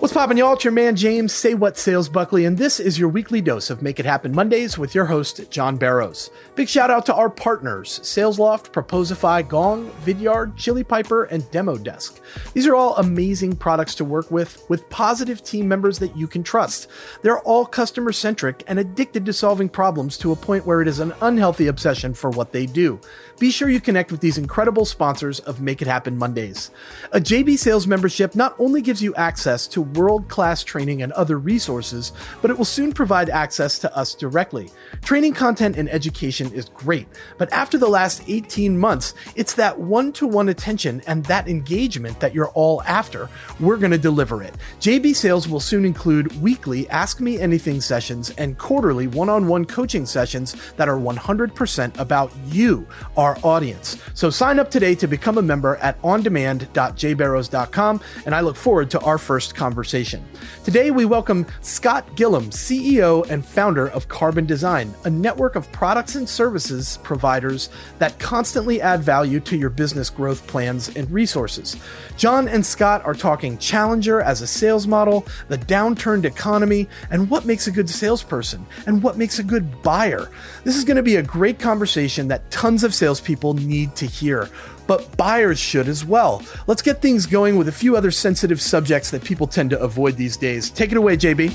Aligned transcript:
What's 0.00 0.14
poppin', 0.14 0.38
y'all? 0.38 0.54
It's 0.54 0.64
your 0.64 0.72
man 0.72 0.96
James, 0.96 1.30
Say 1.30 1.52
What 1.52 1.76
Sales 1.76 2.08
Buckley, 2.08 2.46
and 2.46 2.56
this 2.56 2.80
is 2.80 2.98
your 2.98 3.10
weekly 3.10 3.42
dose 3.42 3.68
of 3.68 3.82
Make 3.82 4.00
It 4.00 4.06
Happen 4.06 4.34
Mondays 4.34 4.78
with 4.78 4.94
your 4.94 5.04
host, 5.04 5.50
John 5.50 5.76
Barrows. 5.76 6.30
Big 6.54 6.70
shout 6.70 6.90
out 6.90 7.04
to 7.04 7.14
our 7.14 7.28
partners, 7.28 8.00
SalesLoft, 8.02 8.72
Proposify, 8.72 9.46
Gong, 9.46 9.90
Vidyard, 10.06 10.56
Chili 10.56 10.82
Piper, 10.84 11.24
and 11.24 11.48
Demo 11.50 11.76
Desk. 11.76 12.18
These 12.54 12.66
are 12.66 12.74
all 12.74 12.96
amazing 12.96 13.56
products 13.56 13.94
to 13.96 14.06
work 14.06 14.30
with, 14.30 14.64
with 14.70 14.88
positive 14.88 15.44
team 15.44 15.68
members 15.68 15.98
that 15.98 16.16
you 16.16 16.26
can 16.26 16.42
trust. 16.42 16.88
They're 17.20 17.40
all 17.40 17.66
customer 17.66 18.12
centric 18.12 18.64
and 18.68 18.78
addicted 18.78 19.26
to 19.26 19.34
solving 19.34 19.68
problems 19.68 20.16
to 20.18 20.32
a 20.32 20.36
point 20.36 20.64
where 20.64 20.80
it 20.80 20.88
is 20.88 21.00
an 21.00 21.12
unhealthy 21.20 21.66
obsession 21.66 22.14
for 22.14 22.30
what 22.30 22.52
they 22.52 22.64
do. 22.64 22.98
Be 23.40 23.50
sure 23.50 23.70
you 23.70 23.80
connect 23.80 24.12
with 24.12 24.20
these 24.20 24.36
incredible 24.36 24.84
sponsors 24.84 25.40
of 25.40 25.62
Make 25.62 25.80
It 25.80 25.88
Happen 25.88 26.14
Mondays. 26.14 26.70
A 27.12 27.18
JB 27.18 27.56
Sales 27.56 27.86
membership 27.86 28.34
not 28.34 28.54
only 28.58 28.82
gives 28.82 29.02
you 29.02 29.14
access 29.14 29.66
to 29.68 29.80
world 29.80 30.28
class 30.28 30.62
training 30.62 31.00
and 31.00 31.10
other 31.12 31.38
resources, 31.38 32.12
but 32.42 32.50
it 32.50 32.58
will 32.58 32.66
soon 32.66 32.92
provide 32.92 33.30
access 33.30 33.78
to 33.78 33.96
us 33.96 34.14
directly. 34.14 34.70
Training 35.00 35.32
content 35.32 35.78
and 35.78 35.88
education 35.88 36.52
is 36.52 36.68
great, 36.68 37.08
but 37.38 37.50
after 37.50 37.78
the 37.78 37.88
last 37.88 38.22
18 38.26 38.76
months, 38.76 39.14
it's 39.36 39.54
that 39.54 39.80
one 39.80 40.12
to 40.12 40.26
one 40.26 40.50
attention 40.50 41.00
and 41.06 41.24
that 41.24 41.48
engagement 41.48 42.20
that 42.20 42.34
you're 42.34 42.50
all 42.50 42.82
after. 42.82 43.30
We're 43.58 43.78
going 43.78 43.90
to 43.92 43.96
deliver 43.96 44.42
it. 44.42 44.54
JB 44.80 45.16
Sales 45.16 45.48
will 45.48 45.60
soon 45.60 45.86
include 45.86 46.42
weekly 46.42 46.86
Ask 46.90 47.20
Me 47.20 47.40
Anything 47.40 47.80
sessions 47.80 48.28
and 48.36 48.58
quarterly 48.58 49.06
one 49.06 49.30
on 49.30 49.48
one 49.48 49.64
coaching 49.64 50.04
sessions 50.04 50.56
that 50.76 50.90
are 50.90 50.98
100% 50.98 51.98
about 51.98 52.30
you, 52.48 52.86
our 53.16 53.29
audience. 53.44 53.96
So 54.14 54.30
sign 54.30 54.58
up 54.58 54.70
today 54.70 54.94
to 54.96 55.06
become 55.06 55.38
a 55.38 55.42
member 55.42 55.76
at 55.76 56.00
ondemand.jbarrows.com, 56.02 58.00
and 58.26 58.34
I 58.34 58.40
look 58.40 58.56
forward 58.56 58.90
to 58.90 59.00
our 59.00 59.18
first 59.18 59.54
conversation. 59.54 60.24
Today, 60.64 60.90
we 60.90 61.04
welcome 61.04 61.46
Scott 61.60 62.16
Gillum, 62.16 62.50
CEO 62.50 63.28
and 63.30 63.44
founder 63.44 63.88
of 63.88 64.08
Carbon 64.08 64.46
Design, 64.46 64.94
a 65.04 65.10
network 65.10 65.56
of 65.56 65.70
products 65.72 66.14
and 66.14 66.28
services 66.28 66.98
providers 67.02 67.70
that 67.98 68.18
constantly 68.18 68.80
add 68.80 69.00
value 69.00 69.40
to 69.40 69.56
your 69.56 69.70
business 69.70 70.10
growth 70.10 70.46
plans 70.46 70.94
and 70.96 71.10
resources. 71.10 71.76
John 72.16 72.48
and 72.48 72.64
Scott 72.64 73.04
are 73.04 73.14
talking 73.14 73.58
Challenger 73.58 74.20
as 74.20 74.42
a 74.42 74.46
sales 74.46 74.86
model, 74.86 75.26
the 75.48 75.58
downturned 75.58 76.24
economy, 76.24 76.88
and 77.10 77.30
what 77.30 77.46
makes 77.46 77.66
a 77.66 77.70
good 77.70 77.88
salesperson 77.88 78.66
and 78.86 79.02
what 79.02 79.16
makes 79.16 79.38
a 79.38 79.42
good 79.42 79.82
buyer. 79.82 80.28
This 80.64 80.76
is 80.76 80.84
going 80.84 80.96
to 80.96 81.02
be 81.02 81.16
a 81.16 81.22
great 81.22 81.58
conversation 81.58 82.28
that 82.28 82.50
tons 82.50 82.84
of 82.84 82.94
salespeople 83.20 83.54
need 83.54 83.94
to 83.96 84.06
hear 84.06 84.48
but 84.86 85.16
buyers 85.16 85.60
should 85.60 85.86
as 85.86 86.04
well. 86.04 86.42
Let's 86.66 86.82
get 86.82 87.00
things 87.00 87.24
going 87.24 87.56
with 87.56 87.68
a 87.68 87.72
few 87.72 87.96
other 87.96 88.10
sensitive 88.10 88.60
subjects 88.60 89.12
that 89.12 89.22
people 89.22 89.46
tend 89.46 89.70
to 89.70 89.78
avoid 89.78 90.16
these 90.16 90.36
days. 90.36 90.68
Take 90.68 90.90
it 90.90 90.96
away, 90.98 91.16
JB. 91.16 91.54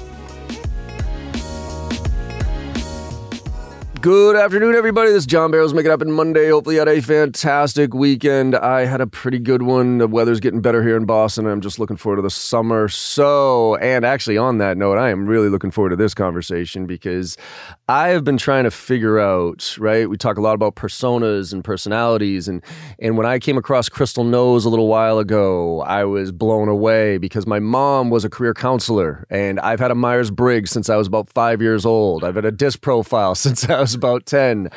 Good 4.05 4.35
afternoon, 4.35 4.75
everybody. 4.75 5.09
This 5.09 5.21
is 5.21 5.25
John 5.25 5.49
Barrows. 5.49 5.73
Make 5.73 5.87
it 5.87 5.89
happen 5.89 6.11
Monday. 6.11 6.49
Hopefully, 6.51 6.75
you 6.75 6.79
had 6.79 6.87
a 6.87 7.01
fantastic 7.01 7.95
weekend. 7.95 8.55
I 8.55 8.85
had 8.85 9.01
a 9.01 9.07
pretty 9.07 9.39
good 9.39 9.63
one. 9.63 9.97
The 9.97 10.07
weather's 10.07 10.39
getting 10.39 10.61
better 10.61 10.83
here 10.83 10.95
in 10.95 11.05
Boston. 11.05 11.47
I'm 11.47 11.59
just 11.59 11.79
looking 11.79 11.97
forward 11.97 12.17
to 12.17 12.21
the 12.21 12.29
summer. 12.29 12.87
So, 12.87 13.77
and 13.77 14.05
actually, 14.05 14.37
on 14.37 14.59
that 14.59 14.77
note, 14.77 14.99
I 14.99 15.09
am 15.09 15.25
really 15.25 15.49
looking 15.49 15.71
forward 15.71 15.89
to 15.89 15.95
this 15.95 16.13
conversation 16.13 16.85
because 16.85 17.35
I 17.89 18.09
have 18.09 18.23
been 18.23 18.37
trying 18.37 18.65
to 18.65 18.69
figure 18.69 19.17
out. 19.17 19.75
Right, 19.79 20.07
we 20.07 20.17
talk 20.17 20.37
a 20.37 20.41
lot 20.41 20.53
about 20.53 20.75
personas 20.75 21.51
and 21.51 21.63
personalities, 21.63 22.47
and 22.47 22.61
and 22.99 23.17
when 23.17 23.25
I 23.25 23.39
came 23.39 23.57
across 23.57 23.89
Crystal 23.89 24.23
Knows 24.23 24.65
a 24.65 24.69
little 24.69 24.87
while 24.87 25.17
ago, 25.17 25.81
I 25.81 26.03
was 26.03 26.31
blown 26.31 26.69
away 26.69 27.17
because 27.17 27.47
my 27.47 27.57
mom 27.57 28.11
was 28.11 28.23
a 28.23 28.29
career 28.29 28.53
counselor, 28.53 29.25
and 29.31 29.59
I've 29.61 29.79
had 29.79 29.89
a 29.89 29.95
Myers 29.95 30.29
Briggs 30.29 30.69
since 30.69 30.91
I 30.91 30.95
was 30.95 31.07
about 31.07 31.27
five 31.27 31.59
years 31.59 31.87
old. 31.87 32.23
I've 32.23 32.35
had 32.35 32.45
a 32.45 32.51
disc 32.51 32.81
profile 32.81 33.33
since 33.45 33.67
I 33.67 33.79
was 33.79 33.94
about 33.95 34.25
10. 34.25 34.69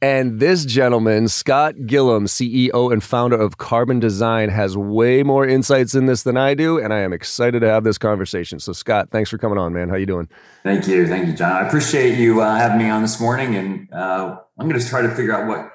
And 0.00 0.40
this 0.40 0.64
gentleman, 0.64 1.28
Scott 1.28 1.86
Gillum, 1.86 2.26
CEO 2.26 2.92
and 2.92 3.02
founder 3.02 3.36
of 3.36 3.58
Carbon 3.58 4.00
Design, 4.00 4.48
has 4.48 4.76
way 4.76 5.22
more 5.22 5.46
insights 5.46 5.94
in 5.94 6.06
this 6.06 6.22
than 6.22 6.36
I 6.36 6.54
do. 6.54 6.78
And 6.78 6.92
I 6.92 7.00
am 7.00 7.12
excited 7.12 7.60
to 7.60 7.68
have 7.68 7.84
this 7.84 7.98
conversation. 7.98 8.58
So, 8.58 8.72
Scott, 8.72 9.10
thanks 9.10 9.30
for 9.30 9.38
coming 9.38 9.58
on, 9.58 9.72
man. 9.72 9.88
How 9.88 9.96
you 9.96 10.06
doing? 10.06 10.28
Thank 10.62 10.88
you. 10.88 11.06
Thank 11.06 11.28
you, 11.28 11.34
John. 11.34 11.52
I 11.52 11.66
appreciate 11.66 12.18
you 12.18 12.40
uh, 12.40 12.56
having 12.56 12.78
me 12.78 12.88
on 12.88 13.02
this 13.02 13.20
morning. 13.20 13.54
And 13.54 13.92
uh, 13.92 14.38
I'm 14.58 14.68
going 14.68 14.80
to 14.80 14.86
try 14.86 15.02
to 15.02 15.14
figure 15.14 15.32
out 15.32 15.46
what 15.46 15.70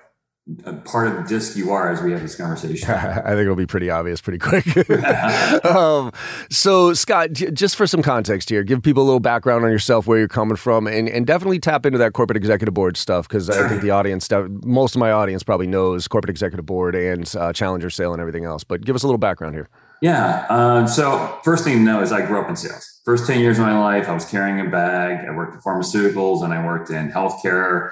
a 0.64 0.74
part 0.74 1.08
of 1.08 1.16
the 1.18 1.24
disc 1.24 1.58
you 1.58 1.72
are 1.72 1.92
as 1.92 2.02
we 2.02 2.12
have 2.12 2.22
this 2.22 2.36
conversation. 2.36 2.90
I 2.92 3.22
think 3.22 3.42
it'll 3.42 3.56
be 3.56 3.66
pretty 3.66 3.90
obvious 3.90 4.22
pretty 4.22 4.40
quick. 4.40 4.66
um, 5.66 6.12
so, 6.50 6.94
Scott, 6.94 7.34
just 7.34 7.76
for 7.76 7.86
some 7.86 8.02
context 8.02 8.50
here, 8.50 8.64
give 8.64 8.82
people 8.82 9.04
a 9.04 9.06
little 9.06 9.20
background 9.20 9.66
on 9.66 9.72
yourself, 9.72 10.08
where 10.08 10.18
you're 10.18 10.28
coming 10.28 10.56
from, 10.56 10.88
and, 10.88 11.10
and 11.10 11.28
definitely 11.28 11.60
tap 11.60 11.86
into 11.86 11.98
that 11.98 12.14
corporate 12.14 12.38
executive 12.38 12.74
board 12.74 12.96
stuff 12.96 13.28
because 13.28 13.50
I 13.50 13.68
think 13.68 13.82
the 13.82 13.92
audience, 13.92 14.30
most 14.64 14.96
of 14.96 15.00
my 15.00 15.12
audience 15.12 15.44
probably 15.44 15.68
knows 15.68 16.08
corporate 16.08 16.30
executive 16.30 16.66
board 16.66 16.96
and 16.96 17.34
uh, 17.36 17.52
Challenger 17.52 17.90
sale 17.90 18.14
and 18.14 18.22
everything 18.22 18.46
else. 18.46 18.64
But 18.64 18.86
give 18.86 18.96
us 18.96 19.04
a 19.04 19.08
little 19.08 19.18
background 19.18 19.56
here. 19.56 19.70
Yeah. 20.02 20.46
Uh, 20.50 20.88
so, 20.88 21.40
first 21.44 21.64
thing 21.64 21.78
to 21.78 21.84
know 21.84 22.02
is 22.02 22.12
I 22.12 22.26
grew 22.26 22.40
up 22.40 22.50
in 22.50 22.56
sales. 22.56 23.02
First 23.04 23.26
10 23.28 23.40
years 23.40 23.58
of 23.58 23.66
my 23.66 23.78
life, 23.78 24.08
I 24.08 24.14
was 24.14 24.26
carrying 24.26 24.66
a 24.66 24.70
bag. 24.70 25.26
I 25.28 25.36
worked 25.36 25.56
in 25.56 25.62
pharmaceuticals 25.62 26.44
and 26.44 26.54
I 26.54 26.64
worked 26.64 26.90
in 26.90 27.12
healthcare 27.12 27.92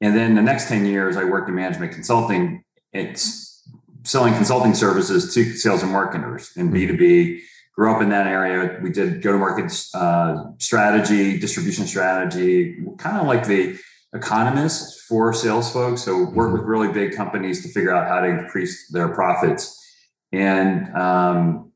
and 0.00 0.16
then 0.16 0.34
the 0.34 0.42
next 0.42 0.68
10 0.68 0.86
years, 0.86 1.16
I 1.16 1.24
worked 1.24 1.48
in 1.48 1.54
management 1.54 1.92
consulting. 1.92 2.64
It's 2.92 3.62
selling 4.04 4.34
consulting 4.34 4.74
services 4.74 5.34
to 5.34 5.44
sales 5.54 5.82
and 5.82 5.92
marketers 5.92 6.50
in 6.56 6.70
B2B. 6.70 6.98
Mm-hmm. 6.98 7.38
Grew 7.74 7.94
up 7.94 8.02
in 8.02 8.08
that 8.08 8.26
area. 8.26 8.78
We 8.82 8.90
did 8.90 9.22
go 9.22 9.32
to 9.32 9.38
market 9.38 9.72
uh, 9.94 10.46
strategy, 10.58 11.38
distribution 11.38 11.86
strategy, 11.86 12.76
kind 12.98 13.18
of 13.18 13.26
like 13.26 13.46
the 13.46 13.78
economist 14.12 15.02
for 15.02 15.32
sales 15.32 15.72
folks. 15.72 16.02
So 16.02 16.24
work 16.24 16.48
mm-hmm. 16.48 16.52
with 16.54 16.62
really 16.62 16.92
big 16.92 17.14
companies 17.14 17.62
to 17.62 17.68
figure 17.68 17.94
out 17.94 18.08
how 18.08 18.20
to 18.20 18.26
increase 18.26 18.90
their 18.90 19.08
profits. 19.08 19.74
And 20.32 20.92
um, 20.94 21.72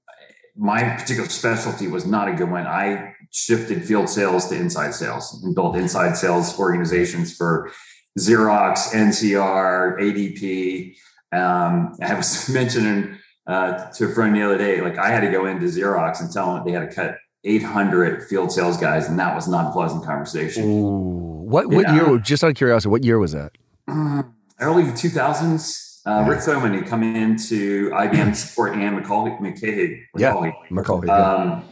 my 0.56 0.82
particular 0.96 1.28
specialty 1.28 1.88
was 1.88 2.04
not 2.04 2.28
a 2.28 2.32
good 2.32 2.50
one. 2.50 2.66
I 2.66 3.14
shifted 3.30 3.84
field 3.84 4.08
sales 4.08 4.48
to 4.48 4.56
inside 4.56 4.94
sales 4.94 5.40
and 5.42 5.54
built 5.54 5.76
inside 5.76 6.16
sales 6.16 6.58
organizations 6.58 7.36
for 7.36 7.70
Xerox, 8.18 8.92
NCR, 8.92 9.98
ADP. 9.98 10.96
Um, 11.32 11.94
I 12.02 12.14
was 12.14 12.48
mentioning 12.52 13.18
uh, 13.46 13.90
to 13.92 14.06
a 14.06 14.14
friend 14.14 14.34
the 14.36 14.42
other 14.42 14.58
day, 14.58 14.80
like 14.80 14.98
I 14.98 15.08
had 15.08 15.20
to 15.20 15.30
go 15.30 15.46
into 15.46 15.66
Xerox 15.66 16.20
and 16.20 16.32
tell 16.32 16.54
them 16.54 16.64
they 16.64 16.72
had 16.72 16.90
to 16.90 16.94
cut 16.94 17.16
800 17.44 18.28
field 18.28 18.52
sales 18.52 18.76
guys, 18.76 19.08
and 19.08 19.18
that 19.18 19.34
was 19.34 19.48
not 19.48 19.68
a 19.68 19.72
pleasant 19.72 20.04
conversation. 20.04 20.64
Ooh. 20.64 21.42
What 21.52 21.68
what 21.68 21.86
yeah. 21.86 21.94
year? 21.94 22.18
Just 22.18 22.44
out 22.44 22.50
of 22.50 22.56
curiosity, 22.56 22.90
what 22.90 23.04
year 23.04 23.18
was 23.18 23.32
that? 23.32 23.52
Um, 23.88 24.34
early 24.60 24.84
2000s. 24.84 25.90
Uh, 26.04 26.24
Rick 26.28 26.40
Thoman, 26.40 26.74
he 26.74 26.82
come 26.82 27.04
into 27.04 27.90
IBM 27.90 28.34
support 28.34 28.74
and 28.74 28.96
Macaulay 28.96 29.30
McCahey. 29.40 30.02
Yeah, 30.16 30.50
Macaulay. 30.68 31.08
Um, 31.08 31.62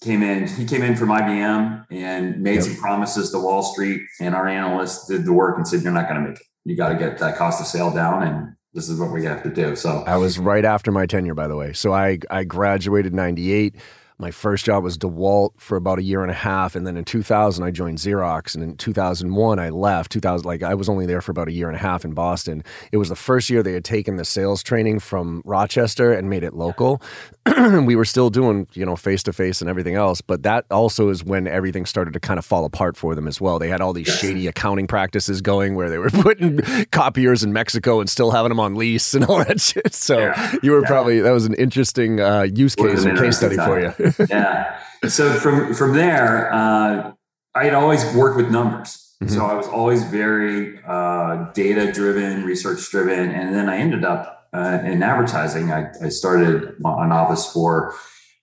came 0.00 0.22
in. 0.22 0.46
He 0.46 0.64
came 0.64 0.82
in 0.82 0.96
from 0.96 1.10
IBM 1.10 1.86
and 1.90 2.40
made 2.40 2.56
yep. 2.56 2.64
some 2.64 2.76
promises 2.76 3.30
to 3.30 3.38
Wall 3.38 3.62
Street, 3.62 4.02
and 4.20 4.34
our 4.34 4.48
analysts 4.48 5.06
did 5.06 5.24
the 5.24 5.32
work 5.32 5.56
and 5.56 5.66
said, 5.66 5.82
"You're 5.82 5.92
not 5.92 6.08
going 6.08 6.22
to 6.22 6.28
make 6.30 6.40
it. 6.40 6.46
You 6.64 6.76
got 6.76 6.90
to 6.90 6.96
get 6.96 7.18
that 7.18 7.36
cost 7.36 7.60
of 7.60 7.66
sale 7.66 7.92
down." 7.92 8.22
And 8.22 8.56
this 8.72 8.88
is 8.88 8.98
what 8.98 9.10
we 9.12 9.24
have 9.24 9.42
to 9.42 9.50
do. 9.50 9.76
So 9.76 10.02
I 10.06 10.16
was 10.16 10.38
right 10.38 10.64
after 10.64 10.90
my 10.90 11.06
tenure, 11.06 11.34
by 11.34 11.48
the 11.48 11.56
way. 11.56 11.72
So 11.72 11.92
I 11.92 12.18
I 12.30 12.44
graduated 12.44 13.14
'98 13.14 13.76
my 14.20 14.30
first 14.30 14.64
job 14.66 14.84
was 14.84 14.98
DeWalt 14.98 15.52
for 15.56 15.76
about 15.76 15.98
a 15.98 16.02
year 16.02 16.22
and 16.22 16.30
a 16.30 16.34
half, 16.34 16.76
and 16.76 16.86
then 16.86 16.96
in 16.96 17.04
2000 17.04 17.64
I 17.64 17.70
joined 17.70 17.98
Xerox, 17.98 18.54
and 18.54 18.62
in 18.62 18.76
2001 18.76 19.58
I 19.58 19.70
left. 19.70 20.12
2000 20.12 20.46
like 20.46 20.62
I 20.62 20.74
was 20.74 20.88
only 20.88 21.06
there 21.06 21.20
for 21.20 21.32
about 21.32 21.48
a 21.48 21.52
year 21.52 21.68
and 21.68 21.76
a 21.76 21.80
half 21.80 22.04
in 22.04 22.12
Boston. 22.12 22.62
It 22.92 22.98
was 22.98 23.08
the 23.08 23.16
first 23.16 23.48
year 23.48 23.62
they 23.62 23.72
had 23.72 23.84
taken 23.84 24.16
the 24.16 24.24
sales 24.24 24.62
training 24.62 25.00
from 25.00 25.42
Rochester 25.44 26.12
and 26.12 26.28
made 26.28 26.44
it 26.44 26.54
local. 26.54 27.00
we 27.84 27.96
were 27.96 28.04
still 28.04 28.28
doing 28.28 28.66
you 28.74 28.84
know 28.84 28.94
face 28.94 29.22
to 29.22 29.32
face 29.32 29.60
and 29.60 29.70
everything 29.70 29.94
else, 29.94 30.20
but 30.20 30.42
that 30.42 30.66
also 30.70 31.08
is 31.08 31.24
when 31.24 31.46
everything 31.46 31.86
started 31.86 32.12
to 32.12 32.20
kind 32.20 32.38
of 32.38 32.44
fall 32.44 32.64
apart 32.64 32.96
for 32.96 33.14
them 33.14 33.26
as 33.26 33.40
well. 33.40 33.58
They 33.58 33.68
had 33.68 33.80
all 33.80 33.94
these 33.94 34.08
shady 34.08 34.46
accounting 34.46 34.86
practices 34.86 35.40
going 35.40 35.74
where 35.74 35.88
they 35.88 35.98
were 35.98 36.10
putting 36.10 36.60
copiers 36.92 37.42
in 37.42 37.52
Mexico 37.52 38.00
and 38.00 38.10
still 38.10 38.30
having 38.30 38.50
them 38.50 38.60
on 38.60 38.74
lease 38.74 39.14
and 39.14 39.24
all 39.24 39.38
that 39.38 39.60
shit. 39.60 39.94
So 39.94 40.18
yeah. 40.18 40.54
you 40.62 40.72
were 40.72 40.82
yeah. 40.82 40.88
probably 40.88 41.20
that 41.20 41.32
was 41.32 41.46
an 41.46 41.54
interesting 41.54 42.20
uh, 42.20 42.42
use 42.42 42.74
case 42.74 43.04
and 43.04 43.18
case 43.18 43.38
study 43.38 43.56
time. 43.56 43.66
for 43.66 43.80
you 43.80 44.09
yeah. 44.30 44.78
So 45.08 45.32
from 45.34 45.74
from 45.74 45.94
there, 45.94 46.52
uh, 46.52 47.12
I 47.54 47.64
had 47.64 47.74
always 47.74 48.04
worked 48.14 48.36
with 48.36 48.50
numbers. 48.50 49.16
Mm-hmm. 49.22 49.34
So 49.34 49.44
I 49.44 49.54
was 49.54 49.66
always 49.68 50.04
very 50.04 50.80
uh, 50.86 51.50
data 51.52 51.92
driven, 51.92 52.44
research 52.44 52.88
driven, 52.90 53.30
and 53.30 53.54
then 53.54 53.68
I 53.68 53.76
ended 53.76 54.04
up 54.04 54.48
uh, 54.54 54.80
in 54.84 55.02
advertising. 55.02 55.72
I, 55.72 55.90
I 56.02 56.08
started 56.08 56.74
an 56.78 57.12
office 57.12 57.50
for 57.52 57.94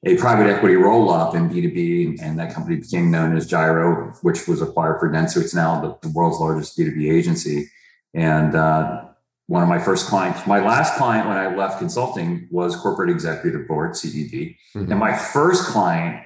a 0.05 0.15
private 0.17 0.47
equity 0.47 0.75
roll 0.75 1.09
up 1.09 1.35
in 1.35 1.49
B2B, 1.49 2.21
and 2.21 2.37
that 2.39 2.53
company 2.53 2.77
became 2.77 3.09
known 3.09 3.35
as 3.35 3.47
Gyro, 3.47 4.13
which 4.21 4.47
was 4.47 4.61
acquired 4.61 4.99
for 4.99 5.09
Dentsu. 5.09 5.41
It's 5.41 5.55
now 5.55 5.81
the, 5.81 5.97
the 6.07 6.13
world's 6.13 6.39
largest 6.39 6.77
B2B 6.77 7.11
agency. 7.11 7.69
And 8.13 8.55
uh, 8.55 9.06
one 9.47 9.63
of 9.63 9.69
my 9.69 9.79
first 9.79 10.07
clients, 10.07 10.45
my 10.45 10.59
last 10.59 10.95
client 10.95 11.27
when 11.27 11.37
I 11.37 11.55
left 11.55 11.79
consulting 11.79 12.47
was 12.51 12.75
corporate 12.75 13.09
executive 13.09 13.67
board, 13.67 13.91
CEB. 13.91 14.55
Mm-hmm. 14.75 14.91
And 14.91 14.99
my 14.99 15.15
first 15.17 15.65
client 15.65 16.23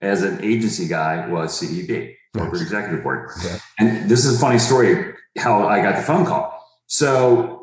as 0.00 0.22
an 0.22 0.42
agency 0.42 0.88
guy 0.88 1.28
was 1.28 1.60
CEB, 1.60 2.14
corporate 2.34 2.54
Nice. 2.54 2.62
executive 2.62 3.02
board. 3.02 3.30
Yeah. 3.44 3.58
And 3.78 4.10
this 4.10 4.24
is 4.24 4.36
a 4.36 4.40
funny 4.40 4.58
story 4.58 5.14
how 5.36 5.68
I 5.68 5.82
got 5.82 5.96
the 5.96 6.02
phone 6.02 6.24
call. 6.24 6.58
So 6.86 7.60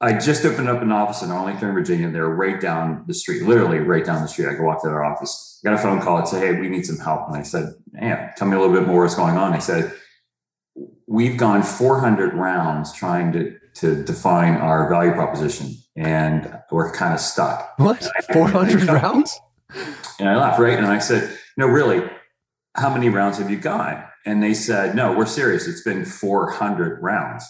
I 0.00 0.18
just 0.18 0.44
opened 0.44 0.68
up 0.68 0.80
an 0.80 0.90
office 0.90 1.22
in 1.22 1.30
Arlington, 1.30 1.72
Virginia. 1.72 2.10
They're 2.10 2.26
right 2.28 2.60
down 2.60 3.04
the 3.06 3.14
street, 3.14 3.42
literally 3.42 3.78
right 3.78 4.04
down 4.04 4.22
the 4.22 4.28
street. 4.28 4.48
I 4.48 4.54
could 4.54 4.64
walk 4.64 4.82
to 4.82 4.88
their 4.88 5.04
office. 5.04 5.60
I 5.64 5.70
got 5.70 5.78
a 5.78 5.82
phone 5.82 6.00
call 6.00 6.18
and 6.18 6.26
said, 6.26 6.42
Hey, 6.42 6.58
we 6.58 6.68
need 6.68 6.86
some 6.86 6.98
help. 6.98 7.28
And 7.28 7.36
I 7.36 7.42
said, 7.42 7.74
Man, 7.92 8.32
tell 8.36 8.48
me 8.48 8.56
a 8.56 8.60
little 8.60 8.74
bit 8.74 8.86
more 8.88 9.02
what's 9.02 9.14
going 9.14 9.36
on. 9.36 9.52
They 9.52 9.60
said, 9.60 9.92
We've 11.06 11.36
gone 11.36 11.62
400 11.62 12.32
rounds 12.32 12.92
trying 12.92 13.32
to, 13.32 13.56
to 13.74 14.02
define 14.04 14.54
our 14.54 14.88
value 14.88 15.12
proposition, 15.12 15.74
and 15.96 16.58
we're 16.70 16.92
kind 16.92 17.14
of 17.14 17.20
stuck. 17.20 17.72
What? 17.78 18.06
400 18.32 18.84
rounds? 18.88 19.38
And 20.18 20.28
I 20.28 20.36
laughed, 20.36 20.60
right? 20.60 20.76
And 20.76 20.86
I 20.86 20.98
said, 20.98 21.36
No, 21.56 21.66
really, 21.66 22.08
how 22.76 22.92
many 22.92 23.08
rounds 23.08 23.38
have 23.38 23.50
you 23.50 23.56
gone? 23.56 24.04
And 24.24 24.42
they 24.42 24.54
said, 24.54 24.94
No, 24.94 25.16
we're 25.16 25.26
serious. 25.26 25.66
It's 25.66 25.82
been 25.82 26.04
400 26.04 27.02
rounds. 27.02 27.48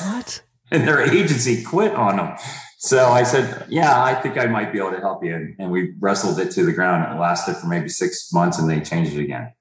What? 0.00 0.42
And 0.70 0.88
their 0.88 1.02
agency 1.02 1.62
quit 1.62 1.94
on 1.94 2.16
them. 2.16 2.34
So 2.78 3.10
I 3.10 3.24
said, 3.24 3.66
Yeah, 3.68 4.02
I 4.02 4.14
think 4.14 4.38
I 4.38 4.46
might 4.46 4.72
be 4.72 4.78
able 4.78 4.92
to 4.92 5.00
help 5.00 5.22
you. 5.22 5.34
And, 5.34 5.54
and 5.58 5.70
we 5.70 5.92
wrestled 6.00 6.40
it 6.40 6.50
to 6.52 6.64
the 6.64 6.72
ground. 6.72 7.14
It 7.14 7.20
lasted 7.20 7.56
for 7.56 7.66
maybe 7.66 7.90
six 7.90 8.32
months 8.32 8.58
and 8.58 8.70
they 8.70 8.80
changed 8.80 9.12
it 9.12 9.20
again. 9.20 9.52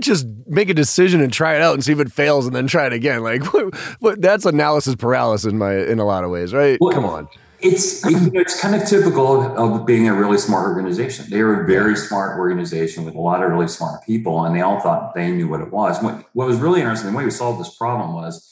Not 0.00 0.04
just 0.06 0.26
make 0.46 0.70
a 0.70 0.74
decision 0.74 1.20
and 1.20 1.30
try 1.30 1.56
it 1.56 1.62
out 1.62 1.74
and 1.74 1.84
see 1.84 1.92
if 1.92 2.00
it 2.00 2.10
fails 2.10 2.46
and 2.46 2.56
then 2.56 2.66
try 2.66 2.86
it 2.86 2.92
again? 2.94 3.22
Like, 3.22 3.44
what, 3.52 3.74
what, 4.00 4.22
that's 4.22 4.46
analysis 4.46 4.94
paralysis 4.94 5.52
in 5.52 5.58
my 5.58 5.76
in 5.76 5.98
a 5.98 6.06
lot 6.06 6.24
of 6.24 6.30
ways, 6.30 6.54
right? 6.54 6.78
Well, 6.80 6.94
Come 6.94 7.04
on. 7.04 7.28
It's 7.62 8.02
you 8.06 8.18
know, 8.18 8.40
it's 8.40 8.58
kind 8.58 8.74
of 8.74 8.88
typical 8.88 9.42
of, 9.54 9.84
being 9.84 10.08
a 10.08 10.14
really 10.14 10.38
smart 10.38 10.66
organization. 10.66 11.26
They 11.28 11.42
were 11.42 11.64
a 11.64 11.66
very 11.66 11.94
smart 11.94 12.38
organization 12.38 13.04
with 13.04 13.14
a 13.14 13.20
lot 13.20 13.42
of 13.42 13.50
really 13.50 13.68
smart 13.68 14.02
people, 14.06 14.46
and 14.46 14.56
they 14.56 14.62
all 14.62 14.80
thought 14.80 15.14
they 15.14 15.30
knew 15.30 15.46
what 15.46 15.60
it 15.60 15.70
was. 15.70 16.02
What, 16.02 16.24
what 16.32 16.46
was 16.46 16.56
really 16.56 16.80
interesting, 16.80 17.10
the 17.10 17.16
way 17.18 17.24
we 17.24 17.30
solved 17.30 17.60
this 17.60 17.76
problem 17.76 18.14
was, 18.14 18.50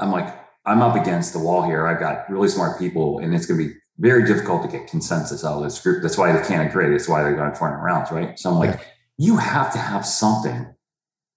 I'm 0.00 0.10
like, 0.10 0.34
I'm 0.66 0.82
up 0.82 0.96
against 0.96 1.32
the 1.32 1.38
wall 1.38 1.62
here. 1.62 1.86
I've 1.86 2.00
got 2.00 2.28
really 2.28 2.48
smart 2.48 2.76
people, 2.76 3.20
and 3.20 3.36
it's 3.36 3.46
going 3.46 3.60
to 3.60 3.68
be 3.68 3.74
very 3.98 4.26
difficult 4.26 4.62
to 4.62 4.68
get 4.68 4.88
consensus 4.88 5.44
out 5.44 5.58
of 5.58 5.62
this 5.62 5.80
group. 5.80 6.02
That's 6.02 6.18
why 6.18 6.32
they 6.32 6.44
can't 6.44 6.68
agree. 6.68 6.90
That's 6.90 7.08
why 7.08 7.22
they're 7.22 7.36
going 7.36 7.54
400 7.54 7.80
rounds, 7.84 8.10
right? 8.10 8.36
So 8.36 8.50
I'm 8.50 8.58
like, 8.58 8.80
you 9.18 9.36
have 9.36 9.72
to 9.72 9.78
have 9.78 10.04
something 10.06 10.74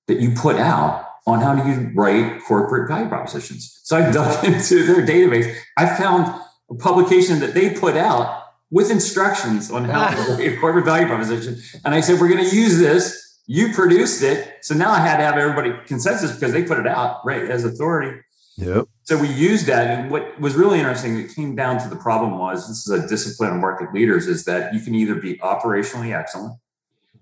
that 0.07 0.19
you 0.19 0.31
put 0.31 0.55
out 0.55 1.05
on 1.25 1.41
how 1.41 1.53
do 1.53 1.69
you 1.69 1.91
write 1.93 2.41
corporate 2.43 2.87
value 2.87 3.09
propositions. 3.09 3.81
So 3.83 3.97
I 3.97 4.11
dug 4.11 4.45
into 4.45 4.85
their 4.85 5.05
database. 5.05 5.53
I 5.77 5.85
found 5.85 6.41
a 6.69 6.75
publication 6.75 7.39
that 7.39 7.53
they 7.53 7.71
put 7.71 7.97
out 7.97 8.43
with 8.69 8.91
instructions 8.91 9.71
on 9.71 9.85
how 9.85 10.07
to 10.09 10.31
write 10.33 10.53
a 10.53 10.57
corporate 10.57 10.85
value 10.85 11.07
proposition. 11.07 11.57
And 11.85 11.93
I 11.93 12.01
said, 12.01 12.19
we're 12.19 12.29
going 12.29 12.49
to 12.49 12.55
use 12.55 12.77
this. 12.77 13.39
You 13.45 13.73
produced 13.73 14.23
it. 14.23 14.55
So 14.61 14.75
now 14.75 14.91
I 14.91 14.99
had 14.99 15.17
to 15.17 15.23
have 15.23 15.37
everybody 15.37 15.73
consensus 15.85 16.33
because 16.33 16.51
they 16.51 16.63
put 16.63 16.79
it 16.79 16.87
out, 16.87 17.25
right, 17.25 17.43
as 17.43 17.63
authority. 17.63 18.21
Yep. 18.57 18.87
So 19.03 19.17
we 19.17 19.29
used 19.29 19.67
that. 19.67 19.87
And 19.87 20.11
what 20.11 20.39
was 20.39 20.55
really 20.55 20.79
interesting, 20.79 21.17
it 21.17 21.33
came 21.33 21.55
down 21.55 21.81
to 21.81 21.87
the 21.87 21.95
problem 21.95 22.39
was 22.39 22.67
this 22.67 22.87
is 22.87 23.03
a 23.03 23.07
discipline 23.07 23.51
of 23.51 23.57
market 23.57 23.93
leaders 23.93 24.27
is 24.27 24.45
that 24.45 24.73
you 24.73 24.81
can 24.81 24.95
either 24.95 25.15
be 25.15 25.37
operationally 25.37 26.17
excellent, 26.17 26.59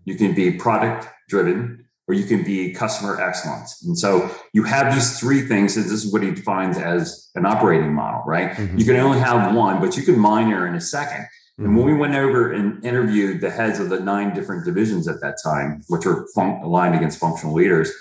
you 0.06 0.16
can 0.16 0.34
be 0.34 0.52
product 0.52 1.08
driven, 1.28 1.86
or 2.08 2.14
you 2.14 2.26
can 2.26 2.44
be 2.44 2.72
customer 2.72 3.20
excellence. 3.20 3.84
And 3.86 3.98
so 3.98 4.30
you 4.54 4.64
have 4.64 4.94
these 4.94 5.20
three 5.20 5.42
things. 5.42 5.76
And 5.76 5.86
this 5.86 5.92
is 6.06 6.14
what 6.14 6.22
he 6.22 6.32
defines 6.32 6.78
as 6.78 7.30
an 7.36 7.46
operating 7.46 7.94
model, 7.94 8.22
right? 8.28 8.52
Mhm. 8.52 8.80
You 8.80 8.86
can 8.86 8.96
only 8.98 9.20
have 9.20 9.56
one, 9.56 9.80
but 9.82 9.98
you 9.98 10.04
can 10.04 10.18
minor 10.20 10.68
in 10.68 10.76
a 10.76 10.82
second. 10.82 11.26
And 11.58 11.76
when 11.78 11.86
we 11.86 11.94
went 11.94 12.14
over 12.16 12.52
and 12.52 12.84
interviewed 12.86 13.40
the 13.40 13.50
heads 13.50 13.80
of 13.80 13.88
the 13.90 14.00
nine 14.00 14.34
different 14.36 14.66
divisions 14.66 15.08
at 15.08 15.22
that 15.22 15.38
time, 15.42 15.82
which 15.88 16.06
were 16.06 16.28
fun- 16.36 16.60
aligned 16.62 16.96
against 16.96 17.18
functional 17.18 17.56
leaders, 17.56 17.92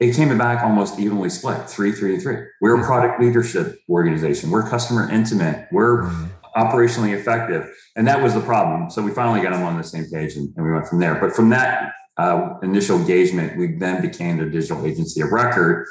it 0.00 0.14
came 0.16 0.36
back 0.36 0.64
almost 0.64 0.98
evenly 0.98 1.30
split 1.30 1.70
three, 1.70 1.92
three, 1.92 2.18
three. 2.18 2.38
We're 2.60 2.80
a 2.80 2.84
product 2.84 3.20
leadership 3.20 3.78
organization. 3.88 4.50
We're 4.50 4.64
customer 4.68 5.08
intimate. 5.08 5.68
We're 5.70 6.02
Mhm. 6.02 6.28
Operationally 6.56 7.18
effective. 7.18 7.68
And 7.96 8.06
that 8.06 8.22
was 8.22 8.34
the 8.34 8.40
problem. 8.40 8.90
So 8.90 9.02
we 9.02 9.10
finally 9.10 9.40
got 9.40 9.52
them 9.52 9.62
on 9.62 9.76
the 9.76 9.84
same 9.84 10.04
page 10.10 10.36
and, 10.36 10.52
and 10.56 10.64
we 10.64 10.72
went 10.72 10.86
from 10.86 11.00
there. 11.00 11.14
But 11.14 11.32
from 11.32 11.50
that 11.50 11.92
uh, 12.16 12.54
initial 12.62 12.98
engagement, 12.98 13.58
we 13.58 13.76
then 13.78 14.02
became 14.02 14.38
the 14.38 14.46
digital 14.46 14.84
agency 14.86 15.20
of 15.20 15.32
record. 15.32 15.86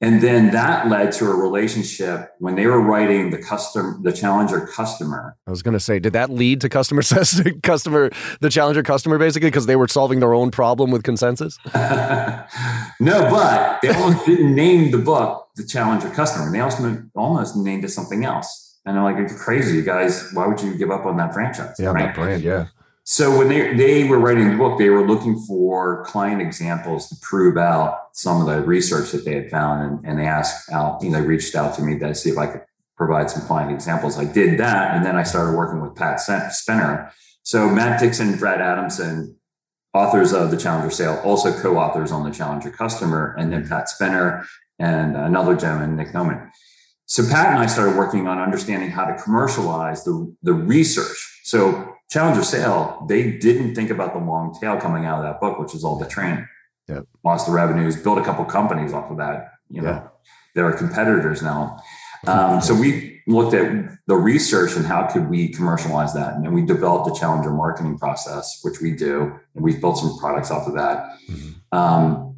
And 0.00 0.20
then 0.20 0.50
that 0.50 0.88
led 0.88 1.12
to 1.12 1.30
a 1.30 1.34
relationship 1.34 2.30
when 2.38 2.56
they 2.56 2.66
were 2.66 2.80
writing 2.80 3.30
the 3.30 3.38
custom, 3.38 4.02
the 4.02 4.12
challenger 4.12 4.66
customer. 4.66 5.36
I 5.46 5.50
was 5.50 5.62
going 5.62 5.72
to 5.72 5.80
say, 5.80 5.98
did 5.98 6.12
that 6.12 6.30
lead 6.30 6.60
to 6.62 6.68
customer 6.68 7.02
customer, 7.62 8.10
the 8.40 8.50
challenger 8.50 8.82
customer 8.82 9.18
basically 9.18 9.48
because 9.48 9.66
they 9.66 9.76
were 9.76 9.88
solving 9.88 10.20
their 10.20 10.34
own 10.34 10.50
problem 10.50 10.90
with 10.90 11.04
consensus? 11.04 11.56
no, 11.74 13.28
but 13.30 13.80
they 13.82 13.90
almost 13.90 14.26
didn't 14.26 14.54
name 14.54 14.90
the 14.90 14.98
book 14.98 15.44
the 15.56 15.64
challenger 15.64 16.10
customer. 16.10 16.50
They 16.50 16.60
also 16.60 17.04
almost 17.14 17.56
named 17.56 17.84
it 17.84 17.90
something 17.90 18.24
else. 18.24 18.63
And 18.86 18.98
I'm 18.98 19.04
like, 19.04 19.16
you're 19.16 19.38
crazy, 19.38 19.76
you 19.76 19.82
guys. 19.82 20.30
Why 20.32 20.46
would 20.46 20.60
you 20.60 20.76
give 20.76 20.90
up 20.90 21.06
on 21.06 21.16
that 21.16 21.32
franchise? 21.32 21.76
Yeah, 21.78 21.92
that 21.92 22.14
brand, 22.14 22.42
yeah. 22.42 22.66
So 23.04 23.36
when 23.36 23.48
they 23.48 23.74
they 23.74 24.04
were 24.04 24.18
writing 24.18 24.50
the 24.50 24.56
book, 24.56 24.78
they 24.78 24.88
were 24.88 25.06
looking 25.06 25.38
for 25.46 26.04
client 26.04 26.40
examples 26.40 27.08
to 27.10 27.16
prove 27.20 27.58
out 27.58 28.08
some 28.12 28.40
of 28.40 28.46
the 28.46 28.62
research 28.62 29.12
that 29.12 29.24
they 29.24 29.34
had 29.34 29.50
found, 29.50 29.82
and, 29.82 30.06
and 30.06 30.18
they 30.18 30.26
asked 30.26 30.70
out. 30.72 31.02
You 31.02 31.10
know, 31.10 31.20
they 31.20 31.26
reached 31.26 31.54
out 31.54 31.74
to 31.76 31.82
me 31.82 31.98
to 31.98 32.14
see 32.14 32.30
if 32.30 32.38
I 32.38 32.46
could 32.46 32.62
provide 32.96 33.30
some 33.30 33.46
client 33.46 33.72
examples. 33.72 34.18
I 34.18 34.24
did 34.24 34.58
that, 34.58 34.94
and 34.94 35.04
then 35.04 35.16
I 35.16 35.22
started 35.22 35.56
working 35.56 35.82
with 35.82 35.94
Pat 35.94 36.20
Spenner. 36.20 37.12
So 37.42 37.68
Matt 37.68 38.00
Dixon, 38.00 38.28
and 38.28 38.38
Brent 38.38 38.62
Adamson, 38.62 39.36
authors 39.92 40.32
of 40.32 40.50
the 40.50 40.56
Challenger 40.56 40.90
Sale, 40.90 41.20
also 41.24 41.52
co-authors 41.60 42.10
on 42.10 42.24
the 42.24 42.30
Challenger 42.30 42.70
Customer, 42.70 43.34
and 43.38 43.52
then 43.52 43.68
Pat 43.68 43.88
Spenner 43.88 44.46
and 44.78 45.16
another 45.16 45.54
gentleman, 45.54 45.96
Nick 45.96 46.08
Toman. 46.08 46.50
So 47.06 47.22
Pat 47.28 47.50
and 47.50 47.58
I 47.58 47.66
started 47.66 47.96
working 47.96 48.26
on 48.26 48.38
understanding 48.38 48.90
how 48.90 49.04
to 49.04 49.14
commercialize 49.22 50.04
the, 50.04 50.34
the 50.42 50.54
research. 50.54 51.40
So 51.44 51.92
Challenger 52.10 52.42
Sale, 52.42 53.06
they 53.08 53.32
didn't 53.38 53.74
think 53.74 53.90
about 53.90 54.14
the 54.14 54.20
long 54.20 54.56
tail 54.58 54.78
coming 54.80 55.04
out 55.04 55.18
of 55.18 55.24
that 55.24 55.40
book, 55.40 55.58
which 55.58 55.74
is 55.74 55.84
all 55.84 55.98
the 55.98 56.06
training. 56.06 56.46
Yep. 56.88 57.06
Lost 57.24 57.46
the 57.46 57.52
revenues, 57.52 57.96
built 57.96 58.18
a 58.18 58.22
couple 58.24 58.44
companies 58.44 58.92
off 58.92 59.10
of 59.10 59.18
that. 59.18 59.52
You 59.68 59.82
know, 59.82 59.88
Yeah. 59.90 60.02
that 60.54 60.64
are 60.64 60.72
competitors 60.72 61.42
now. 61.42 61.82
Um, 62.26 62.60
so 62.62 62.74
we 62.74 63.20
looked 63.26 63.54
at 63.54 63.90
the 64.06 64.14
research 64.16 64.76
and 64.76 64.86
how 64.86 65.06
could 65.06 65.28
we 65.28 65.48
commercialize 65.48 66.14
that, 66.14 66.34
and 66.34 66.44
then 66.44 66.52
we 66.52 66.62
developed 66.62 67.14
a 67.14 67.18
Challenger 67.18 67.50
marketing 67.50 67.98
process, 67.98 68.60
which 68.62 68.80
we 68.80 68.92
do, 68.92 69.32
and 69.54 69.64
we've 69.64 69.80
built 69.80 69.98
some 69.98 70.16
products 70.18 70.50
off 70.50 70.66
of 70.66 70.74
that. 70.74 71.06
Mhm. 71.30 71.54
Um, 71.72 72.36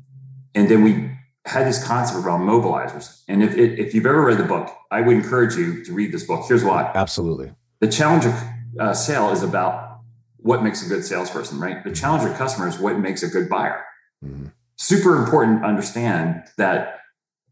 and 0.55 0.69
then 0.69 0.83
we 0.83 1.06
had 1.47 1.67
this 1.67 1.83
concept 1.83 2.25
around 2.25 2.41
mobilizers. 2.41 3.23
And 3.29 3.43
if, 3.43 3.55
if 3.57 3.95
you've 3.95 4.07
ever 4.07 4.25
read 4.25 4.39
the 4.39 4.45
book, 4.45 4.71
I 4.91 5.01
would 5.01 5.17
encourage 5.17 5.55
you 5.55 5.85
to 5.85 5.93
read 5.93 6.13
this 6.13 6.25
book. 6.25 6.45
Here's 6.49 6.65
why 6.65 6.91
Absolutely. 6.95 7.53
the 7.81 7.89
challenger 7.89 8.35
uh, 8.79 8.93
sale 8.93 9.31
is 9.31 9.43
about 9.43 10.01
what 10.39 10.63
makes 10.63 10.85
a 10.85 10.89
good 10.89 11.05
salesperson, 11.05 11.59
right? 11.61 11.83
The 11.85 11.93
challenger 11.93 12.33
customer 12.35 12.69
is 12.69 12.79
what 12.79 12.99
makes 12.99 13.23
a 13.23 13.29
good 13.29 13.49
buyer. 13.49 13.85
Mhm. 14.25 14.53
Super 14.77 15.17
important 15.17 15.63
to 15.63 15.67
understand 15.67 16.43
that 16.59 17.01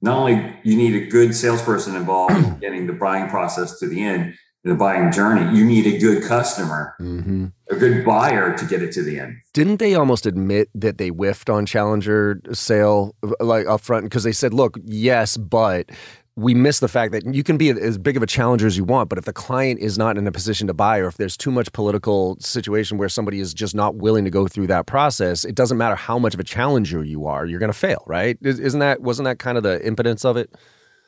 not 0.02 0.18
only 0.18 0.54
you 0.64 0.76
need 0.76 0.94
a 0.94 1.06
good 1.06 1.34
salesperson 1.34 1.96
involved 1.96 2.36
in 2.36 2.58
getting 2.58 2.86
the 2.86 2.92
buying 2.92 3.28
process 3.30 3.78
to 3.78 3.88
the 3.88 4.04
end, 4.04 4.34
the 4.64 4.74
buying 4.74 5.12
journey, 5.12 5.56
you 5.56 5.64
need 5.64 5.86
a 5.86 5.98
good 5.98 6.22
customer, 6.24 6.94
hmm 6.98 7.46
a 7.70 7.76
good 7.76 8.04
buyer 8.04 8.54
to 8.58 8.66
get 8.66 8.82
it 8.82 8.92
to 8.92 9.02
the 9.02 9.18
end. 9.18 9.36
Didn't 9.54 9.78
they 9.78 9.94
almost 9.94 10.26
admit 10.26 10.68
that 10.74 10.98
they 10.98 11.08
whiffed 11.08 11.48
on 11.48 11.64
Challenger 11.64 12.38
sale 12.52 13.14
like 13.40 13.66
up 13.66 13.80
front 13.80 14.04
because 14.04 14.22
they 14.24 14.32
said, 14.32 14.52
"Look, 14.54 14.76
yes, 14.84 15.36
but." 15.36 15.90
We 16.36 16.52
miss 16.52 16.80
the 16.80 16.88
fact 16.88 17.12
that 17.12 17.32
you 17.32 17.44
can 17.44 17.56
be 17.56 17.70
as 17.70 17.96
big 17.96 18.16
of 18.16 18.22
a 18.24 18.26
challenger 18.26 18.66
as 18.66 18.76
you 18.76 18.82
want, 18.82 19.08
but 19.08 19.18
if 19.18 19.24
the 19.24 19.32
client 19.32 19.78
is 19.78 19.96
not 19.96 20.18
in 20.18 20.26
a 20.26 20.32
position 20.32 20.66
to 20.66 20.74
buy, 20.74 20.98
or 20.98 21.06
if 21.06 21.16
there's 21.16 21.36
too 21.36 21.52
much 21.52 21.70
political 21.72 22.36
situation 22.40 22.98
where 22.98 23.08
somebody 23.08 23.38
is 23.38 23.54
just 23.54 23.72
not 23.72 23.94
willing 23.94 24.24
to 24.24 24.32
go 24.32 24.48
through 24.48 24.66
that 24.66 24.84
process, 24.86 25.44
it 25.44 25.54
doesn't 25.54 25.78
matter 25.78 25.94
how 25.94 26.18
much 26.18 26.34
of 26.34 26.40
a 26.40 26.42
challenger 26.42 27.04
you 27.04 27.24
are, 27.28 27.46
you're 27.46 27.60
going 27.60 27.70
to 27.70 27.78
fail, 27.78 28.02
right? 28.08 28.36
Is- 28.42 28.58
Isn't 28.58 28.80
that 28.80 29.00
wasn't 29.00 29.26
that 29.26 29.38
kind 29.38 29.56
of 29.56 29.62
the 29.62 29.80
impotence 29.86 30.24
of 30.24 30.36
it? 30.36 30.50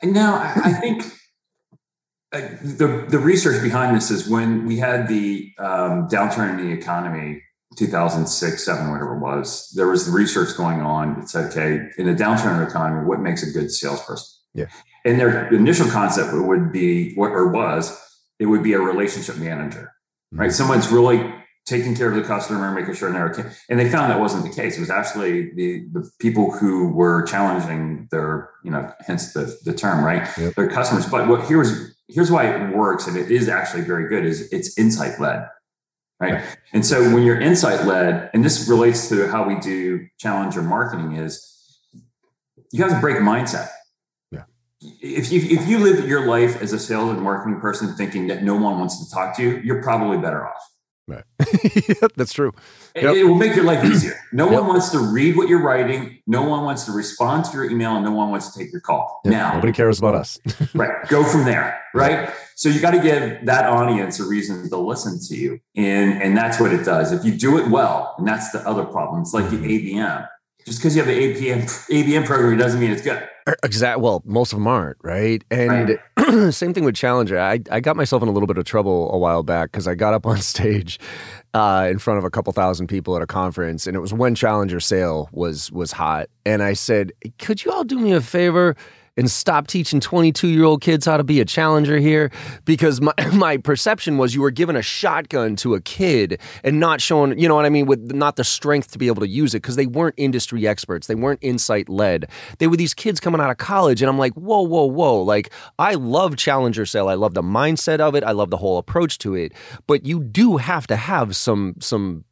No, 0.01 0.33
I 0.41 0.71
think 0.79 1.03
uh, 1.03 1.09
the 2.41 3.05
the 3.09 3.19
research 3.19 3.61
behind 3.61 3.95
this 3.95 4.11
is 4.11 4.27
when 4.29 4.65
we 4.65 4.77
had 4.77 5.07
the 5.07 5.53
um, 5.59 6.07
downturn 6.07 6.59
in 6.59 6.67
the 6.67 6.73
economy, 6.73 7.41
2006, 7.77 8.63
seven, 8.63 8.91
whatever 8.91 9.15
it 9.15 9.19
was. 9.19 9.71
There 9.75 9.87
was 9.87 10.05
the 10.05 10.11
research 10.11 10.55
going 10.57 10.81
on 10.81 11.27
said, 11.27 11.51
okay, 11.51 11.89
in 11.97 12.09
a 12.09 12.13
downturn 12.13 12.53
in 12.53 12.57
the 12.59 12.67
economy, 12.67 13.05
what 13.05 13.19
makes 13.19 13.43
a 13.43 13.51
good 13.51 13.71
salesperson? 13.71 14.27
Yeah. 14.53 14.67
And 15.05 15.19
their 15.19 15.53
initial 15.53 15.89
concept 15.89 16.33
would 16.33 16.71
be, 16.71 17.13
what 17.13 17.31
or 17.31 17.47
was, 17.47 17.97
it 18.39 18.47
would 18.47 18.63
be 18.63 18.73
a 18.73 18.79
relationship 18.79 19.37
manager, 19.37 19.93
right? 20.31 20.51
Someone's 20.51 20.89
really 20.89 21.33
taking 21.65 21.95
care 21.95 22.09
of 22.09 22.15
the 22.15 22.23
customer, 22.23 22.71
making 22.71 22.95
sure 22.95 23.11
they're 23.11 23.29
okay. 23.29 23.43
And 23.69 23.79
they 23.79 23.89
found 23.89 24.11
that 24.11 24.19
wasn't 24.19 24.43
the 24.43 24.49
case. 24.49 24.77
It 24.77 24.79
was 24.79 24.89
actually 24.89 25.53
the 25.53 25.87
the 25.91 26.09
people 26.19 26.51
who 26.51 26.93
were 26.93 27.23
challenging 27.23 28.07
their, 28.09 28.49
you 28.63 28.71
know, 28.71 28.91
hence 29.05 29.33
the 29.33 29.57
the 29.63 29.73
term, 29.73 30.03
right? 30.03 30.27
Yep. 30.37 30.55
Their 30.55 30.69
customers. 30.69 31.05
But 31.05 31.27
what 31.27 31.47
here's 31.47 31.95
here's 32.07 32.31
why 32.31 32.47
it 32.47 32.75
works, 32.75 33.07
and 33.07 33.17
it 33.17 33.31
is 33.31 33.49
actually 33.49 33.83
very 33.83 34.07
good. 34.07 34.25
Is 34.25 34.51
it's 34.51 34.77
insight 34.77 35.19
led. 35.19 35.47
right? 36.19 36.43
And 36.73 36.85
so 36.85 37.13
when 37.13 37.23
you're 37.23 37.39
insight 37.39 37.85
led, 37.85 38.29
and 38.33 38.43
this 38.43 38.67
relates 38.67 39.09
to 39.09 39.27
how 39.27 39.47
we 39.47 39.59
do 39.59 40.07
challenger 40.17 40.61
marketing, 40.61 41.15
is 41.15 41.43
you 42.71 42.83
have 42.83 42.93
to 42.93 42.99
break 42.99 43.17
mindset. 43.17 43.69
Yeah. 44.31 44.43
If 44.81 45.31
you 45.31 45.41
if 45.41 45.67
you 45.67 45.79
live 45.79 46.07
your 46.07 46.25
life 46.25 46.61
as 46.61 46.73
a 46.73 46.79
sales 46.79 47.11
and 47.11 47.21
marketing 47.21 47.59
person 47.59 47.93
thinking 47.95 48.27
that 48.27 48.43
no 48.43 48.55
one 48.55 48.79
wants 48.79 49.05
to 49.05 49.13
talk 49.13 49.35
to 49.37 49.43
you, 49.43 49.61
you're 49.63 49.83
probably 49.83 50.17
better 50.17 50.45
off. 50.47 50.63
Right. 51.07 51.23
that's 52.17 52.33
true. 52.33 52.51
It, 52.93 53.03
yep. 53.03 53.15
it, 53.15 53.23
will 53.23 53.35
make 53.35 53.55
your 53.55 53.63
life 53.63 53.85
easier. 53.85 54.19
No 54.33 54.51
yep. 54.51 54.59
one 54.59 54.67
wants 54.67 54.89
to 54.89 54.99
read 54.99 55.37
what 55.37 55.47
you're 55.47 55.61
writing. 55.61 56.19
No 56.27 56.41
one 56.41 56.65
wants 56.65 56.83
to 56.83 56.91
respond 56.91 57.45
to 57.45 57.53
your 57.53 57.69
email, 57.69 57.95
and 57.95 58.03
no 58.03 58.11
one 58.11 58.29
wants 58.29 58.51
to 58.51 58.59
take 58.59 58.73
your 58.73 58.81
call. 58.81 59.21
Yep. 59.23 59.31
Now, 59.31 59.53
nobody 59.53 59.71
cares 59.71 59.99
about 59.99 60.15
us. 60.15 60.37
right. 60.75 61.07
Go 61.07 61.23
from 61.23 61.45
there. 61.45 61.81
Right. 61.93 62.29
So 62.55 62.67
you 62.67 62.81
got 62.81 62.91
to 62.91 63.01
give 63.01 63.45
that 63.45 63.69
audience 63.69 64.19
a 64.19 64.25
reason 64.25 64.67
to 64.69 64.77
listen 64.77 65.17
to 65.29 65.35
you, 65.35 65.61
and 65.77 66.21
and 66.21 66.35
that's 66.35 66.59
what 66.59 66.73
it 66.73 66.83
does. 66.83 67.13
If 67.13 67.23
you 67.23 67.31
do 67.31 67.57
it 67.57 67.69
well, 67.69 68.13
and 68.17 68.27
that's 68.27 68.51
the 68.51 68.59
other 68.67 68.83
problem. 68.83 69.21
It's 69.21 69.33
like 69.33 69.49
the 69.49 69.57
mm-hmm. 69.57 69.97
ABM. 69.97 70.27
Just 70.65 70.79
because 70.79 70.97
you 70.97 71.03
have 71.03 71.09
an 71.09 71.17
ABM 71.17 71.63
ABM 71.89 72.25
program 72.25 72.57
doesn't 72.57 72.81
mean 72.81 72.91
it's 72.91 73.01
good. 73.01 73.25
Exactly. 73.63 74.01
Well, 74.03 74.21
most 74.25 74.51
of 74.51 74.59
them 74.59 74.67
aren't, 74.67 74.97
right? 75.03 75.43
And 75.49 75.97
right. 76.17 76.53
same 76.53 76.73
thing 76.73 76.83
with 76.83 76.95
Challenger. 76.95 77.39
I, 77.39 77.59
I 77.71 77.79
got 77.79 77.95
myself 77.95 78.21
in 78.21 78.29
a 78.29 78.31
little 78.31 78.47
bit 78.47 78.57
of 78.57 78.65
trouble 78.65 79.13
a 79.13 79.17
while 79.17 79.43
back 79.43 79.71
because 79.71 79.87
I 79.87 79.95
got 79.95 80.13
up 80.13 80.25
on 80.25 80.37
stage 80.41 80.99
uh, 81.53 81.87
in 81.89 81.97
front 81.99 82.17
of 82.17 82.25
a 82.25 82.29
couple 82.29 82.51
thousand 82.53 82.87
people 82.87 83.15
at 83.15 83.21
a 83.21 83.27
conference, 83.27 83.87
and 83.87 83.95
it 83.95 83.99
was 83.99 84.13
when 84.13 84.35
Challenger 84.35 84.79
sale 84.79 85.29
was 85.31 85.71
was 85.71 85.93
hot. 85.93 86.29
And 86.45 86.61
I 86.61 86.73
said, 86.73 87.11
"Could 87.39 87.63
you 87.63 87.71
all 87.71 87.83
do 87.83 87.99
me 87.99 88.11
a 88.13 88.21
favor?" 88.21 88.75
And 89.17 89.29
stop 89.29 89.67
teaching 89.67 89.99
22 89.99 90.47
year 90.47 90.63
old 90.63 90.81
kids 90.81 91.05
how 91.05 91.17
to 91.17 91.23
be 91.23 91.41
a 91.41 91.45
challenger 91.45 91.97
here 91.97 92.31
because 92.63 93.01
my, 93.01 93.13
my 93.33 93.57
perception 93.57 94.17
was 94.17 94.33
you 94.33 94.41
were 94.41 94.51
giving 94.51 94.75
a 94.75 94.81
shotgun 94.81 95.55
to 95.57 95.73
a 95.73 95.81
kid 95.81 96.39
and 96.63 96.79
not 96.79 97.01
showing, 97.01 97.37
you 97.37 97.47
know 97.47 97.55
what 97.55 97.65
I 97.65 97.69
mean, 97.69 97.87
with 97.87 98.13
not 98.13 98.35
the 98.35 98.43
strength 98.43 98.91
to 98.91 98.97
be 98.97 99.07
able 99.07 99.21
to 99.21 99.27
use 99.27 99.53
it 99.53 99.61
because 99.61 99.75
they 99.75 99.87
weren't 99.87 100.15
industry 100.17 100.67
experts. 100.67 101.07
They 101.07 101.15
weren't 101.15 101.39
insight 101.41 101.89
led. 101.89 102.29
They 102.59 102.67
were 102.67 102.77
these 102.77 102.93
kids 102.93 103.19
coming 103.19 103.41
out 103.41 103.49
of 103.49 103.57
college. 103.57 104.01
And 104.01 104.09
I'm 104.09 104.17
like, 104.17 104.33
whoa, 104.33 104.61
whoa, 104.61 104.85
whoa. 104.85 105.21
Like, 105.21 105.51
I 105.79 105.95
love 105.95 106.37
challenger 106.37 106.85
sale. 106.85 107.09
I 107.09 107.15
love 107.15 107.33
the 107.33 107.41
mindset 107.41 107.99
of 107.99 108.15
it. 108.15 108.23
I 108.23 108.31
love 108.31 108.51
the 108.51 108.57
whole 108.57 108.77
approach 108.77 109.17
to 109.19 109.35
it. 109.35 109.53
But 109.87 110.05
you 110.05 110.23
do 110.23 110.57
have 110.57 110.87
to 110.87 110.95
have 110.95 111.35
some, 111.35 111.75
some, 111.79 112.23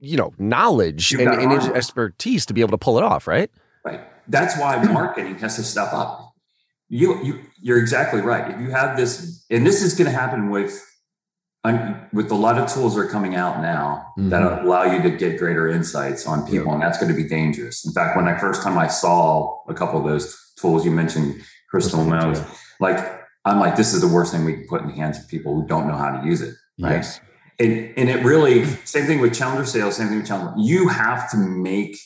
you 0.00 0.16
know, 0.16 0.32
knowledge 0.38 1.12
and, 1.14 1.28
and 1.28 1.52
expertise 1.74 2.44
to 2.46 2.54
be 2.54 2.60
able 2.60 2.72
to 2.72 2.78
pull 2.78 2.98
it 2.98 3.04
off, 3.04 3.26
right? 3.26 3.50
Right. 3.84 4.00
That's 4.28 4.58
why 4.58 4.82
marketing 4.82 5.38
has 5.38 5.56
to 5.56 5.62
step 5.62 5.92
up. 5.92 6.32
You, 6.88 7.22
you, 7.22 7.40
you're 7.60 7.78
exactly 7.78 8.20
right. 8.20 8.50
If 8.50 8.60
you 8.60 8.70
have 8.70 8.96
this, 8.96 9.44
and 9.50 9.66
this 9.66 9.82
is 9.82 9.94
going 9.94 10.10
to 10.10 10.16
happen 10.16 10.50
with, 10.50 10.80
with 12.12 12.30
a 12.30 12.34
lot 12.34 12.58
of 12.58 12.72
tools 12.72 12.94
that 12.94 13.00
are 13.00 13.08
coming 13.08 13.34
out 13.34 13.62
now 13.62 14.12
mm-hmm. 14.18 14.28
that 14.28 14.62
allow 14.62 14.84
you 14.84 15.02
to 15.02 15.10
get 15.10 15.38
greater 15.38 15.68
insights 15.68 16.26
on 16.26 16.46
people, 16.46 16.72
and 16.72 16.82
that's 16.82 16.98
going 16.98 17.10
to 17.10 17.16
be 17.16 17.26
dangerous. 17.26 17.86
In 17.86 17.92
fact, 17.92 18.16
when 18.16 18.28
I 18.28 18.38
first 18.38 18.62
time 18.62 18.76
I 18.78 18.86
saw 18.86 19.62
a 19.68 19.74
couple 19.74 19.98
of 19.98 20.06
those 20.06 20.38
tools 20.60 20.84
you 20.84 20.90
mentioned, 20.90 21.42
Crystal 21.70 22.04
Knows, 22.04 22.42
like 22.80 22.98
I'm 23.44 23.58
like, 23.60 23.76
this 23.76 23.94
is 23.94 24.00
the 24.00 24.08
worst 24.08 24.32
thing 24.32 24.44
we 24.44 24.52
can 24.54 24.66
put 24.68 24.82
in 24.82 24.88
the 24.88 24.94
hands 24.94 25.18
of 25.18 25.28
people 25.28 25.54
who 25.54 25.66
don't 25.66 25.88
know 25.88 25.96
how 25.96 26.20
to 26.20 26.26
use 26.26 26.40
it. 26.40 26.54
Right. 26.78 26.96
Yes. 26.96 27.20
And, 27.58 27.92
and 27.96 28.08
it 28.08 28.24
really, 28.24 28.64
same 28.84 29.06
thing 29.06 29.20
with 29.20 29.34
challenger 29.34 29.64
sales, 29.64 29.96
same 29.96 30.08
thing 30.08 30.18
with 30.18 30.26
challenger. 30.26 30.54
You 30.58 30.88
have 30.88 31.30
to 31.30 31.36
make 31.36 31.96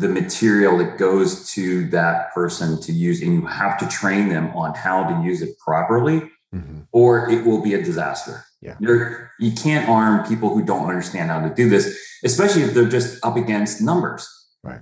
the 0.00 0.08
material 0.08 0.78
that 0.78 0.96
goes 0.96 1.52
to 1.52 1.86
that 1.88 2.32
person 2.32 2.80
to 2.80 2.92
use 2.92 3.20
and 3.20 3.34
you 3.34 3.46
have 3.46 3.78
to 3.78 3.86
train 3.88 4.28
them 4.28 4.50
on 4.56 4.74
how 4.74 5.04
to 5.04 5.22
use 5.22 5.42
it 5.42 5.58
properly 5.58 6.20
mm-hmm. 6.54 6.80
or 6.92 7.28
it 7.28 7.44
will 7.44 7.62
be 7.62 7.74
a 7.74 7.82
disaster. 7.82 8.44
Yeah. 8.62 8.76
You're, 8.80 9.30
you 9.38 9.52
can't 9.52 9.88
arm 9.88 10.26
people 10.26 10.54
who 10.54 10.64
don't 10.64 10.88
understand 10.88 11.30
how 11.30 11.46
to 11.46 11.54
do 11.54 11.68
this 11.68 11.98
especially 12.24 12.62
if 12.62 12.74
they're 12.74 12.88
just 12.88 13.24
up 13.24 13.36
against 13.36 13.80
numbers. 13.80 14.28
Right. 14.62 14.80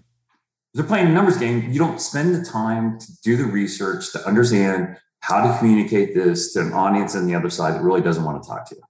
They're 0.74 0.84
playing 0.84 1.08
a 1.08 1.10
numbers 1.10 1.36
game 1.36 1.70
you 1.70 1.78
don't 1.78 2.00
spend 2.00 2.34
the 2.34 2.44
time 2.44 2.98
to 3.00 3.06
do 3.22 3.36
the 3.36 3.44
research 3.44 4.12
to 4.12 4.24
understand 4.26 4.96
how 5.20 5.46
to 5.46 5.58
communicate 5.58 6.14
this 6.14 6.52
to 6.52 6.60
an 6.60 6.72
audience 6.72 7.16
on 7.16 7.26
the 7.26 7.34
other 7.34 7.50
side 7.50 7.74
that 7.74 7.82
really 7.82 8.00
doesn't 8.00 8.24
want 8.24 8.40
to 8.40 8.48
talk 8.48 8.68
to 8.68 8.76
you 8.76 8.82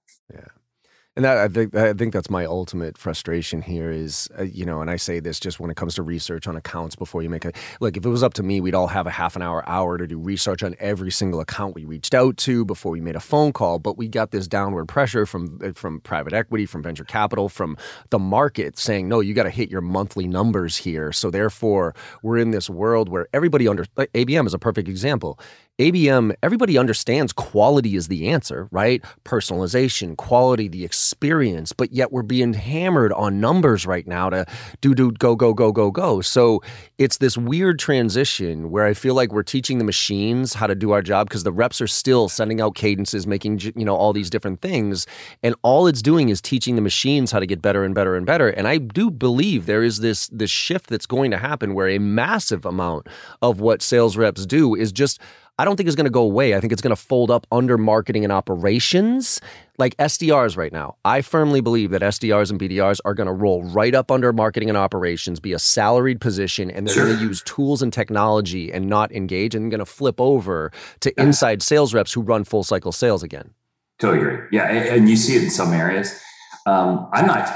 and 1.19 1.25
that 1.25 1.37
I 1.37 1.49
think 1.49 1.75
I 1.75 1.93
think 1.95 2.13
that's 2.13 2.31
my 2.31 2.45
ultimate 2.45 2.97
frustration 2.97 3.61
here 3.61 3.91
is 3.91 4.29
uh, 4.39 4.45
you 4.45 4.65
know, 4.65 4.81
and 4.81 4.89
I 4.89 4.95
say 4.95 5.19
this 5.19 5.41
just 5.41 5.59
when 5.59 5.69
it 5.69 5.77
comes 5.77 5.97
to 5.97 6.05
research 6.05 6.47
on 6.47 6.55
accounts 6.55 6.95
before 6.95 7.25
you 7.25 7.29
make 7.29 7.45
a 7.45 7.51
look. 7.81 7.97
If 7.97 8.07
it 8.07 8.09
was 8.09 8.23
up 8.23 8.35
to 8.35 8.45
me, 8.45 8.61
we'd 8.61 8.77
all 8.77 8.87
have 8.87 9.09
a 9.09 9.11
half 9.11 9.35
an 9.35 9.43
hour, 9.43 9.69
hour 9.69 9.99
to 9.99 10.07
do 10.07 10.17
research 10.17 10.63
on 10.63 10.77
every 10.79 11.11
single 11.11 11.41
account 11.41 11.75
we 11.75 11.85
reached 11.85 12.15
out 12.15 12.37
to 12.37 12.65
before 12.65 12.93
we 12.93 13.01
made 13.01 13.17
a 13.17 13.21
phone 13.21 13.53
call. 13.53 13.81
But 13.81 13.99
we 13.99 14.07
got 14.07 14.31
this 14.31 14.47
downward 14.47 14.87
pressure 14.87 15.27
from 15.27 15.59
uh, 15.61 15.73
from 15.73 16.01
private 16.03 16.33
equity, 16.33 16.67
from 16.67 16.85
venture 16.85 17.05
capital, 17.05 17.49
from 17.49 17.77
the 18.11 18.21
market 18.21 18.79
saying, 18.79 19.09
no, 19.09 19.19
you 19.19 19.35
got 19.35 19.43
to 19.43 19.51
hit 19.51 19.73
your 19.73 19.81
monthly 19.81 20.29
numbers 20.29 20.77
here. 20.77 21.11
So 21.11 21.33
therefore, 21.33 21.97
we're 22.23 22.39
in 22.39 22.53
this 22.53 22.71
world 22.71 23.09
where 23.09 23.27
everybody 23.33 23.67
under 23.67 23.87
like 23.97 24.13
ABM 24.13 24.47
is 24.47 24.55
a 24.55 24.59
perfect 24.61 24.89
example. 24.89 25.41
ABM, 25.79 26.13
um, 26.13 26.33
everybody 26.43 26.77
understands 26.77 27.33
quality 27.33 27.95
is 27.95 28.09
the 28.09 28.29
answer, 28.29 28.69
right? 28.73 29.05
Personalization, 29.25 30.17
quality, 30.17 30.67
the 30.67 30.85
experience, 30.85 31.73
but 31.73 31.93
yet 31.93 32.11
we're 32.11 32.23
being 32.23 32.53
hammered 32.53 33.13
on 33.13 33.41
numbers 33.41 33.87
right 33.87 34.05
now 34.05 34.29
to 34.29 34.45
do, 34.81 34.93
do, 34.93 35.13
go, 35.13 35.37
go, 35.37 35.55
go, 35.55 35.71
go, 35.71 35.93
go. 35.93 36.21
So 36.21 36.61
it's 36.99 37.19
this 37.19 37.39
weird 37.39 37.79
transition 37.79 38.73
where 38.73 38.87
I 38.87 38.95
feel 38.95 39.15
like 39.15 39.31
we're 39.33 39.45
teaching 39.45 39.79
the 39.79 39.85
machines 39.85 40.55
how 40.55 40.67
to 40.67 40.75
do 40.75 40.91
our 40.91 41.01
job 41.01 41.29
because 41.29 41.45
the 41.45 41.53
reps 41.53 41.81
are 41.81 41.87
still 41.87 42.29
sending 42.29 42.61
out 42.61 42.75
cadences, 42.75 43.25
making, 43.29 43.61
you 43.77 43.85
know, 43.85 43.95
all 43.95 44.13
these 44.13 44.31
different 44.31 44.61
things. 44.61 45.07
And 45.45 45.55
all 45.63 45.87
it's 45.87 46.03
doing 46.03 46.29
is 46.29 46.41
teaching 46.41 46.75
the 46.75 46.83
machines 46.83 47.31
how 47.31 47.39
to 47.39 47.47
get 47.47 47.63
better 47.63 47.85
and 47.85 47.95
better 47.95 48.17
and 48.17 48.27
better. 48.27 48.49
And 48.49 48.67
I 48.67 48.79
do 48.79 49.13
believe 49.13 49.67
there 49.67 49.85
is 49.85 50.01
this, 50.01 50.27
this 50.29 50.51
shift 50.51 50.89
that's 50.89 51.07
going 51.07 51.31
to 51.31 51.39
happen 51.39 51.75
where 51.75 51.89
a 51.89 51.99
massive 52.01 52.67
amount 52.67 53.07
of 53.43 53.61
what 53.61 53.81
sales 53.81 54.17
reps 54.17 54.45
do 54.45 54.75
is 54.75 54.91
just 54.91 55.21
I 55.59 55.65
don't 55.65 55.77
think 55.77 55.89
it's 55.89 55.97
going 55.97 56.05
to 56.05 56.11
go 56.11 56.23
away. 56.23 56.55
I 56.55 56.61
think 56.61 56.73
it's 56.73 56.81
going 56.81 56.95
to 56.95 57.03
fold 57.03 57.33
up 57.33 57.45
under 57.51 57.77
marketing 57.77 58.23
and 58.23 58.33
operations, 58.33 59.41
like 59.77 59.97
SDRs 59.97 60.57
right 60.57 60.73
now. 60.73 60.97
I 61.05 61.21
firmly 61.21 61.61
believe 61.61 61.91
that 61.91 62.01
SDRs 62.01 62.51
and 62.51 62.61
BDRs 62.61 63.01
are 63.05 63.13
going 63.13 63.27
to 63.27 63.33
roll 63.33 63.65
right 63.65 63.93
up 63.93 64.13
under 64.13 64.33
marketing 64.33 64.69
and 64.69 64.79
operations, 64.79 65.41
be 65.41 65.53
a 65.53 65.59
salaried 65.59 66.21
position, 66.21 66.71
and 66.71 66.87
they're 66.87 66.95
sure. 66.95 67.07
going 67.07 67.19
to 67.19 67.25
use 67.25 67.43
tools 67.43 67.83
and 67.83 67.93
technology 67.93 68.73
and 68.73 68.89
not 68.89 69.11
engage, 69.11 69.57
and 69.57 69.69
going 69.69 69.81
to 69.81 69.85
flip 69.85 70.21
over 70.21 70.71
to 71.01 71.21
inside 71.21 71.61
sales 71.61 71.93
reps 71.93 72.13
who 72.13 72.21
run 72.21 72.45
full 72.45 72.63
cycle 72.63 72.93
sales 72.93 73.25
again. 73.25 73.53
Totally 73.99 74.21
agree. 74.21 74.47
Yeah, 74.53 74.69
and 74.69 75.09
you 75.09 75.17
see 75.17 75.35
it 75.35 75.43
in 75.43 75.51
some 75.51 75.73
areas. 75.73 76.21
Um, 76.67 77.09
I'm 77.13 77.27
not. 77.27 77.49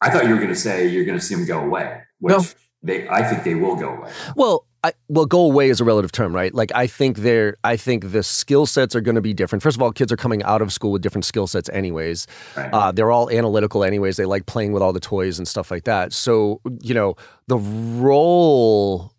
I 0.00 0.08
thought 0.10 0.24
you 0.24 0.30
were 0.30 0.40
going 0.40 0.48
to 0.48 0.56
say 0.56 0.88
you're 0.88 1.04
going 1.04 1.18
to 1.18 1.24
see 1.24 1.34
them 1.34 1.44
go 1.44 1.60
away. 1.60 2.00
Which 2.18 2.34
no. 2.34 2.44
they, 2.82 3.08
I 3.08 3.24
think 3.24 3.44
they 3.44 3.54
will 3.54 3.76
go 3.76 3.90
away. 3.90 4.10
Well, 4.36 4.66
I, 4.84 4.92
well, 5.08 5.26
go 5.26 5.40
away 5.40 5.68
is 5.68 5.80
a 5.80 5.84
relative 5.84 6.10
term, 6.10 6.34
right? 6.34 6.52
Like 6.52 6.72
I 6.74 6.88
think 6.88 7.18
they're, 7.18 7.56
I 7.62 7.76
think 7.76 8.10
the 8.10 8.22
skill 8.22 8.66
sets 8.66 8.96
are 8.96 9.00
going 9.00 9.14
to 9.14 9.20
be 9.20 9.32
different. 9.32 9.62
First 9.62 9.76
of 9.76 9.82
all, 9.82 9.92
kids 9.92 10.10
are 10.10 10.16
coming 10.16 10.42
out 10.42 10.60
of 10.60 10.72
school 10.72 10.90
with 10.90 11.02
different 11.02 11.24
skill 11.24 11.46
sets, 11.46 11.68
anyways. 11.68 12.26
Right. 12.56 12.70
Uh, 12.72 12.90
they're 12.90 13.12
all 13.12 13.30
analytical, 13.30 13.84
anyways. 13.84 14.16
They 14.16 14.24
like 14.24 14.46
playing 14.46 14.72
with 14.72 14.82
all 14.82 14.92
the 14.92 15.00
toys 15.00 15.38
and 15.38 15.46
stuff 15.46 15.70
like 15.70 15.84
that. 15.84 16.12
So 16.12 16.60
you 16.80 16.94
know, 16.94 17.14
the 17.46 17.58
role 17.58 19.11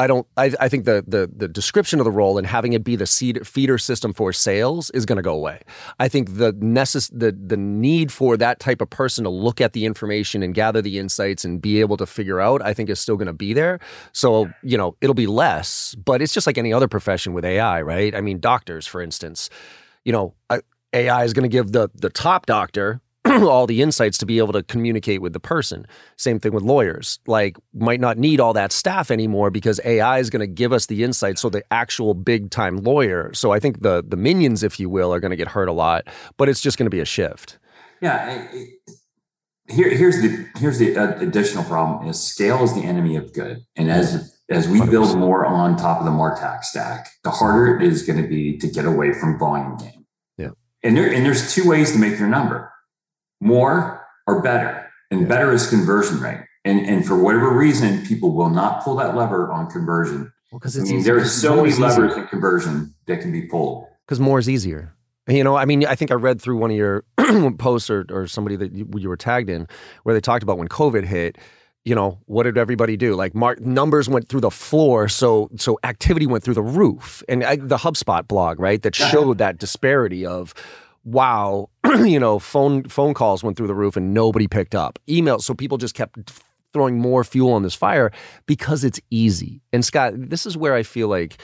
I 0.00 0.06
don't. 0.06 0.26
I, 0.38 0.50
I 0.58 0.68
think 0.70 0.86
the, 0.86 1.04
the 1.06 1.30
the 1.30 1.46
description 1.46 2.00
of 2.00 2.04
the 2.04 2.10
role 2.10 2.38
and 2.38 2.46
having 2.46 2.72
it 2.72 2.82
be 2.82 2.96
the 2.96 3.06
seed, 3.06 3.46
feeder 3.46 3.76
system 3.76 4.14
for 4.14 4.32
sales 4.32 4.88
is 4.90 5.04
going 5.04 5.16
to 5.16 5.22
go 5.22 5.34
away. 5.34 5.60
I 5.98 6.08
think 6.08 6.36
the 6.38 6.54
necess- 6.54 7.10
the 7.12 7.32
the 7.32 7.58
need 7.58 8.10
for 8.10 8.38
that 8.38 8.60
type 8.60 8.80
of 8.80 8.88
person 8.88 9.24
to 9.24 9.30
look 9.30 9.60
at 9.60 9.74
the 9.74 9.84
information 9.84 10.42
and 10.42 10.54
gather 10.54 10.80
the 10.80 10.98
insights 10.98 11.44
and 11.44 11.60
be 11.60 11.80
able 11.80 11.98
to 11.98 12.06
figure 12.06 12.40
out, 12.40 12.62
I 12.62 12.72
think, 12.72 12.88
is 12.88 12.98
still 12.98 13.16
going 13.16 13.26
to 13.26 13.34
be 13.34 13.52
there. 13.52 13.78
So 14.12 14.50
you 14.62 14.78
know, 14.78 14.96
it'll 15.02 15.12
be 15.12 15.26
less, 15.26 15.94
but 15.96 16.22
it's 16.22 16.32
just 16.32 16.46
like 16.46 16.56
any 16.56 16.72
other 16.72 16.88
profession 16.88 17.34
with 17.34 17.44
AI, 17.44 17.82
right? 17.82 18.14
I 18.14 18.22
mean, 18.22 18.40
doctors, 18.40 18.86
for 18.86 19.02
instance, 19.02 19.50
you 20.06 20.12
know, 20.12 20.34
AI 20.94 21.24
is 21.24 21.34
going 21.34 21.48
to 21.48 21.54
give 21.54 21.72
the 21.72 21.90
the 21.94 22.08
top 22.10 22.46
doctor 22.46 23.02
all 23.48 23.66
the 23.66 23.82
insights 23.82 24.18
to 24.18 24.26
be 24.26 24.38
able 24.38 24.52
to 24.52 24.62
communicate 24.62 25.22
with 25.22 25.32
the 25.32 25.40
person. 25.40 25.86
Same 26.16 26.40
thing 26.40 26.52
with 26.52 26.62
lawyers. 26.62 27.20
Like, 27.26 27.56
might 27.72 28.00
not 28.00 28.18
need 28.18 28.40
all 28.40 28.52
that 28.54 28.72
staff 28.72 29.10
anymore 29.10 29.50
because 29.50 29.80
AI 29.84 30.18
is 30.18 30.30
going 30.30 30.40
to 30.40 30.46
give 30.46 30.72
us 30.72 30.86
the 30.86 31.04
insights. 31.04 31.40
So 31.40 31.48
the 31.48 31.62
actual 31.70 32.14
big 32.14 32.50
time 32.50 32.78
lawyer. 32.78 33.32
So 33.34 33.52
I 33.52 33.60
think 33.60 33.82
the 33.82 34.02
the 34.06 34.16
minions, 34.16 34.62
if 34.62 34.80
you 34.80 34.88
will, 34.88 35.12
are 35.12 35.20
going 35.20 35.30
to 35.30 35.36
get 35.36 35.48
hurt 35.48 35.68
a 35.68 35.72
lot. 35.72 36.04
But 36.36 36.48
it's 36.48 36.60
just 36.60 36.78
going 36.78 36.86
to 36.86 36.90
be 36.90 37.00
a 37.00 37.04
shift. 37.04 37.58
Yeah. 38.00 38.48
here, 39.68 39.90
here's 39.90 40.20
the 40.22 40.46
here's 40.58 40.78
the 40.78 40.96
uh, 40.96 41.20
additional 41.20 41.64
problem: 41.64 42.08
is 42.08 42.20
scale 42.20 42.64
is 42.64 42.74
the 42.74 42.82
enemy 42.82 43.16
of 43.16 43.32
good, 43.32 43.64
and 43.76 43.90
as 43.90 44.36
as 44.50 44.68
we 44.68 44.80
100%. 44.80 44.90
build 44.90 45.16
more 45.16 45.46
on 45.46 45.76
top 45.76 46.00
of 46.00 46.04
the 46.04 46.10
Martech 46.10 46.64
stack, 46.64 47.08
the 47.22 47.30
harder 47.30 47.76
it 47.76 47.82
is 47.86 48.02
going 48.02 48.20
to 48.20 48.28
be 48.28 48.58
to 48.58 48.66
get 48.66 48.84
away 48.84 49.12
from 49.12 49.38
volume 49.38 49.76
game. 49.76 50.06
Yeah. 50.36 50.50
And 50.82 50.96
there 50.96 51.12
and 51.12 51.24
there's 51.24 51.54
two 51.54 51.68
ways 51.68 51.92
to 51.92 51.98
make 51.98 52.18
your 52.18 52.28
number 52.28 52.72
more 53.40 54.06
or 54.26 54.42
better. 54.42 54.90
And 55.10 55.28
better 55.28 55.52
is 55.52 55.68
conversion 55.68 56.20
rate. 56.20 56.40
And, 56.64 56.86
and 56.86 57.06
for 57.06 57.20
whatever 57.20 57.50
reason, 57.50 58.04
people 58.06 58.32
will 58.32 58.50
not 58.50 58.84
pull 58.84 58.96
that 58.96 59.16
lever 59.16 59.50
on 59.50 59.70
conversion. 59.70 60.32
Well, 60.52 60.58
because 60.58 60.78
I 60.78 60.82
mean, 60.82 61.02
there 61.02 61.16
are 61.16 61.24
so 61.24 61.56
many 61.56 61.74
levers 61.74 62.16
in 62.16 62.26
conversion 62.26 62.94
that 63.06 63.20
can 63.20 63.32
be 63.32 63.42
pulled. 63.42 63.86
Because 64.06 64.20
more 64.20 64.38
is 64.38 64.48
easier. 64.48 64.94
You 65.28 65.44
know, 65.44 65.56
I 65.56 65.64
mean, 65.64 65.86
I 65.86 65.94
think 65.94 66.10
I 66.10 66.14
read 66.14 66.40
through 66.40 66.56
one 66.56 66.70
of 66.70 66.76
your 66.76 67.04
posts 67.58 67.88
or, 67.88 68.04
or 68.10 68.26
somebody 68.26 68.56
that 68.56 68.72
you, 68.72 68.88
you 68.96 69.08
were 69.08 69.16
tagged 69.16 69.48
in 69.48 69.68
where 70.02 70.14
they 70.14 70.20
talked 70.20 70.42
about 70.42 70.58
when 70.58 70.68
COVID 70.68 71.04
hit, 71.04 71.38
you 71.84 71.94
know, 71.94 72.18
what 72.26 72.42
did 72.42 72.58
everybody 72.58 72.96
do? 72.96 73.14
Like, 73.14 73.34
mark 73.34 73.60
numbers 73.60 74.08
went 74.08 74.28
through 74.28 74.40
the 74.40 74.50
floor, 74.50 75.08
so 75.08 75.48
so 75.56 75.78
activity 75.84 76.26
went 76.26 76.44
through 76.44 76.54
the 76.54 76.62
roof. 76.62 77.22
And 77.28 77.44
I, 77.44 77.56
the 77.56 77.76
HubSpot 77.76 78.26
blog, 78.26 78.60
right, 78.60 78.82
that 78.82 78.94
showed 78.94 79.38
that 79.38 79.58
disparity 79.58 80.26
of, 80.26 80.52
wow, 81.04 81.70
you 82.04 82.18
know, 82.18 82.38
phone 82.38 82.84
phone 82.84 83.14
calls 83.14 83.42
went 83.42 83.56
through 83.56 83.66
the 83.66 83.74
roof 83.74 83.96
and 83.96 84.14
nobody 84.14 84.46
picked 84.46 84.74
up. 84.74 84.98
Emails, 85.08 85.42
so 85.42 85.54
people 85.54 85.78
just 85.78 85.94
kept 85.94 86.32
throwing 86.72 86.98
more 86.98 87.24
fuel 87.24 87.52
on 87.52 87.62
this 87.62 87.74
fire 87.74 88.10
because 88.46 88.84
it's 88.84 89.00
easy. 89.10 89.60
And 89.72 89.84
Scott, 89.84 90.12
this 90.16 90.46
is 90.46 90.56
where 90.56 90.74
I 90.74 90.82
feel 90.82 91.08
like, 91.08 91.40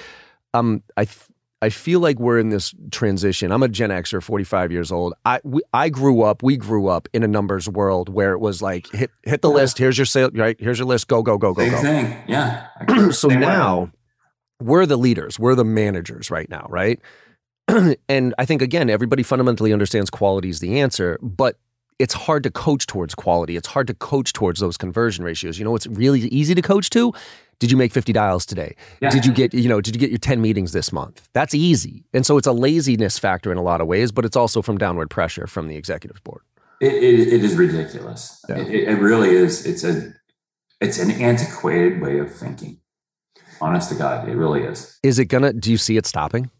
um, 0.54 0.82
I. 0.96 1.04
Th- 1.04 1.30
I 1.62 1.70
feel 1.70 2.00
like 2.00 2.18
we're 2.18 2.38
in 2.38 2.50
this 2.50 2.74
transition. 2.90 3.50
I'm 3.50 3.62
a 3.62 3.68
Gen 3.68 3.88
Xer, 3.88 4.22
45 4.22 4.70
years 4.70 4.92
old. 4.92 5.14
I 5.24 5.40
we, 5.42 5.62
I 5.72 5.88
grew 5.88 6.20
up, 6.20 6.42
we 6.42 6.58
grew 6.58 6.86
up 6.88 7.08
in 7.14 7.22
a 7.22 7.26
numbers 7.26 7.66
world 7.66 8.10
where 8.10 8.32
it 8.32 8.40
was 8.40 8.60
like 8.60 8.86
hit 8.92 9.10
hit 9.22 9.40
the 9.40 9.48
yeah. 9.48 9.54
list. 9.54 9.78
Here's 9.78 9.96
your 9.96 10.04
sale, 10.04 10.30
right? 10.34 10.56
Here's 10.60 10.78
your 10.78 10.86
list. 10.86 11.08
Go 11.08 11.22
go 11.22 11.38
go 11.38 11.54
go 11.54 11.62
Same 11.62 11.72
go. 11.72 11.80
Thing. 11.80 12.22
Yeah. 12.28 13.10
so 13.10 13.28
now 13.28 13.90
we're 14.60 14.84
the 14.84 14.98
leaders. 14.98 15.38
We're 15.38 15.54
the 15.54 15.64
managers 15.64 16.30
right 16.30 16.48
now, 16.48 16.66
right? 16.68 17.00
and 18.08 18.34
I 18.38 18.44
think 18.44 18.62
again, 18.62 18.90
everybody 18.90 19.22
fundamentally 19.22 19.72
understands 19.72 20.10
quality 20.10 20.48
is 20.48 20.60
the 20.60 20.80
answer, 20.80 21.18
but 21.22 21.58
it's 21.98 22.14
hard 22.14 22.42
to 22.42 22.50
coach 22.50 22.86
towards 22.86 23.14
quality. 23.14 23.56
It's 23.56 23.68
hard 23.68 23.86
to 23.86 23.94
coach 23.94 24.32
towards 24.32 24.60
those 24.60 24.76
conversion 24.76 25.24
ratios. 25.24 25.58
You 25.58 25.64
know, 25.64 25.74
it's 25.74 25.86
really 25.86 26.20
easy 26.28 26.54
to 26.54 26.62
coach 26.62 26.90
to 26.90 27.12
did 27.58 27.70
you 27.70 27.76
make 27.76 27.92
50 27.92 28.12
dials 28.12 28.44
today? 28.44 28.76
Yeah. 29.00 29.10
Did 29.10 29.24
you 29.24 29.32
get, 29.32 29.54
you 29.54 29.68
know, 29.68 29.80
did 29.80 29.94
you 29.94 30.00
get 30.00 30.10
your 30.10 30.18
10 30.18 30.40
meetings 30.40 30.72
this 30.72 30.92
month? 30.92 31.28
That's 31.32 31.54
easy. 31.54 32.04
And 32.12 32.26
so 32.26 32.36
it's 32.36 32.46
a 32.46 32.52
laziness 32.52 33.18
factor 33.18 33.50
in 33.50 33.56
a 33.56 33.62
lot 33.62 33.80
of 33.80 33.86
ways, 33.86 34.12
but 34.12 34.24
it's 34.24 34.36
also 34.36 34.60
from 34.60 34.76
downward 34.76 35.08
pressure 35.08 35.46
from 35.46 35.68
the 35.68 35.76
executive 35.76 36.22
board. 36.22 36.42
it, 36.80 36.92
it, 36.92 37.32
it 37.32 37.44
is 37.44 37.54
ridiculous. 37.54 38.44
Yeah. 38.48 38.58
It, 38.58 38.88
it 38.88 38.98
really 38.98 39.30
is. 39.30 39.64
It's 39.64 39.84
a, 39.84 40.12
it's 40.80 40.98
an 40.98 41.10
antiquated 41.10 42.02
way 42.02 42.18
of 42.18 42.34
thinking. 42.34 42.80
Honest 43.60 43.88
to 43.88 43.94
God, 43.94 44.28
it 44.28 44.34
really 44.34 44.64
is. 44.64 44.98
Is 45.02 45.18
it 45.18 45.26
gonna? 45.26 45.54
Do 45.54 45.70
you 45.70 45.78
see 45.78 45.96
it 45.96 46.04
stopping? 46.04 46.50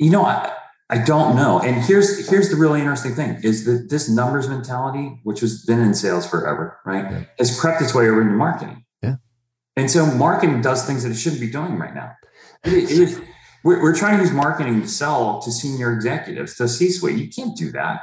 You 0.00 0.10
know, 0.10 0.24
I 0.24 0.52
I 0.90 0.98
don't 0.98 1.36
know. 1.36 1.60
And 1.60 1.82
here's 1.84 2.28
here's 2.28 2.50
the 2.50 2.56
really 2.56 2.80
interesting 2.80 3.14
thing: 3.14 3.38
is 3.44 3.64
that 3.64 3.90
this 3.90 4.08
numbers 4.08 4.48
mentality, 4.48 5.20
which 5.22 5.40
has 5.40 5.64
been 5.64 5.78
in 5.78 5.94
sales 5.94 6.28
forever, 6.28 6.78
right, 6.84 7.04
yeah. 7.04 7.24
has 7.38 7.58
crept 7.58 7.80
its 7.80 7.94
way 7.94 8.08
over 8.08 8.20
into 8.20 8.34
marketing. 8.34 8.84
Yeah. 9.00 9.16
And 9.76 9.88
so 9.88 10.06
marketing 10.06 10.62
does 10.62 10.84
things 10.84 11.04
that 11.04 11.12
it 11.12 11.14
shouldn't 11.14 11.40
be 11.40 11.50
doing 11.50 11.78
right 11.78 11.94
now. 11.94 12.16
It, 12.64 12.72
it 12.72 12.90
is, 12.90 13.20
we're, 13.62 13.80
we're, 13.80 13.94
trying 13.94 14.16
to 14.16 14.24
use 14.24 14.32
marketing 14.32 14.82
to 14.82 14.88
sell 14.88 15.40
to 15.42 15.52
senior 15.52 15.92
executives, 15.92 16.56
to 16.56 16.68
C 16.68 16.90
suite. 16.90 17.18
You 17.18 17.28
can't 17.28 17.56
do 17.56 17.70
that. 17.72 18.00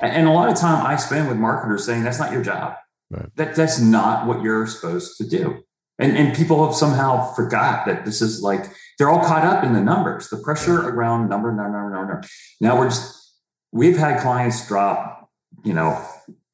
And 0.00 0.28
a 0.28 0.30
lot 0.30 0.48
of 0.48 0.56
time 0.56 0.86
I 0.86 0.94
spend 0.96 1.28
with 1.28 1.38
marketers 1.38 1.84
saying 1.84 2.04
that's 2.04 2.20
not 2.20 2.30
your 2.30 2.42
job. 2.42 2.76
Right. 3.10 3.34
That 3.34 3.56
that's 3.56 3.80
not 3.80 4.28
what 4.28 4.42
you're 4.42 4.66
supposed 4.68 5.16
to 5.18 5.28
do. 5.28 5.64
And 5.98 6.16
and 6.16 6.36
people 6.36 6.64
have 6.64 6.76
somehow 6.76 7.32
forgot 7.34 7.84
that 7.86 8.04
this 8.04 8.22
is 8.22 8.42
like 8.42 8.66
they're 8.98 9.08
all 9.08 9.24
caught 9.24 9.44
up 9.44 9.64
in 9.64 9.72
the 9.72 9.80
numbers, 9.80 10.28
the 10.28 10.36
pressure 10.36 10.88
around 10.88 11.28
number, 11.28 11.52
number, 11.52 11.72
number, 11.72 11.96
number. 11.96 12.22
Now 12.60 12.78
we're 12.78 12.88
just 12.88 13.32
we've 13.72 13.96
had 13.96 14.20
clients 14.20 14.66
drop, 14.66 15.30
you 15.64 15.72
know, 15.72 16.04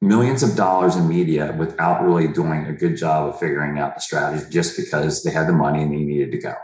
millions 0.01 0.43
of 0.43 0.55
dollars 0.55 0.97
in 0.97 1.09
media 1.09 1.55
without 1.59 2.05
really 2.05 2.29
doing 2.29 2.67
a 2.67 2.73
good 2.73 2.97
job 2.97 3.29
of 3.29 3.39
figuring 3.39 3.79
out 3.79 3.95
the 3.95 4.01
strategy 4.01 4.45
just 4.51 4.77
because 4.77 5.23
they 5.23 5.31
had 5.31 5.49
the 5.49 5.53
money 5.53 5.83
and 5.83 5.93
they 5.93 5.99
needed 5.99 6.31
to 6.33 6.39
go. 6.39 6.55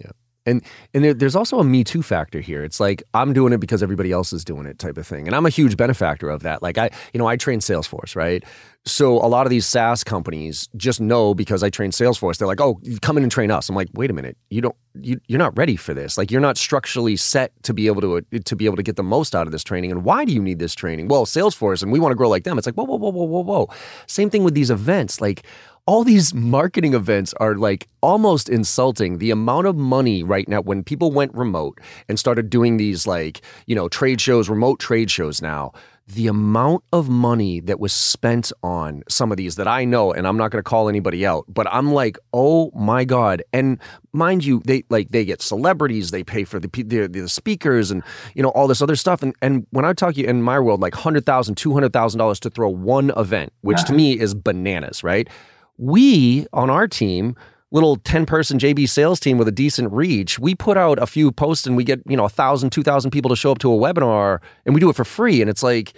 Yeah. 0.00 0.10
And 0.44 0.62
and 0.92 1.04
there, 1.04 1.14
there's 1.14 1.36
also 1.36 1.60
a 1.60 1.64
me 1.64 1.84
too 1.84 2.02
factor 2.02 2.40
here. 2.40 2.64
It's 2.64 2.80
like 2.80 3.02
I'm 3.14 3.32
doing 3.32 3.52
it 3.52 3.58
because 3.58 3.82
everybody 3.82 4.10
else 4.10 4.32
is 4.32 4.44
doing 4.44 4.66
it 4.66 4.78
type 4.78 4.98
of 4.98 5.06
thing. 5.06 5.28
And 5.28 5.36
I'm 5.36 5.46
a 5.46 5.50
huge 5.50 5.76
benefactor 5.76 6.28
of 6.28 6.42
that. 6.42 6.62
Like 6.62 6.78
I, 6.78 6.90
you 7.12 7.18
know, 7.18 7.28
I 7.28 7.36
train 7.36 7.60
Salesforce, 7.60 8.16
right? 8.16 8.42
So 8.88 9.18
a 9.18 9.28
lot 9.28 9.46
of 9.46 9.50
these 9.50 9.66
SaaS 9.66 10.02
companies 10.02 10.68
just 10.76 11.00
know 11.00 11.34
because 11.34 11.62
I 11.62 11.70
train 11.70 11.90
Salesforce, 11.90 12.38
they're 12.38 12.48
like, 12.48 12.60
"Oh, 12.60 12.80
come 13.02 13.16
in 13.16 13.22
and 13.22 13.30
train 13.30 13.50
us." 13.50 13.68
I'm 13.68 13.76
like, 13.76 13.88
"Wait 13.94 14.10
a 14.10 14.12
minute, 14.12 14.36
you 14.50 14.60
don't, 14.60 14.76
you, 15.00 15.20
you're 15.28 15.38
not 15.38 15.56
ready 15.56 15.76
for 15.76 15.94
this. 15.94 16.16
Like, 16.18 16.30
you're 16.30 16.40
not 16.40 16.56
structurally 16.56 17.16
set 17.16 17.52
to 17.64 17.74
be 17.74 17.86
able 17.86 18.00
to 18.00 18.40
to 18.40 18.56
be 18.56 18.64
able 18.64 18.76
to 18.76 18.82
get 18.82 18.96
the 18.96 19.02
most 19.02 19.34
out 19.34 19.46
of 19.46 19.52
this 19.52 19.64
training. 19.64 19.92
And 19.92 20.04
why 20.04 20.24
do 20.24 20.32
you 20.32 20.42
need 20.42 20.58
this 20.58 20.74
training? 20.74 21.08
Well, 21.08 21.26
Salesforce, 21.26 21.82
and 21.82 21.92
we 21.92 22.00
want 22.00 22.12
to 22.12 22.16
grow 22.16 22.28
like 22.28 22.44
them. 22.44 22.58
It's 22.58 22.66
like, 22.66 22.74
whoa, 22.74 22.84
whoa, 22.84 22.96
whoa, 22.96 23.10
whoa, 23.10 23.24
whoa, 23.24 23.42
whoa. 23.42 23.68
Same 24.06 24.30
thing 24.30 24.44
with 24.44 24.54
these 24.54 24.70
events, 24.70 25.20
like 25.20 25.44
all 25.88 26.04
these 26.04 26.34
marketing 26.34 26.92
events 26.92 27.32
are 27.40 27.54
like 27.54 27.88
almost 28.02 28.50
insulting 28.50 29.16
the 29.16 29.30
amount 29.30 29.66
of 29.66 29.74
money 29.74 30.22
right 30.22 30.46
now 30.46 30.60
when 30.60 30.84
people 30.84 31.10
went 31.10 31.34
remote 31.34 31.80
and 32.10 32.18
started 32.18 32.50
doing 32.50 32.76
these 32.76 33.06
like 33.06 33.40
you 33.66 33.74
know 33.74 33.88
trade 33.88 34.20
shows 34.20 34.50
remote 34.50 34.78
trade 34.78 35.10
shows 35.10 35.40
now 35.40 35.72
the 36.08 36.26
amount 36.26 36.82
of 36.92 37.08
money 37.08 37.60
that 37.60 37.78
was 37.78 37.92
spent 37.92 38.50
on 38.62 39.02
some 39.08 39.30
of 39.30 39.36
these 39.36 39.56
that 39.56 39.68
I 39.68 39.84
know, 39.84 40.10
and 40.10 40.26
I'm 40.26 40.38
not 40.38 40.50
going 40.50 40.58
to 40.58 40.68
call 40.68 40.88
anybody 40.88 41.26
out, 41.26 41.44
but 41.48 41.66
I'm 41.70 41.92
like, 41.92 42.18
oh 42.32 42.70
my 42.74 43.04
god! 43.04 43.42
And 43.52 43.78
mind 44.12 44.44
you, 44.44 44.62
they 44.64 44.84
like 44.88 45.10
they 45.10 45.24
get 45.24 45.42
celebrities, 45.42 46.10
they 46.10 46.24
pay 46.24 46.44
for 46.44 46.58
the 46.58 46.68
the, 46.68 47.06
the 47.06 47.28
speakers, 47.28 47.90
and 47.90 48.02
you 48.34 48.42
know 48.42 48.48
all 48.50 48.66
this 48.66 48.80
other 48.80 48.96
stuff. 48.96 49.22
And 49.22 49.34
and 49.42 49.66
when 49.70 49.84
I 49.84 49.92
talk 49.92 50.14
to 50.14 50.20
you 50.20 50.26
in 50.26 50.42
my 50.42 50.58
world, 50.58 50.80
like 50.80 50.94
hundred 50.94 51.26
thousand, 51.26 51.56
two 51.56 51.74
hundred 51.74 51.92
thousand 51.92 52.18
dollars 52.18 52.40
to 52.40 52.50
throw 52.50 52.70
one 52.70 53.12
event, 53.16 53.52
which 53.60 53.78
to 53.78 53.84
uh-huh. 53.84 53.94
me 53.94 54.18
is 54.18 54.34
bananas, 54.34 55.04
right? 55.04 55.28
We 55.76 56.46
on 56.54 56.70
our 56.70 56.88
team 56.88 57.36
little 57.70 57.96
10 57.96 58.26
person 58.26 58.58
JB 58.58 58.88
sales 58.88 59.20
team 59.20 59.38
with 59.38 59.48
a 59.48 59.52
decent 59.52 59.92
reach, 59.92 60.38
we 60.38 60.54
put 60.54 60.76
out 60.76 60.98
a 60.98 61.06
few 61.06 61.30
posts 61.30 61.66
and 61.66 61.76
we 61.76 61.84
get, 61.84 62.00
you 62.08 62.16
know, 62.16 62.24
a 62.24 62.28
thousand, 62.28 62.70
two 62.70 62.82
thousand 62.82 63.10
people 63.10 63.28
to 63.28 63.36
show 63.36 63.52
up 63.52 63.58
to 63.58 63.72
a 63.72 63.76
webinar 63.76 64.40
and 64.64 64.74
we 64.74 64.80
do 64.80 64.88
it 64.88 64.96
for 64.96 65.04
free. 65.04 65.40
And 65.40 65.50
it's 65.50 65.62
like, 65.62 65.92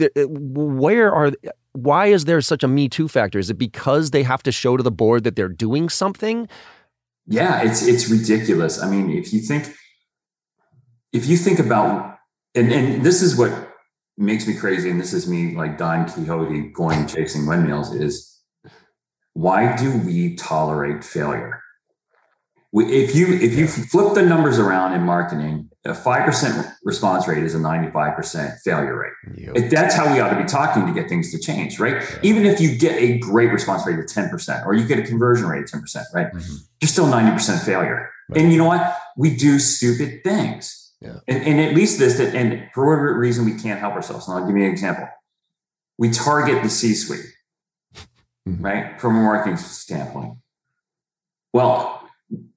uh, 0.00 0.06
where 0.28 1.12
are, 1.12 1.32
why 1.72 2.06
is 2.06 2.24
there 2.24 2.40
such 2.40 2.62
a 2.62 2.68
Me 2.68 2.88
Too 2.88 3.08
factor? 3.08 3.38
Is 3.38 3.50
it 3.50 3.58
because 3.58 4.10
they 4.10 4.22
have 4.22 4.42
to 4.44 4.52
show 4.52 4.76
to 4.76 4.82
the 4.82 4.90
board 4.90 5.24
that 5.24 5.36
they're 5.36 5.48
doing 5.48 5.88
something? 5.88 6.48
Yeah, 7.26 7.62
it's, 7.62 7.86
it's 7.86 8.08
ridiculous. 8.08 8.82
I 8.82 8.88
mean, 8.88 9.10
if 9.10 9.32
you 9.32 9.40
think, 9.40 9.74
if 11.12 11.26
you 11.26 11.36
think 11.36 11.58
about, 11.58 12.18
and, 12.54 12.72
and 12.72 13.04
this 13.04 13.22
is 13.22 13.36
what 13.36 13.70
makes 14.16 14.46
me 14.46 14.54
crazy, 14.54 14.90
and 14.90 15.00
this 15.00 15.12
is 15.12 15.28
me 15.28 15.56
like 15.56 15.78
Don 15.78 16.08
Quixote 16.08 16.68
going 16.72 17.06
chasing 17.06 17.46
windmills 17.46 17.94
is 17.94 18.39
why 19.34 19.76
do 19.76 19.98
we 19.98 20.34
tolerate 20.36 21.04
failure? 21.04 21.62
We, 22.72 22.84
if 22.86 23.14
you 23.14 23.26
if 23.34 23.58
you 23.58 23.66
flip 23.66 24.14
the 24.14 24.22
numbers 24.22 24.58
around 24.58 24.92
in 24.92 25.02
marketing, 25.02 25.70
a 25.84 25.94
five 25.94 26.24
percent 26.24 26.68
response 26.84 27.26
rate 27.26 27.42
is 27.42 27.54
a 27.54 27.58
ninety 27.58 27.90
five 27.90 28.14
percent 28.14 28.60
failure 28.64 28.96
rate. 28.96 29.12
Yep. 29.36 29.70
That's 29.70 29.94
how 29.94 30.12
we 30.12 30.20
ought 30.20 30.30
to 30.30 30.40
be 30.40 30.44
talking 30.44 30.86
to 30.86 30.92
get 30.92 31.08
things 31.08 31.32
to 31.32 31.38
change, 31.40 31.80
right? 31.80 31.94
Yeah. 31.94 32.18
Even 32.22 32.46
if 32.46 32.60
you 32.60 32.76
get 32.76 32.96
a 32.96 33.18
great 33.18 33.50
response 33.50 33.84
rate 33.86 33.98
of 33.98 34.06
ten 34.06 34.28
percent, 34.28 34.64
or 34.66 34.74
you 34.74 34.86
get 34.86 35.00
a 35.00 35.02
conversion 35.02 35.46
rate 35.46 35.64
of 35.64 35.70
ten 35.70 35.80
percent, 35.80 36.06
right? 36.14 36.32
Mm-hmm. 36.32 36.56
You're 36.80 36.88
still 36.88 37.06
ninety 37.06 37.32
percent 37.32 37.60
failure. 37.62 38.08
Right. 38.28 38.40
And 38.40 38.52
you 38.52 38.58
know 38.58 38.66
what? 38.66 38.96
We 39.16 39.34
do 39.34 39.58
stupid 39.58 40.22
things. 40.22 40.92
Yeah. 41.00 41.18
And, 41.26 41.42
and 41.42 41.60
at 41.60 41.74
least 41.74 41.98
this, 41.98 42.20
and 42.20 42.68
for 42.72 42.86
whatever 42.86 43.18
reason, 43.18 43.46
we 43.46 43.54
can't 43.54 43.80
help 43.80 43.94
ourselves. 43.94 44.28
And 44.28 44.38
I'll 44.38 44.46
give 44.46 44.56
you 44.56 44.64
an 44.64 44.70
example. 44.70 45.08
We 45.98 46.10
target 46.10 46.62
the 46.62 46.70
C 46.70 46.94
suite 46.94 47.26
mm-hmm. 48.48 48.64
right? 48.64 49.00
From 49.00 49.16
a 49.16 49.22
marketing 49.22 49.56
standpoint. 49.56 50.34
Well, 51.52 52.08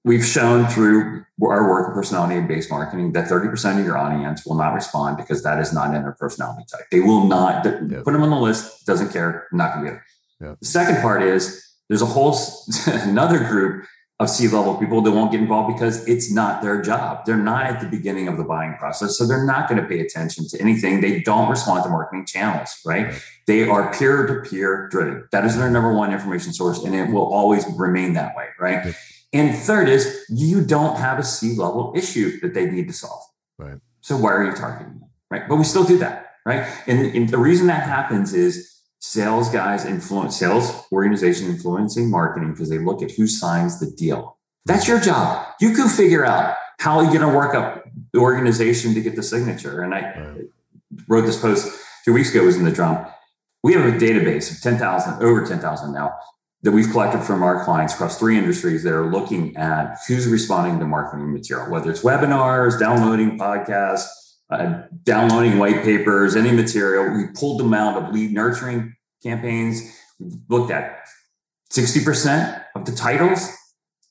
we've 0.04 0.26
shown 0.26 0.68
through 0.68 1.26
our 1.42 1.68
work 1.68 1.90
in 1.90 1.94
personality 1.94 2.40
based 2.42 2.70
marketing 2.70 3.14
that 3.14 3.28
30% 3.28 3.80
of 3.80 3.86
your 3.86 3.98
audience 3.98 4.46
will 4.46 4.56
not 4.56 4.74
respond 4.74 5.18
because 5.18 5.44
that 5.44 5.60
is 5.60 5.74
not 5.74 5.94
in 5.94 6.04
their 6.04 6.12
personality 6.14 6.66
type. 6.72 6.86
They 6.92 7.00
will 7.00 7.26
not 7.26 7.66
yep. 7.66 8.04
put 8.04 8.12
them 8.14 8.24
on 8.24 8.30
the 8.30 8.38
list, 8.38 8.86
doesn't 8.86 9.12
care, 9.12 9.48
not 9.52 9.74
gonna 9.74 9.84
be 9.84 9.90
there. 9.90 10.06
Yep. 10.42 10.60
The 10.60 10.66
second 10.66 11.02
part 11.02 11.24
is 11.24 11.64
there's 11.90 12.02
a 12.02 12.08
whole 12.08 12.38
another 12.88 13.40
group 13.40 13.86
of 14.20 14.30
C-level 14.30 14.76
people 14.76 15.02
that 15.02 15.12
won't 15.12 15.32
get 15.32 15.42
involved 15.42 15.76
because 15.76 16.08
it's 16.08 16.32
not 16.32 16.62
their 16.62 16.82
job. 16.82 17.26
They're 17.26 17.36
not 17.36 17.66
at 17.66 17.82
the 17.82 17.88
beginning 17.88 18.28
of 18.28 18.38
the 18.38 18.44
buying 18.44 18.76
process. 18.76 19.18
So 19.18 19.26
they're 19.26 19.46
not 19.46 19.68
going 19.68 19.82
to 19.82 19.88
pay 19.88 20.00
attention 20.00 20.48
to 20.50 20.62
anything. 20.62 21.02
They 21.02 21.22
don't 21.22 21.50
respond 21.50 21.84
to 21.84 21.90
marketing 21.90 22.26
channels, 22.28 22.80
right? 22.86 23.16
They 23.48 23.68
are 23.68 23.92
peer 23.92 24.28
to 24.28 24.50
peer 24.50 24.88
driven. 24.90 25.28
That 25.32 25.46
is 25.46 25.58
their 25.58 25.70
number 25.70 25.94
one 25.94 26.14
information 26.14 26.54
source, 26.54 26.84
and 26.84 26.94
it 26.96 27.10
will 27.10 27.34
always 27.34 27.66
remain 27.76 28.14
that 28.14 28.36
way, 28.36 28.48
right? 28.60 28.96
And 29.34 29.56
third 29.56 29.90
is 29.90 30.26
you 30.30 30.64
don't 30.64 30.96
have 30.98 31.18
a 31.18 31.24
C-level 31.24 31.94
issue 31.96 32.40
that 32.42 32.54
they 32.54 32.70
need 32.70 32.88
to 32.88 32.94
solve. 32.94 33.24
Right. 33.58 33.80
So 34.02 34.16
why 34.16 34.32
are 34.34 34.46
you 34.46 34.54
targeting 34.54 35.00
them? 35.00 35.10
Right. 35.32 35.50
But 35.50 35.56
we 35.56 35.64
still 35.64 35.84
do 35.84 35.98
that, 35.98 36.36
right? 36.46 36.68
And, 36.86 37.08
and 37.08 37.30
the 37.30 37.40
reason 37.40 37.66
that 37.68 37.84
happens 37.84 38.34
is 38.36 38.73
sales 39.04 39.50
guys 39.50 39.84
influence 39.84 40.40
sales 40.40 40.86
organization 40.90 41.48
influencing 41.48 42.10
marketing 42.10 42.52
because 42.52 42.70
they 42.70 42.78
look 42.78 43.02
at 43.02 43.12
who 43.12 43.28
signs 43.28 43.82
the 43.82 43.92
deal. 43.92 44.38
That's 44.66 44.88
your 44.88 45.00
job. 45.02 45.46
You 45.60 45.74
can 45.74 45.90
figure 45.90 46.26
out 46.26 46.56
how 46.80 47.02
you're 47.02 47.12
going 47.12 47.30
to 47.30 47.38
work 47.38 47.54
up 47.54 47.84
the 48.14 48.20
organization 48.20 48.94
to 48.94 49.02
get 49.02 49.18
the 49.18 49.24
signature. 49.24 49.82
And 49.82 49.94
I 49.94 50.36
wrote 51.10 51.26
this 51.26 51.40
post 51.40 51.78
two 52.06 52.14
weeks 52.14 52.32
ago. 52.32 52.44
It 52.44 52.46
Was 52.46 52.56
in 52.56 52.64
the 52.64 52.72
drum. 52.72 53.06
We 53.62 53.74
have 53.74 53.86
a 53.86 53.98
database 53.98 54.52
of 54.52 54.62
ten 54.62 54.78
thousand, 54.78 55.22
over 55.22 55.46
ten 55.46 55.60
thousand 55.60 55.94
now, 55.94 56.14
that 56.62 56.72
we've 56.72 56.90
collected 56.90 57.24
from 57.24 57.44
our 57.44 57.66
clients 57.66 57.94
across 57.94 58.18
three 58.18 58.38
industries 58.38 58.84
that 58.84 58.94
are 58.94 59.12
looking 59.12 59.56
at 59.58 59.98
who's 60.08 60.28
responding 60.28 60.80
to 60.80 60.86
marketing 60.86 61.34
material, 61.34 61.70
whether 61.70 61.92
it's 61.92 62.04
webinars, 62.04 62.80
downloading 62.80 63.38
podcasts, 63.38 64.08
uh, 64.50 64.84
downloading 65.04 65.58
white 65.58 65.84
papers, 65.84 66.36
any 66.36 66.52
material. 66.52 67.16
We 67.16 67.28
pulled 67.34 67.60
them 67.60 67.74
out 67.74 68.02
of 68.02 68.14
lead 68.14 68.32
nurturing 68.32 68.96
campaigns. 69.24 69.82
We 70.20 70.32
looked 70.50 70.72
at 70.72 71.00
60% 71.72 72.64
of 72.76 72.86
the 72.86 72.92
titles, 72.92 73.50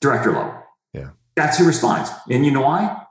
director 0.00 0.32
level. 0.32 0.54
Yeah. 0.92 1.10
That's 1.36 1.58
who 1.58 1.66
responds. 1.66 2.10
And 2.28 2.44
you 2.44 2.50
know 2.50 2.62
why? 2.62 3.04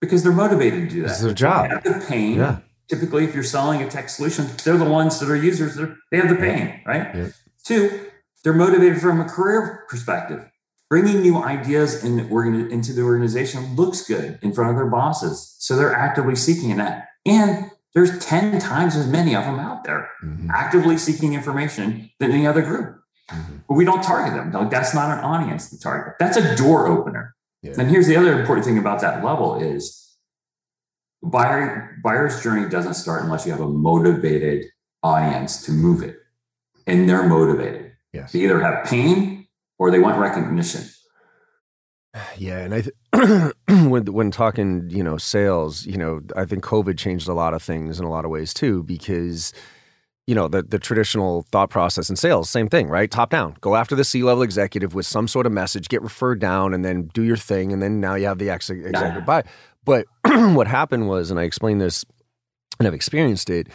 Because 0.00 0.22
they're 0.22 0.32
motivated 0.32 0.88
to 0.88 0.94
do 0.94 1.02
that. 1.02 1.10
It's 1.10 1.20
their 1.20 1.34
job. 1.34 1.68
They 1.68 1.90
have 1.90 2.00
the 2.00 2.06
pain. 2.06 2.36
Yeah. 2.36 2.58
Typically, 2.88 3.24
if 3.24 3.34
you're 3.34 3.44
selling 3.44 3.82
a 3.82 3.90
tech 3.90 4.08
solution, 4.08 4.48
they're 4.64 4.78
the 4.78 4.84
ones 4.84 5.20
that 5.20 5.28
are 5.28 5.36
users. 5.36 5.74
They're, 5.76 5.94
they 6.10 6.16
have 6.16 6.30
the 6.30 6.36
pain, 6.36 6.80
right? 6.86 7.14
Yeah. 7.14 7.28
Two, 7.64 8.06
they're 8.42 8.54
motivated 8.54 9.00
from 9.00 9.20
a 9.20 9.24
career 9.24 9.84
perspective. 9.90 10.48
Bringing 10.90 11.20
new 11.20 11.42
ideas 11.42 12.02
in 12.02 12.16
the 12.16 12.68
into 12.70 12.94
the 12.94 13.02
organization 13.02 13.76
looks 13.76 14.06
good 14.06 14.38
in 14.40 14.52
front 14.54 14.70
of 14.70 14.76
their 14.76 14.86
bosses. 14.86 15.54
So 15.58 15.76
they're 15.76 15.94
actively 15.94 16.34
seeking 16.34 16.74
that. 16.78 17.08
And 17.26 17.70
there's 17.94 18.18
10 18.24 18.58
times 18.58 18.96
as 18.96 19.06
many 19.06 19.34
of 19.34 19.44
them 19.44 19.58
out 19.58 19.84
there 19.84 20.08
Mhm. 20.24 20.48
actively 20.50 20.96
seeking 20.96 21.34
information 21.34 22.10
than 22.20 22.30
any 22.30 22.46
other 22.46 22.62
group. 22.62 23.00
Mhm. 23.30 23.62
But 23.68 23.74
we 23.74 23.84
don't 23.84 24.02
target 24.02 24.34
them. 24.34 24.50
Like, 24.52 24.70
that's 24.70 24.94
not 24.94 25.16
an 25.18 25.24
audience 25.24 25.68
to 25.70 25.78
target. 25.78 26.14
That's 26.18 26.36
a 26.36 26.56
door 26.56 26.86
opener. 26.86 27.34
Yeah. 27.62 27.74
And 27.76 27.90
here's 27.90 28.06
the 28.06 28.16
other 28.16 28.38
important 28.38 28.64
thing 28.64 28.78
about 28.78 29.00
that 29.00 29.22
level 29.24 29.60
is 29.60 30.16
buyer 31.22 31.98
buyer's 32.02 32.42
journey 32.42 32.68
doesn't 32.68 32.94
start 32.94 33.22
unless 33.24 33.44
you 33.44 33.52
have 33.52 33.60
a 33.60 33.68
motivated 33.68 34.66
audience 35.02 35.62
to 35.66 35.72
move 35.72 36.02
it. 36.02 36.16
And 36.86 37.08
they're 37.08 37.26
motivated. 37.28 37.92
Yes. 38.12 38.32
They 38.32 38.40
either 38.40 38.60
have 38.60 38.84
pain 38.84 39.37
or 39.78 39.90
they 39.90 39.98
want 39.98 40.18
recognition. 40.18 40.84
Yeah, 42.36 42.58
and 42.60 42.74
I 42.74 42.80
th- 42.80 43.52
when 43.90 44.06
when 44.06 44.30
talking, 44.30 44.88
you 44.90 45.04
know, 45.04 45.18
sales, 45.18 45.86
you 45.86 45.96
know, 45.96 46.20
I 46.34 46.46
think 46.46 46.64
COVID 46.64 46.98
changed 46.98 47.28
a 47.28 47.34
lot 47.34 47.54
of 47.54 47.62
things 47.62 48.00
in 48.00 48.06
a 48.06 48.10
lot 48.10 48.24
of 48.24 48.30
ways 48.30 48.54
too, 48.54 48.82
because 48.82 49.52
you 50.26 50.34
know 50.34 50.48
the 50.48 50.62
the 50.62 50.78
traditional 50.78 51.42
thought 51.52 51.70
process 51.70 52.10
in 52.10 52.16
sales, 52.16 52.48
same 52.50 52.68
thing, 52.68 52.88
right? 52.88 53.10
Top 53.10 53.30
down, 53.30 53.56
go 53.60 53.76
after 53.76 53.94
the 53.94 54.04
C 54.04 54.22
level 54.22 54.42
executive 54.42 54.94
with 54.94 55.06
some 55.06 55.28
sort 55.28 55.46
of 55.46 55.52
message, 55.52 55.88
get 55.88 56.02
referred 56.02 56.40
down, 56.40 56.74
and 56.74 56.84
then 56.84 57.08
do 57.14 57.22
your 57.22 57.36
thing, 57.36 57.72
and 57.72 57.82
then 57.82 58.00
now 58.00 58.14
you 58.14 58.26
have 58.26 58.38
the 58.38 58.50
ex- 58.50 58.70
executive 58.70 59.26
buy. 59.26 59.44
But 59.84 60.06
what 60.24 60.66
happened 60.66 61.08
was, 61.08 61.30
and 61.30 61.38
I 61.38 61.44
explained 61.44 61.80
this, 61.80 62.04
and 62.78 62.88
I've 62.88 62.94
experienced 62.94 63.48
it, 63.50 63.68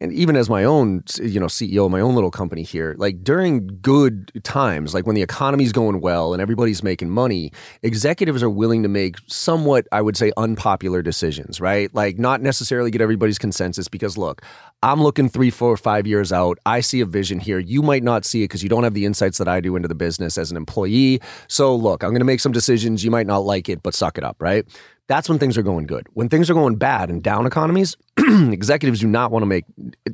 and 0.00 0.12
even 0.12 0.36
as 0.36 0.50
my 0.50 0.64
own 0.64 1.02
you 1.22 1.40
know 1.40 1.46
ceo 1.46 1.86
of 1.86 1.90
my 1.90 2.00
own 2.00 2.14
little 2.14 2.30
company 2.30 2.62
here 2.62 2.94
like 2.98 3.22
during 3.24 3.78
good 3.80 4.30
times 4.44 4.94
like 4.94 5.06
when 5.06 5.14
the 5.14 5.22
economy's 5.22 5.72
going 5.72 6.00
well 6.00 6.32
and 6.32 6.42
everybody's 6.42 6.82
making 6.82 7.08
money 7.10 7.50
executives 7.82 8.42
are 8.42 8.50
willing 8.50 8.82
to 8.82 8.88
make 8.88 9.16
somewhat 9.26 9.86
i 9.92 10.00
would 10.00 10.16
say 10.16 10.32
unpopular 10.36 11.02
decisions 11.02 11.60
right? 11.60 11.94
Like 11.94 12.18
not 12.18 12.42
necessarily 12.42 12.90
get 12.90 13.00
everybody's 13.00 13.38
consensus 13.38 13.88
because 13.88 14.18
look 14.18 14.42
i'm 14.82 15.02
looking 15.02 15.28
three 15.28 15.50
four 15.50 15.76
five 15.76 16.06
years 16.06 16.32
out. 16.32 16.58
I 16.66 16.80
see 16.80 17.00
a 17.00 17.06
vision 17.06 17.40
here. 17.40 17.58
You 17.58 17.82
might 17.82 18.02
not 18.02 18.24
see 18.24 18.42
it 18.42 18.48
because 18.48 18.62
you 18.62 18.68
don't 18.68 18.84
have 18.84 18.94
the 18.94 19.04
insights 19.04 19.38
that 19.38 19.48
i 19.48 19.60
do 19.60 19.76
into 19.76 19.88
the 19.88 19.94
business 19.94 20.38
as 20.38 20.50
an 20.50 20.56
employee. 20.56 21.20
So 21.48 21.74
look 21.74 22.02
i'm 22.02 22.10
going 22.10 22.20
to 22.20 22.24
make 22.24 22.40
some 22.40 22.52
decisions. 22.52 23.04
You 23.04 23.10
might 23.10 23.26
not 23.26 23.38
like 23.38 23.68
it 23.68 23.82
but 23.82 23.94
suck 23.94 24.18
it 24.18 24.24
up 24.24 24.36
right? 24.40 24.64
That's 25.06 25.28
when 25.28 25.38
things 25.38 25.58
are 25.58 25.62
going 25.62 25.86
good. 25.86 26.06
When 26.14 26.28
things 26.28 26.48
are 26.48 26.54
going 26.54 26.76
bad 26.76 27.10
and 27.10 27.22
down 27.22 27.46
economies, 27.46 27.94
executives 28.52 29.00
do 29.00 29.08
not 29.08 29.32
want 29.32 29.42
to 29.42 29.46
make 29.46 29.64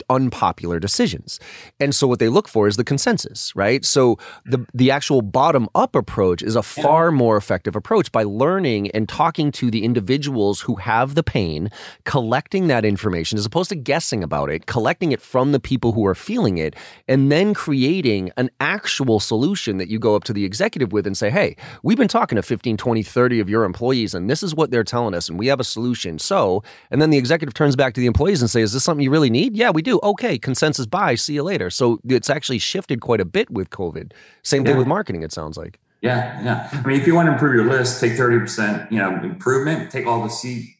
unpopular 0.08 0.80
decisions. 0.80 1.38
And 1.78 1.94
so 1.94 2.06
what 2.06 2.18
they 2.18 2.28
look 2.28 2.48
for 2.48 2.66
is 2.66 2.76
the 2.76 2.84
consensus, 2.84 3.54
right? 3.54 3.84
So 3.84 4.18
the 4.46 4.66
the 4.72 4.90
actual 4.90 5.20
bottom 5.20 5.68
up 5.74 5.94
approach 5.94 6.42
is 6.42 6.56
a 6.56 6.62
far 6.62 7.12
more 7.12 7.36
effective 7.36 7.76
approach 7.76 8.10
by 8.10 8.22
learning 8.22 8.90
and 8.92 9.08
talking 9.08 9.52
to 9.52 9.70
the 9.70 9.84
individuals 9.84 10.62
who 10.62 10.76
have 10.76 11.14
the 11.14 11.22
pain, 11.22 11.68
collecting 12.04 12.68
that 12.68 12.86
information 12.86 13.38
as 13.38 13.44
opposed 13.44 13.68
to 13.68 13.76
guessing 13.76 14.22
about 14.22 14.48
it, 14.48 14.64
collecting 14.66 15.12
it 15.12 15.20
from 15.20 15.52
the 15.52 15.60
people 15.60 15.92
who 15.92 16.06
are 16.06 16.14
feeling 16.14 16.56
it, 16.56 16.74
and 17.06 17.30
then 17.30 17.52
creating 17.52 18.30
an 18.38 18.48
actual 18.60 19.20
solution 19.20 19.76
that 19.76 19.88
you 19.88 19.98
go 19.98 20.16
up 20.16 20.24
to 20.24 20.32
the 20.32 20.44
executive 20.46 20.90
with 20.90 21.06
and 21.06 21.18
say, 21.18 21.28
"Hey, 21.28 21.54
we've 21.82 21.98
been 21.98 22.08
talking 22.08 22.36
to 22.36 22.42
15, 22.42 22.78
20, 22.78 23.02
30 23.02 23.40
of 23.40 23.50
your 23.50 23.64
employees 23.64 24.14
and 24.14 24.30
this 24.30 24.42
is 24.42 24.54
what 24.54 24.70
they're 24.70 24.84
telling 24.84 25.14
us 25.14 25.28
and 25.28 25.38
we 25.38 25.48
have 25.48 25.60
a 25.60 25.64
solution." 25.64 26.18
So, 26.18 26.62
and 26.90 27.02
then 27.02 27.10
the 27.10 27.18
executive 27.18 27.52
turns 27.52 27.76
back 27.76 27.89
to 27.94 28.00
the 28.00 28.06
employees 28.06 28.40
and 28.42 28.50
say, 28.50 28.62
"Is 28.62 28.72
this 28.72 28.84
something 28.84 29.02
you 29.04 29.10
really 29.10 29.30
need?" 29.30 29.56
"Yeah, 29.56 29.70
we 29.70 29.82
do." 29.82 29.98
"Okay, 30.02 30.38
consensus 30.38 30.86
buy. 30.86 31.14
See 31.14 31.34
you 31.34 31.42
later." 31.42 31.70
So, 31.70 32.00
it's 32.08 32.30
actually 32.30 32.58
shifted 32.58 33.00
quite 33.00 33.20
a 33.20 33.24
bit 33.24 33.50
with 33.50 33.70
COVID. 33.70 34.12
Same 34.42 34.64
thing 34.64 34.72
Yeah. 34.74 34.78
with 34.78 34.86
marketing 34.88 35.22
it 35.22 35.32
sounds 35.32 35.56
like. 35.56 35.78
Yeah, 36.02 36.42
yeah. 36.42 36.68
I 36.72 36.86
mean, 36.86 36.98
if 37.00 37.06
you 37.06 37.14
want 37.14 37.26
to 37.28 37.32
improve 37.32 37.54
your 37.54 37.66
list, 37.66 38.00
take 38.00 38.12
30%, 38.16 38.90
you 38.90 38.98
know, 38.98 39.20
improvement, 39.22 39.90
take 39.90 40.06
all 40.06 40.22
the 40.22 40.30
C 40.30 40.76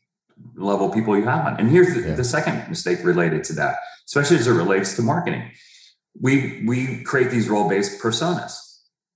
level 0.57 0.88
people 0.88 1.16
you 1.16 1.25
have 1.25 1.44
on. 1.46 1.57
And 1.61 1.68
here's 1.70 1.94
the, 1.94 2.01
Yeah. 2.01 2.14
the 2.14 2.25
second 2.25 2.66
mistake 2.68 3.01
related 3.05 3.44
to 3.44 3.53
that, 3.55 3.77
especially 4.07 4.38
as 4.38 4.46
it 4.46 4.53
relates 4.53 4.96
to 4.96 5.03
marketing. 5.03 5.42
We 6.20 6.64
we 6.66 7.03
create 7.05 7.31
these 7.31 7.49
role-based 7.49 8.01
personas. 8.01 8.53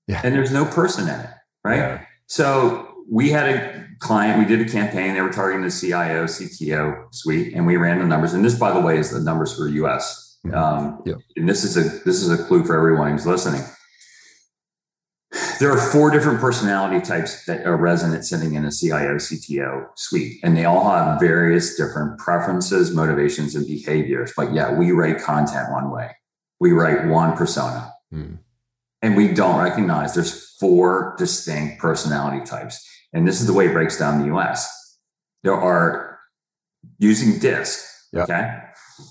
Yeah. 0.07 0.21
And 0.23 0.35
there's 0.35 0.53
no 0.53 0.65
person 0.67 1.09
in 1.09 1.19
it, 1.21 1.31
right? 1.65 2.01
So 2.27 2.89
we 3.11 3.31
had 3.31 3.49
a 3.49 3.84
client, 4.01 4.39
we 4.39 4.45
did 4.45 4.67
a 4.67 4.71
campaign, 4.71 5.15
they 5.15 5.21
were 5.23 5.33
targeting 5.33 5.63
the 5.65 5.71
CIO, 5.71 6.25
CTO 6.25 7.15
suite, 7.15 7.55
and 7.55 7.67
we 7.67 7.77
ran 7.77 7.99
the 7.99 8.05
numbers. 8.07 8.33
And 8.35 8.45
this, 8.45 8.59
by 8.59 8.73
the 8.73 8.81
way, 8.81 8.99
is 8.99 9.11
the 9.11 9.21
numbers 9.21 9.57
for 9.57 9.69
US. 9.69 10.39
Um. 10.53 11.03
And 11.37 11.49
this 11.49 11.65
is 11.65 11.77
a 11.77 11.83
this 12.05 12.23
is 12.23 12.31
a 12.31 12.43
clue 12.45 12.65
for 12.65 12.77
everyone 12.77 13.13
who's 13.13 13.27
listening. 13.27 13.63
There 15.59 15.71
are 15.71 15.79
four 15.93 16.11
different 16.11 16.41
personality 16.41 17.01
types 17.05 17.45
that 17.47 17.65
are 17.67 17.77
resonant 17.77 18.25
sitting 18.25 18.55
in 18.55 18.65
a 18.65 18.71
CIO, 18.71 19.17
CTO 19.17 19.87
suite, 19.97 20.39
and 20.45 20.57
they 20.57 20.65
all 20.65 20.91
have 20.91 21.19
various 21.21 21.77
different 21.77 22.19
preferences, 22.19 22.93
motivations, 22.93 23.55
and 23.55 23.67
behaviors. 23.67 24.33
But 24.37 24.53
yeah, 24.53 24.73
we 24.77 24.93
write 24.93 25.21
content 25.21 25.71
one 25.73 25.91
way. 25.91 26.11
We 26.61 26.73
write 26.73 27.07
one 27.07 27.37
persona 27.37 27.91
Mm. 28.13 28.39
and 29.03 29.17
we 29.17 29.33
don't 29.33 29.61
recognize 29.61 30.15
there's 30.15 30.55
four 30.61 31.17
distinct 31.19 31.81
personality 31.81 32.45
types 32.45 32.87
and 33.15 33.27
this 33.27 33.41
is 33.41 33.47
the 33.47 33.53
way 33.55 33.67
it 33.69 33.73
breaks 33.73 33.99
down 33.99 34.21
the 34.29 34.35
us 34.35 34.99
there 35.43 35.55
are 35.55 36.19
using 36.99 37.39
disc 37.39 37.81
Yep. 38.13 38.25
okay 38.31 38.61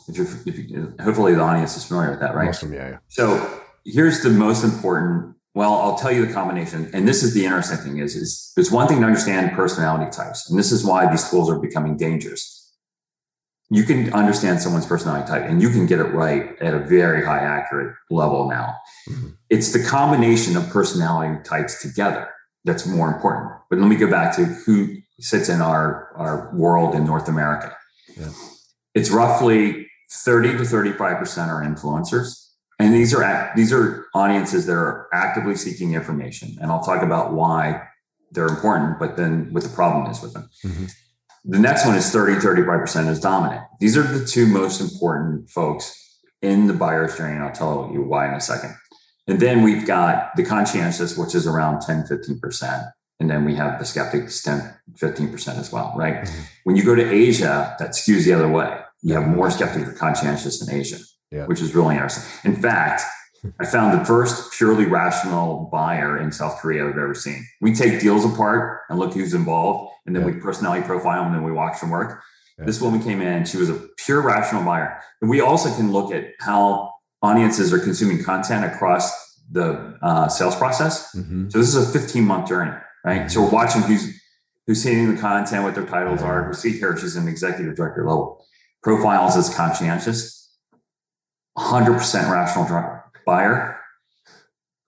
if 0.08 0.16
you're, 0.16 0.28
if 0.46 0.58
you, 0.70 0.94
hopefully 1.02 1.34
the 1.36 1.42
audience 1.42 1.76
is 1.76 1.84
familiar 1.84 2.12
with 2.12 2.20
that 2.22 2.36
right 2.36 2.54
them, 2.56 2.72
yeah, 2.74 2.90
yeah. 2.92 2.98
so 3.10 3.26
here's 3.86 4.22
the 4.24 4.30
most 4.30 4.64
important 4.64 5.36
well 5.56 5.74
i'll 5.74 5.98
tell 5.98 6.12
you 6.12 6.26
the 6.26 6.32
combination 6.34 6.90
and 6.94 7.06
this 7.08 7.22
is 7.24 7.34
the 7.34 7.44
interesting 7.44 7.78
thing 7.80 7.98
is, 7.98 8.16
is 8.16 8.54
it's 8.56 8.72
one 8.72 8.88
thing 8.88 9.02
to 9.02 9.06
understand 9.06 9.52
personality 9.54 10.10
types 10.12 10.50
and 10.50 10.58
this 10.58 10.72
is 10.72 10.86
why 10.86 11.10
these 11.10 11.30
tools 11.30 11.50
are 11.50 11.60
becoming 11.60 11.98
dangerous 11.98 12.60
you 13.70 13.84
can 13.84 14.14
understand 14.14 14.62
someone's 14.62 14.86
personality 14.86 15.28
type 15.28 15.44
and 15.50 15.62
you 15.62 15.70
can 15.70 15.86
get 15.86 16.00
it 16.00 16.14
right 16.14 16.58
at 16.62 16.74
a 16.74 16.80
very 16.80 17.26
high 17.26 17.40
accurate 17.40 17.94
level 18.10 18.48
now 18.50 18.74
Mhm. 19.10 19.36
it's 19.50 19.74
the 19.74 19.84
combination 19.84 20.56
of 20.56 20.70
personality 20.70 21.44
types 21.44 21.82
together 21.82 22.30
that's 22.66 22.86
more 22.86 23.12
important. 23.14 23.52
But 23.70 23.80
let 23.80 23.88
me 23.88 23.96
go 23.96 24.10
back 24.10 24.36
to 24.38 24.46
who 24.46 24.98
sits 25.20 25.50
in 25.50 25.62
our 25.62 26.12
our 26.16 26.52
world 26.56 26.96
in 26.96 27.06
north 27.06 27.28
america. 27.28 27.76
Yeah. 28.18 28.30
it's 28.94 29.10
roughly 29.10 29.88
30 30.12 30.58
to 30.58 30.66
35 30.66 31.18
percent 31.18 31.50
are 31.52 31.62
influencers. 31.64 32.40
And 32.80 32.94
these 32.94 33.14
are 33.14 33.52
these 33.56 33.72
are 33.72 34.08
audiences 34.14 34.66
that 34.66 34.74
are 34.74 35.08
actively 35.14 35.56
seeking 35.56 35.94
information. 35.94 36.58
And 36.62 36.72
i'll 36.72 36.84
talk 36.84 37.02
about 37.04 37.34
why 37.34 37.82
they're 38.32 38.48
important 38.48 39.00
but 39.00 39.16
then 39.18 39.50
what 39.54 39.64
the 39.64 39.70
problem 39.70 40.10
is 40.12 40.22
with 40.22 40.34
them. 40.34 40.50
Mhm. 40.66 40.92
the 41.46 41.60
next 41.60 41.86
one 41.86 41.96
is 41.96 42.10
30 42.10 42.36
35% 42.36 43.10
is 43.10 43.20
dominant. 43.20 43.62
These 43.80 43.98
are 43.98 44.04
the 44.04 44.26
two 44.26 44.46
most 44.48 44.80
important 44.82 45.50
folks 45.50 45.84
in 46.42 46.68
the 46.68 46.74
buyer's 46.74 47.16
journey 47.18 47.36
and 47.36 47.44
i'll 47.46 47.52
tell 47.64 47.90
you 47.94 48.02
why 48.02 48.28
in 48.28 48.34
a 48.34 48.42
second 48.42 48.76
and 49.28 49.40
then 49.40 49.64
we've 49.64 49.86
got 49.86 50.36
the 50.36 50.44
conscientious 50.44 51.18
which 51.18 51.34
is 51.36 51.48
around 51.48 51.82
10 51.82 52.04
15% 52.04 52.92
and 53.20 53.30
then 53.30 53.46
we 53.46 53.56
have 53.56 53.80
the 53.80 53.86
skeptics 53.86 54.42
10 54.42 54.74
15% 55.00 55.58
as 55.60 55.72
well 55.72 55.94
right 55.96 56.24
Mhm. 56.26 56.42
when 56.66 56.76
you 56.76 56.84
go 56.84 56.96
to 56.96 57.04
asia 57.10 57.76
that 57.80 57.92
skews 57.92 58.26
the 58.26 58.34
other 58.34 58.48
way 58.50 58.80
you 59.02 59.14
have 59.14 59.28
more 59.28 59.50
skeptics 59.52 59.88
or 59.90 59.94
conscientious 59.94 60.62
in 60.68 60.74
asia 60.76 60.98
Yeah. 61.32 61.46
which 61.46 61.62
is 61.62 61.74
really 61.76 61.96
interesting 61.96 62.24
in 62.44 62.56
fact 62.62 63.02
I 63.60 63.66
found 63.66 64.00
the 64.00 64.06
first 64.06 64.54
purely 64.54 64.86
rational 64.86 65.68
buyer 65.70 66.18
in 66.18 66.32
South 66.32 66.60
Korea 66.62 66.88
I've 66.88 66.98
ever 66.98 67.14
seen. 67.14 67.46
We 67.60 67.76
take 67.76 68.00
deals 68.00 68.24
apart 68.24 68.84
and 68.88 68.98
look 68.98 69.14
who's 69.16 69.34
involved, 69.34 69.92
and 70.06 70.16
then 70.16 70.24
Yeah. 70.26 70.28
we 70.36 70.40
personality 70.40 70.84
profile 70.88 71.18
them, 71.24 71.26
and 71.26 71.36
then 71.36 71.44
we 71.44 71.52
watch 71.52 71.82
them 71.82 71.90
work. 71.90 72.22
Yeah. 72.58 72.64
This 72.64 72.80
woman 72.80 73.02
came 73.04 73.22
in, 73.22 73.44
she 73.44 73.58
was 73.58 73.70
a 73.70 73.82
pure 73.98 74.22
rational 74.22 74.64
buyer. 74.64 74.98
And 75.22 75.30
we 75.30 75.42
also 75.42 75.70
can 75.76 75.92
look 75.92 76.14
at 76.14 76.24
how 76.40 76.93
audiences 77.24 77.74
are 77.74 77.80
consuming 77.80 78.24
content 78.24 78.66
across 78.66 79.10
the 79.52 79.98
uh, 80.02 80.28
sales 80.28 80.56
process. 80.56 81.16
Mhm. 81.16 81.52
So 81.52 81.58
this 81.58 81.74
is 81.74 81.90
a 81.90 81.92
15 81.92 82.26
month 82.26 82.48
journey, 82.48 82.74
right? 83.06 83.32
So 83.32 83.42
we're 83.42 83.50
watching 83.50 83.82
who's 83.82 84.20
who's 84.68 84.84
hitting 84.84 85.16
the 85.16 85.20
content, 85.20 85.64
what 85.64 85.76
their 85.76 85.86
titles 85.86 86.22
are. 86.22 86.48
We 86.48 86.54
see 86.54 86.72
here 86.78 86.96
she's 86.98 87.16
an 87.16 87.28
executive 87.28 87.76
director 87.76 88.06
level. 88.06 88.46
Profiles 88.82 89.36
as 89.36 89.54
conscientious, 89.54 90.52
100% 91.58 92.30
rational 92.30 93.02
buyer, 93.26 93.80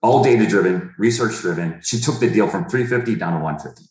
all 0.02 0.22
data 0.22 0.46
driven, 0.46 0.94
research 0.98 1.40
driven. 1.40 1.80
She 1.82 1.98
took 2.00 2.20
the 2.20 2.30
deal 2.30 2.48
from 2.48 2.68
350 2.68 3.16
down 3.16 3.34
to 3.34 3.44
150 3.44 3.90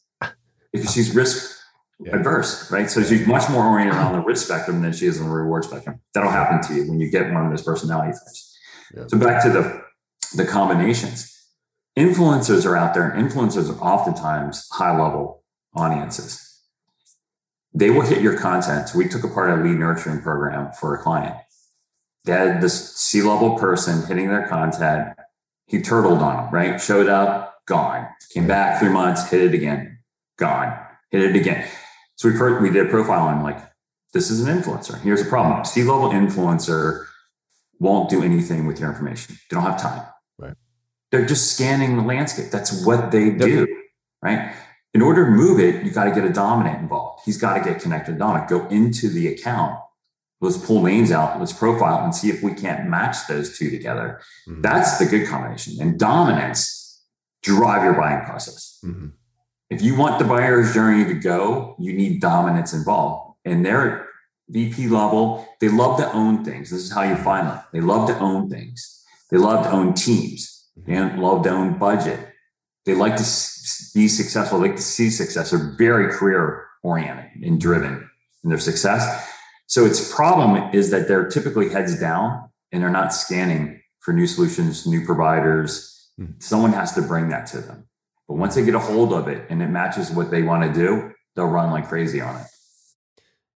because 0.71 0.93
she's 0.93 1.15
risk 1.15 1.54
yeah. 1.99 2.15
adverse, 2.15 2.69
right? 2.71 2.89
So 2.89 3.03
she's 3.03 3.25
much 3.27 3.49
more 3.49 3.65
oriented 3.65 3.95
on 3.95 4.13
the 4.13 4.19
risk 4.19 4.45
spectrum 4.45 4.81
than 4.81 4.93
she 4.93 5.05
is 5.05 5.19
on 5.19 5.27
the 5.27 5.33
reward 5.33 5.63
spectrum. 5.63 6.01
That'll 6.13 6.31
happen 6.31 6.61
to 6.67 6.75
you 6.75 6.89
when 6.89 6.99
you 6.99 7.09
get 7.09 7.31
one 7.33 7.45
of 7.45 7.51
those 7.51 7.63
personality 7.63 8.11
types. 8.11 8.57
Yeah. 8.95 9.03
So 9.07 9.17
back 9.17 9.43
to 9.43 9.49
the 9.49 9.81
the 10.35 10.45
combinations. 10.45 11.31
Influencers 11.97 12.65
are 12.65 12.75
out 12.75 12.93
there, 12.93 13.09
and 13.09 13.29
influencers 13.29 13.69
are 13.69 13.81
oftentimes 13.81 14.67
high 14.71 14.91
level 14.91 15.43
audiences. 15.75 16.41
They 17.73 17.89
will 17.89 18.01
hit 18.01 18.21
your 18.21 18.37
content. 18.37 18.89
So 18.89 18.97
we 18.97 19.07
took 19.07 19.23
a 19.23 19.29
part 19.29 19.49
of 19.49 19.59
a 19.59 19.63
lead 19.63 19.77
nurturing 19.77 20.21
program 20.21 20.71
for 20.73 20.95
a 20.95 21.01
client. 21.01 21.35
They 22.25 22.33
had 22.33 22.61
this 22.61 22.95
C 22.95 23.21
level 23.21 23.57
person 23.57 24.05
hitting 24.07 24.27
their 24.27 24.47
content. 24.47 25.15
He 25.67 25.81
turtled 25.81 26.19
on 26.19 26.45
them, 26.45 26.53
right? 26.53 26.81
Showed 26.81 27.07
up, 27.07 27.65
gone. 27.65 28.07
Came 28.33 28.47
back 28.47 28.79
three 28.79 28.89
months, 28.89 29.29
hit 29.29 29.41
it 29.41 29.53
again, 29.53 29.99
gone. 30.37 30.77
Hit 31.11 31.21
it 31.21 31.35
again. 31.35 31.67
So 32.15 32.29
we 32.29 32.69
we 32.69 32.69
did 32.71 32.87
a 32.87 32.89
profile 32.89 33.27
on 33.27 33.43
like 33.43 33.59
this 34.13 34.31
is 34.31 34.41
an 34.41 34.61
influencer. 34.61 34.99
Here's 35.01 35.23
the 35.23 35.29
problem: 35.29 35.65
C 35.65 35.83
level 35.83 36.09
influencer 36.09 37.05
won't 37.79 38.09
do 38.09 38.23
anything 38.23 38.65
with 38.65 38.79
your 38.79 38.89
information. 38.89 39.35
They 39.49 39.55
don't 39.55 39.63
have 39.63 39.81
time. 39.81 40.03
Right. 40.37 40.55
They're 41.11 41.25
just 41.25 41.53
scanning 41.53 41.97
the 41.97 42.03
landscape. 42.03 42.51
That's 42.51 42.85
what 42.85 43.11
they 43.11 43.31
do. 43.31 43.67
Right. 44.21 44.53
In 44.93 45.01
order 45.01 45.25
to 45.25 45.31
move 45.31 45.59
it, 45.59 45.83
you 45.83 45.91
got 45.91 46.05
to 46.05 46.11
get 46.11 46.23
a 46.23 46.31
dominant 46.31 46.79
involved. 46.79 47.23
He's 47.25 47.37
got 47.37 47.55
to 47.55 47.63
get 47.63 47.81
connected 47.81 48.13
to 48.13 48.17
dominant. 48.17 48.49
Go 48.49 48.65
into 48.67 49.09
the 49.09 49.27
account. 49.27 49.77
Let's 50.39 50.57
pull 50.57 50.83
names 50.83 51.11
out. 51.11 51.39
Let's 51.39 51.51
profile 51.51 52.03
and 52.03 52.15
see 52.15 52.29
if 52.29 52.41
we 52.41 52.53
can't 52.53 52.87
match 52.89 53.27
those 53.27 53.57
two 53.57 53.69
together. 53.69 54.21
Mm-hmm. 54.47 54.61
That's 54.61 54.97
the 54.97 55.05
good 55.05 55.27
combination. 55.27 55.81
And 55.81 55.99
dominance 55.99 57.03
drive 57.43 57.83
your 57.83 57.93
buying 57.93 58.23
process. 58.23 58.79
Mm-hmm. 58.85 59.07
If 59.69 59.81
you 59.81 59.95
want 59.95 60.19
the 60.19 60.25
buyer's 60.25 60.73
journey 60.73 61.05
to 61.05 61.13
go, 61.13 61.75
you 61.79 61.93
need 61.93 62.21
dominance 62.21 62.73
involved. 62.73 63.37
And 63.45 63.65
they're 63.65 64.07
VP 64.49 64.87
level, 64.89 65.47
they 65.59 65.69
love 65.69 65.97
to 65.97 66.11
own 66.13 66.45
things. 66.45 66.69
This 66.69 66.83
is 66.83 66.91
how 66.91 67.01
you 67.01 67.15
find 67.15 67.47
them. 67.47 67.59
They 67.73 67.81
love 67.81 68.07
to 68.09 68.19
own 68.19 68.49
things. 68.49 69.03
They 69.31 69.37
love 69.37 69.65
to 69.65 69.71
own 69.71 69.93
teams. 69.93 70.67
They 70.77 70.99
love 70.99 71.43
to 71.43 71.49
own 71.49 71.79
budget. 71.79 72.19
They 72.85 72.93
like 72.93 73.15
to 73.15 73.23
be 73.95 74.07
successful. 74.07 74.59
They 74.59 74.67
like 74.67 74.77
to 74.77 74.83
see 74.83 75.09
success. 75.09 75.49
They're 75.49 75.75
very 75.77 76.13
career 76.13 76.67
oriented 76.83 77.41
and 77.43 77.59
driven 77.59 78.07
in 78.43 78.49
their 78.49 78.59
success. 78.59 79.31
So 79.65 79.85
its 79.85 80.13
problem 80.13 80.69
is 80.73 80.91
that 80.91 81.07
they're 81.07 81.27
typically 81.27 81.69
heads 81.69 81.99
down 81.99 82.49
and 82.71 82.83
they're 82.83 82.91
not 82.91 83.13
scanning 83.13 83.81
for 83.99 84.13
new 84.13 84.27
solutions, 84.27 84.85
new 84.85 85.03
providers. 85.03 86.11
Mm-hmm. 86.19 86.33
Someone 86.39 86.73
has 86.73 86.93
to 86.93 87.01
bring 87.01 87.29
that 87.29 87.47
to 87.47 87.61
them. 87.61 87.87
But 88.27 88.35
once 88.35 88.55
they 88.55 88.65
get 88.65 88.75
a 88.75 88.79
hold 88.79 89.13
of 89.13 89.27
it 89.27 89.45
and 89.49 89.61
it 89.61 89.67
matches 89.67 90.11
what 90.11 90.31
they 90.31 90.41
want 90.41 90.63
to 90.63 90.73
do, 90.73 91.13
they'll 91.35 91.45
run 91.45 91.71
like 91.71 91.87
crazy 91.87 92.21
on 92.21 92.35
it. 92.37 92.47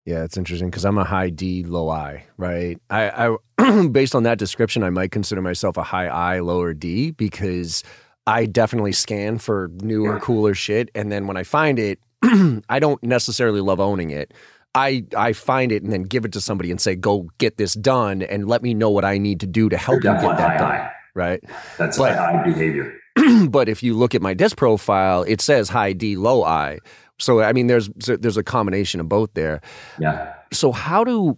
Yeah, 0.05 0.23
it's 0.23 0.37
interesting 0.37 0.69
because 0.69 0.85
I'm 0.85 0.97
a 0.97 1.03
high 1.03 1.29
D, 1.29 1.63
low 1.63 1.89
I, 1.89 2.25
right? 2.37 2.79
I, 2.89 3.35
I 3.59 3.87
based 3.91 4.15
on 4.15 4.23
that 4.23 4.37
description, 4.37 4.81
I 4.83 4.89
might 4.89 5.11
consider 5.11 5.41
myself 5.41 5.75
a 5.75 5.83
high 5.83 6.07
I, 6.07 6.39
lower 6.39 6.73
D 6.73 7.11
because 7.11 7.83
I 8.25 8.45
definitely 8.45 8.93
scan 8.93 9.37
for 9.37 9.69
newer, 9.81 10.13
yeah. 10.13 10.19
cooler 10.19 10.53
shit, 10.53 10.89
and 10.95 11.11
then 11.11 11.27
when 11.27 11.35
I 11.35 11.43
find 11.43 11.77
it, 11.77 11.99
I 12.69 12.79
don't 12.79 13.03
necessarily 13.03 13.59
love 13.59 13.81
owning 13.81 14.09
it. 14.09 14.33
I 14.73 15.03
I 15.15 15.33
find 15.33 15.73
it 15.73 15.83
and 15.83 15.91
then 15.91 16.03
give 16.03 16.23
it 16.23 16.31
to 16.33 16.41
somebody 16.41 16.71
and 16.71 16.79
say, 16.79 16.95
"Go 16.95 17.29
get 17.37 17.57
this 17.57 17.73
done," 17.73 18.21
and 18.21 18.47
let 18.47 18.61
me 18.61 18.73
know 18.73 18.89
what 18.89 19.03
I 19.03 19.17
need 19.17 19.41
to 19.41 19.47
do 19.47 19.67
to 19.67 19.77
help 19.77 20.03
you 20.03 20.11
get 20.11 20.21
that 20.21 20.59
done. 20.59 20.71
I. 20.71 20.91
Right? 21.15 21.43
That's 21.77 21.97
but, 21.97 22.15
high 22.15 22.43
behavior. 22.43 22.97
but 23.49 23.69
if 23.69 23.83
you 23.83 23.93
look 23.93 24.15
at 24.15 24.21
my 24.21 24.33
disc 24.33 24.57
profile, 24.57 25.23
it 25.23 25.41
says 25.41 25.69
high 25.69 25.93
D, 25.93 26.15
low 26.15 26.43
I. 26.43 26.79
So 27.19 27.41
I 27.41 27.53
mean, 27.53 27.67
there's 27.67 27.89
there's 27.89 28.37
a 28.37 28.43
combination 28.43 28.99
of 28.99 29.09
both 29.09 29.33
there. 29.33 29.61
Yeah. 29.99 30.33
So 30.51 30.71
how 30.71 31.03
do 31.03 31.37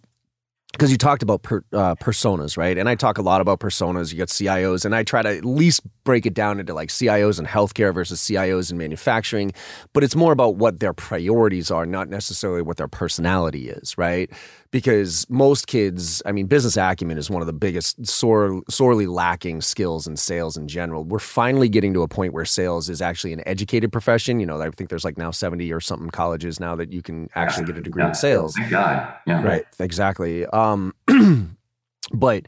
because 0.74 0.92
you 0.92 0.98
talked 0.98 1.24
about 1.24 1.42
per, 1.42 1.64
uh, 1.74 1.96
personas, 1.96 2.56
right? 2.56 2.78
And 2.78 2.88
I 2.88 2.94
talk 2.94 3.18
a 3.18 3.24
lot 3.24 3.42
about 3.42 3.60
personas. 3.60 4.12
You 4.12 4.20
got 4.20 4.28
CIOs, 4.28 4.86
and 4.86 4.94
I 4.94 5.04
try 5.04 5.22
to 5.22 5.30
at 5.30 5.44
least 5.44 5.82
break 6.04 6.26
it 6.26 6.34
down 6.34 6.60
into 6.60 6.74
like 6.74 6.90
CIOs 6.90 7.40
in 7.40 7.46
healthcare 7.46 7.94
versus 7.94 8.20
CIOs 8.20 8.72
in 8.72 8.78
manufacturing. 8.78 9.52
But 9.94 10.04
it's 10.04 10.16
more 10.16 10.32
about 10.32 10.58
what 10.58 10.80
their 10.80 10.94
priorities 10.94 11.72
are, 11.72 11.86
not 11.86 12.08
necessarily 12.08 12.62
what 12.62 12.78
their 12.78 12.88
personality 12.88 13.70
is, 13.70 13.98
right? 13.98 14.30
Because 14.72 15.26
most 15.30 15.68
kids, 15.68 16.22
I 16.26 16.32
mean, 16.32 16.46
business 16.46 16.78
acumen 16.78 17.18
is 17.18 17.30
one 17.30 17.42
of 17.42 17.48
the 17.48 17.54
biggest, 17.54 18.06
sore, 18.06 18.62
sorely 18.70 19.08
lacking 19.08 19.62
skills 19.62 20.06
in 20.08 20.16
sales 20.16 20.58
in 20.58 20.68
general. 20.68 21.04
We're 21.04 21.20
finally 21.20 21.70
getting 21.70 21.94
to 21.94 22.04
a 22.04 22.08
point 22.08 22.34
where 22.34 22.46
sales 22.46 22.90
is 22.90 23.02
actually 23.02 23.34
an 23.34 23.42
educated 23.48 23.92
profession. 23.92 24.40
You 24.40 24.46
know, 24.46 24.62
I 24.62 24.70
think 24.70 24.90
there's 24.90 25.06
like 25.06 25.18
now 25.18 25.32
70 25.32 25.72
or 25.74 25.80
something 25.80 26.10
colleges 26.10 26.60
now 26.60 26.76
that 26.76 26.92
you 26.94 27.02
can 27.02 27.30
actually 27.36 27.66
get 27.66 27.78
a 27.78 27.82
degree 27.82 28.04
yeah. 28.04 28.10
in 28.10 28.16
sales. 28.16 28.56
Thank 28.56 28.70
God. 28.70 29.14
Yeah. 29.26 29.44
Right. 29.44 29.66
Exactly. 29.80 30.46
Um, 30.48 30.94
but 32.14 32.46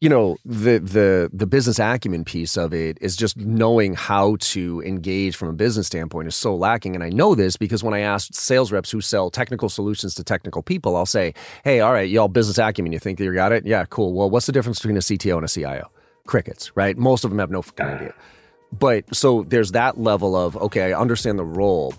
you 0.00 0.08
know 0.08 0.38
the 0.46 0.78
the 0.78 1.30
the 1.32 1.46
business 1.46 1.78
acumen 1.78 2.24
piece 2.24 2.56
of 2.56 2.72
it 2.72 2.96
is 3.02 3.16
just 3.16 3.36
knowing 3.36 3.94
how 3.94 4.36
to 4.40 4.82
engage 4.82 5.36
from 5.36 5.48
a 5.48 5.52
business 5.52 5.86
standpoint 5.86 6.26
is 6.26 6.34
so 6.34 6.54
lacking. 6.54 6.94
And 6.94 7.04
i 7.04 7.10
know 7.10 7.34
this 7.34 7.56
because 7.56 7.84
when 7.84 7.92
i 7.92 8.00
ask 8.00 8.32
sales 8.32 8.72
reps 8.72 8.90
who 8.90 9.00
sell 9.00 9.30
technical 9.30 9.68
solutions 9.68 10.14
to 10.14 10.24
technical 10.24 10.62
people 10.62 10.96
i'll 10.96 11.06
say 11.06 11.34
hey 11.64 11.80
all 11.80 11.92
right 11.92 12.08
y'all 12.08 12.28
business 12.28 12.58
acumen 12.58 12.92
you 12.92 12.98
think 12.98 13.20
you 13.20 13.32
got 13.34 13.52
it? 13.52 13.66
Yeah 13.66 13.84
cool. 13.84 14.14
Well 14.14 14.30
what's 14.30 14.46
the 14.46 14.52
difference 14.52 14.78
between 14.78 14.96
a 14.96 15.00
cto 15.00 15.36
and 15.36 15.44
a 15.44 15.48
cio 15.48 15.90
crickets 16.26 16.74
right? 16.74 16.96
Most 16.96 17.24
of 17.24 17.30
them 17.30 17.38
have 17.38 17.50
no 17.50 17.62
fucking 17.62 17.86
idea. 17.86 18.14
But 18.72 19.14
so 19.14 19.42
there's 19.42 19.72
that 19.72 19.98
level 19.98 20.34
of 20.34 20.56
okay 20.56 20.92
i 20.92 20.98
understand 20.98 21.38
the 21.38 21.44
role 21.44 21.92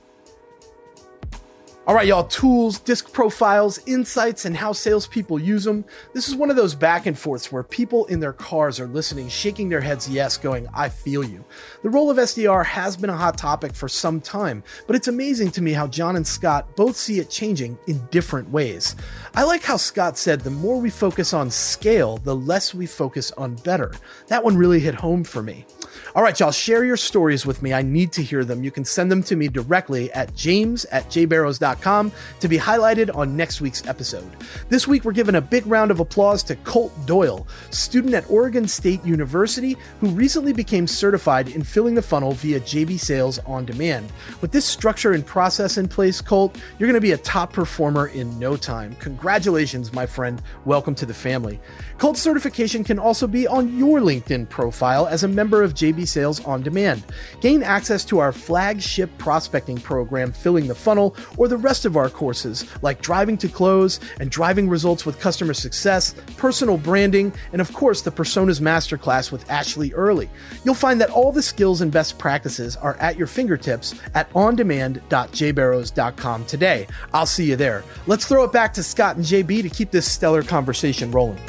all 1.92 1.98
right, 1.98 2.08
y'all, 2.08 2.24
tools, 2.24 2.80
disc 2.80 3.12
profiles, 3.12 3.78
insights, 3.86 4.46
and 4.46 4.56
how 4.56 4.72
salespeople 4.72 5.38
use 5.38 5.66
them. 5.66 5.84
This 6.14 6.30
is 6.30 6.36
one 6.36 6.50
of 6.50 6.56
those 6.56 6.74
back 6.74 7.06
and 7.06 7.20
forths 7.20 7.52
where 7.52 7.64
people 7.64 8.06
in 8.06 8.22
their 8.22 8.32
cars 8.32 8.80
are 8.80 8.88
listening, 8.88 9.28
shaking 9.28 9.68
their 9.68 9.82
heads 9.82 10.08
yes, 10.08 10.38
going, 10.38 10.70
I 10.74 10.88
feel 10.88 11.22
you. 11.22 11.44
The 11.84 11.90
role 11.90 12.10
of 12.10 12.16
SDR 12.16 12.66
has 12.66 12.96
been 12.96 13.10
a 13.10 13.18
hot 13.18 13.38
topic 13.38 13.76
for 13.76 13.90
some 13.90 14.22
time, 14.22 14.64
but 14.88 14.96
it's 14.96 15.10
amazing 15.10 15.52
to 15.52 15.62
me 15.62 15.74
how 15.74 15.86
John 15.86 16.16
and 16.16 16.26
Scott 16.26 16.78
both 16.78 16.96
see 16.96 17.20
it 17.20 17.30
changing 17.30 17.78
in 17.88 18.08
different 18.10 18.50
ways. 18.50 18.96
I 19.36 19.44
like 19.44 19.64
how 19.64 19.76
Scott 19.76 20.18
said 20.18 20.40
the 20.40 20.50
more 20.50 20.80
we 20.80 20.90
focus 20.90 21.34
on 21.34 21.52
scale, 21.52 22.20
the 22.20 22.38
less 22.38 22.74
we 22.74 22.86
focus 22.86 23.34
on 23.34 23.56
better. 23.56 23.92
That 24.28 24.46
one 24.46 24.56
really 24.56 24.80
hit 24.80 24.96
home 24.96 25.26
for 25.26 25.44
me. 25.44 25.66
All 26.14 26.24
right, 26.24 26.38
y'all, 26.38 26.52
share 26.52 26.84
your 26.84 26.98
stories 26.98 27.46
with 27.46 27.62
me. 27.62 27.72
I 27.72 27.84
need 27.84 28.12
to 28.14 28.22
hear 28.22 28.44
them. 28.44 28.66
You 28.66 28.72
can 28.72 28.84
send 28.84 29.10
them 29.10 29.24
to 29.24 29.38
me 29.38 29.48
directly 29.48 30.12
at 30.12 30.36
james 30.36 30.84
at 30.86 31.06
jbarrows.com 31.06 32.12
to 32.42 32.48
be 32.50 32.58
highlighted 32.58 33.16
on 33.16 33.38
next 33.38 33.62
week's 33.62 33.88
episode. 33.88 34.30
This 34.68 34.90
week, 34.90 35.06
we're 35.06 35.14
giving 35.14 35.36
a 35.36 35.42
big 35.42 35.66
round 35.66 35.90
of 35.90 36.02
applause 36.02 36.44
to 36.44 36.58
Colt 36.58 36.92
Doyle, 37.06 37.48
student 37.70 38.14
at 38.14 38.30
Oregon 38.30 38.68
State 38.68 39.06
University, 39.06 39.78
who 40.02 40.10
recently 40.10 40.52
became 40.52 40.86
certified 40.86 41.48
in 41.48 41.64
filling 41.64 41.96
the 41.96 42.02
funnel 42.02 42.34
via 42.34 42.60
JB 42.60 43.00
Sales 43.00 43.40
on 43.46 43.64
Demand. 43.64 44.12
With 44.42 44.52
this 44.52 44.66
structure 44.66 45.14
and 45.14 45.26
process 45.26 45.78
in 45.78 45.88
place, 45.88 46.20
Colt, 46.20 46.58
you're 46.78 46.88
going 46.90 46.96
to 46.96 47.00
be 47.00 47.14
a 47.14 47.18
top 47.20 47.54
performer 47.54 48.08
in 48.08 48.38
no 48.38 48.58
time. 48.58 48.98
Congratulations, 48.98 49.94
my 49.94 50.06
friend. 50.06 50.42
Welcome 50.66 50.96
to 50.96 51.06
the 51.06 51.14
family. 51.14 51.62
Colt 52.00 52.18
certification 52.18 52.84
can 52.84 53.00
also 53.00 53.28
be 53.28 53.48
on 53.48 53.78
your 53.78 54.02
LinkedIn 54.02 54.50
profile 54.50 55.08
as 55.08 55.24
a 55.24 55.28
member 55.30 55.64
of 55.64 55.74
JB 55.74 56.01
Sales 56.06 56.44
on 56.46 56.62
Demand. 56.62 57.04
Gain 57.42 57.64
access 57.64 58.06
to 58.06 58.20
our 58.20 58.32
flagship 58.32 59.10
prospecting 59.18 59.78
program, 59.78 60.32
Filling 60.32 60.68
the 60.68 60.76
Funnel, 60.76 61.16
or 61.38 61.48
the 61.48 61.58
rest 61.58 61.86
of 61.86 61.98
our 61.98 62.10
courses 62.10 62.66
like 62.82 63.02
Driving 63.02 63.38
to 63.38 63.48
Close 63.48 64.00
and 64.20 64.30
Driving 64.30 64.70
Results 64.70 65.06
with 65.06 65.20
Customer 65.20 65.54
Success, 65.54 66.16
Personal 66.38 66.78
Branding, 66.78 67.34
and 67.52 67.62
of 67.62 67.74
course 67.74 68.02
the 68.02 68.12
Personas 68.12 68.62
Masterclass 68.62 69.32
with 69.32 69.50
Ashley 69.50 69.94
Early. 69.94 70.30
You'll 70.64 70.76
find 70.76 71.02
that 71.02 71.10
all 71.10 71.32
the 71.32 71.42
skills 71.42 71.82
and 71.82 71.92
best 71.92 72.18
practices 72.18 72.76
are 72.78 72.96
at 72.96 73.18
your 73.18 73.28
fingertips 73.28 73.96
at 74.14 74.30
ondemand.jbarrows.com 74.32 76.46
today. 76.46 76.88
I'll 77.14 77.26
see 77.26 77.46
you 77.46 77.56
there. 77.56 77.84
Let's 78.08 78.26
throw 78.26 78.44
it 78.44 78.52
back 78.52 78.74
to 78.74 78.84
Scott 78.84 79.16
and 79.16 79.26
JB 79.26 79.62
to 79.64 79.70
keep 79.70 79.92
this 79.92 80.12
stellar 80.12 80.44
conversation 80.44 81.12
rolling. 81.12 81.40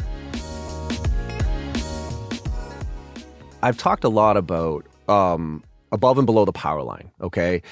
I've 3.63 3.79
talked 3.79 4.05
a 4.05 4.09
lot 4.09 4.37
about 4.37 4.87
um, 5.09 5.63
above 5.93 6.19
and 6.19 6.27
below 6.27 6.45
the 6.45 6.53
power 6.53 6.83
line. 6.83 7.11
Okay. 7.21 7.63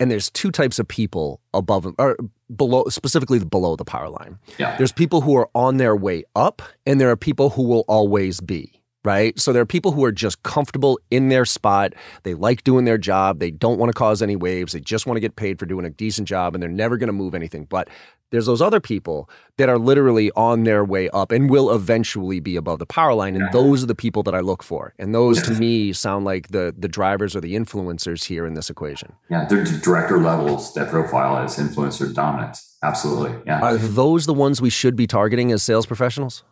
And 0.00 0.10
there's 0.10 0.30
two 0.30 0.50
types 0.50 0.78
of 0.78 0.88
people 0.88 1.40
above 1.52 1.86
or 1.98 2.16
below, 2.54 2.84
specifically 2.88 3.38
below 3.44 3.76
the 3.76 3.84
power 3.84 4.08
line. 4.08 4.38
Yeah. 4.58 4.76
There's 4.76 4.92
people 4.92 5.20
who 5.20 5.36
are 5.36 5.48
on 5.54 5.76
their 5.76 5.94
way 5.94 6.24
up, 6.34 6.62
and 6.84 7.00
there 7.00 7.10
are 7.10 7.16
people 7.16 7.50
who 7.50 7.62
will 7.62 7.84
always 7.86 8.40
be 8.40 8.80
right? 9.04 9.38
So 9.38 9.52
there 9.52 9.62
are 9.62 9.66
people 9.66 9.92
who 9.92 10.04
are 10.04 10.12
just 10.12 10.42
comfortable 10.42 10.98
in 11.10 11.28
their 11.28 11.44
spot. 11.44 11.94
They 12.22 12.34
like 12.34 12.64
doing 12.64 12.84
their 12.84 12.98
job. 12.98 13.38
They 13.38 13.50
don't 13.50 13.78
want 13.78 13.90
to 13.90 13.98
cause 13.98 14.22
any 14.22 14.36
waves. 14.36 14.72
They 14.72 14.80
just 14.80 15.06
want 15.06 15.16
to 15.16 15.20
get 15.20 15.36
paid 15.36 15.58
for 15.58 15.66
doing 15.66 15.84
a 15.84 15.90
decent 15.90 16.26
job 16.26 16.54
and 16.54 16.62
they're 16.62 16.70
never 16.70 16.96
going 16.96 17.08
to 17.08 17.12
move 17.12 17.34
anything. 17.34 17.66
But 17.66 17.88
there's 18.30 18.46
those 18.46 18.62
other 18.62 18.80
people 18.80 19.30
that 19.58 19.68
are 19.68 19.78
literally 19.78 20.32
on 20.32 20.64
their 20.64 20.84
way 20.84 21.08
up 21.10 21.30
and 21.30 21.48
will 21.48 21.72
eventually 21.72 22.40
be 22.40 22.56
above 22.56 22.80
the 22.80 22.86
power 22.86 23.14
line. 23.14 23.36
And 23.36 23.44
uh-huh. 23.44 23.52
those 23.52 23.84
are 23.84 23.86
the 23.86 23.94
people 23.94 24.24
that 24.24 24.34
I 24.34 24.40
look 24.40 24.62
for. 24.62 24.92
And 24.98 25.14
those 25.14 25.40
to 25.42 25.52
me 25.52 25.92
sound 25.92 26.24
like 26.24 26.48
the 26.48 26.74
the 26.76 26.88
drivers 26.88 27.36
or 27.36 27.40
the 27.40 27.54
influencers 27.54 28.24
here 28.24 28.44
in 28.44 28.54
this 28.54 28.70
equation. 28.70 29.12
Yeah, 29.30 29.44
they're 29.44 29.64
director 29.64 30.18
levels 30.18 30.74
that 30.74 30.90
profile 30.90 31.36
as 31.36 31.58
influencer 31.58 32.12
dominance. 32.12 32.76
Absolutely. 32.82 33.38
Yeah. 33.46 33.60
Are 33.60 33.76
those 33.76 34.26
the 34.26 34.34
ones 34.34 34.60
we 34.60 34.70
should 34.70 34.96
be 34.96 35.06
targeting 35.06 35.52
as 35.52 35.62
sales 35.62 35.86
professionals? 35.86 36.42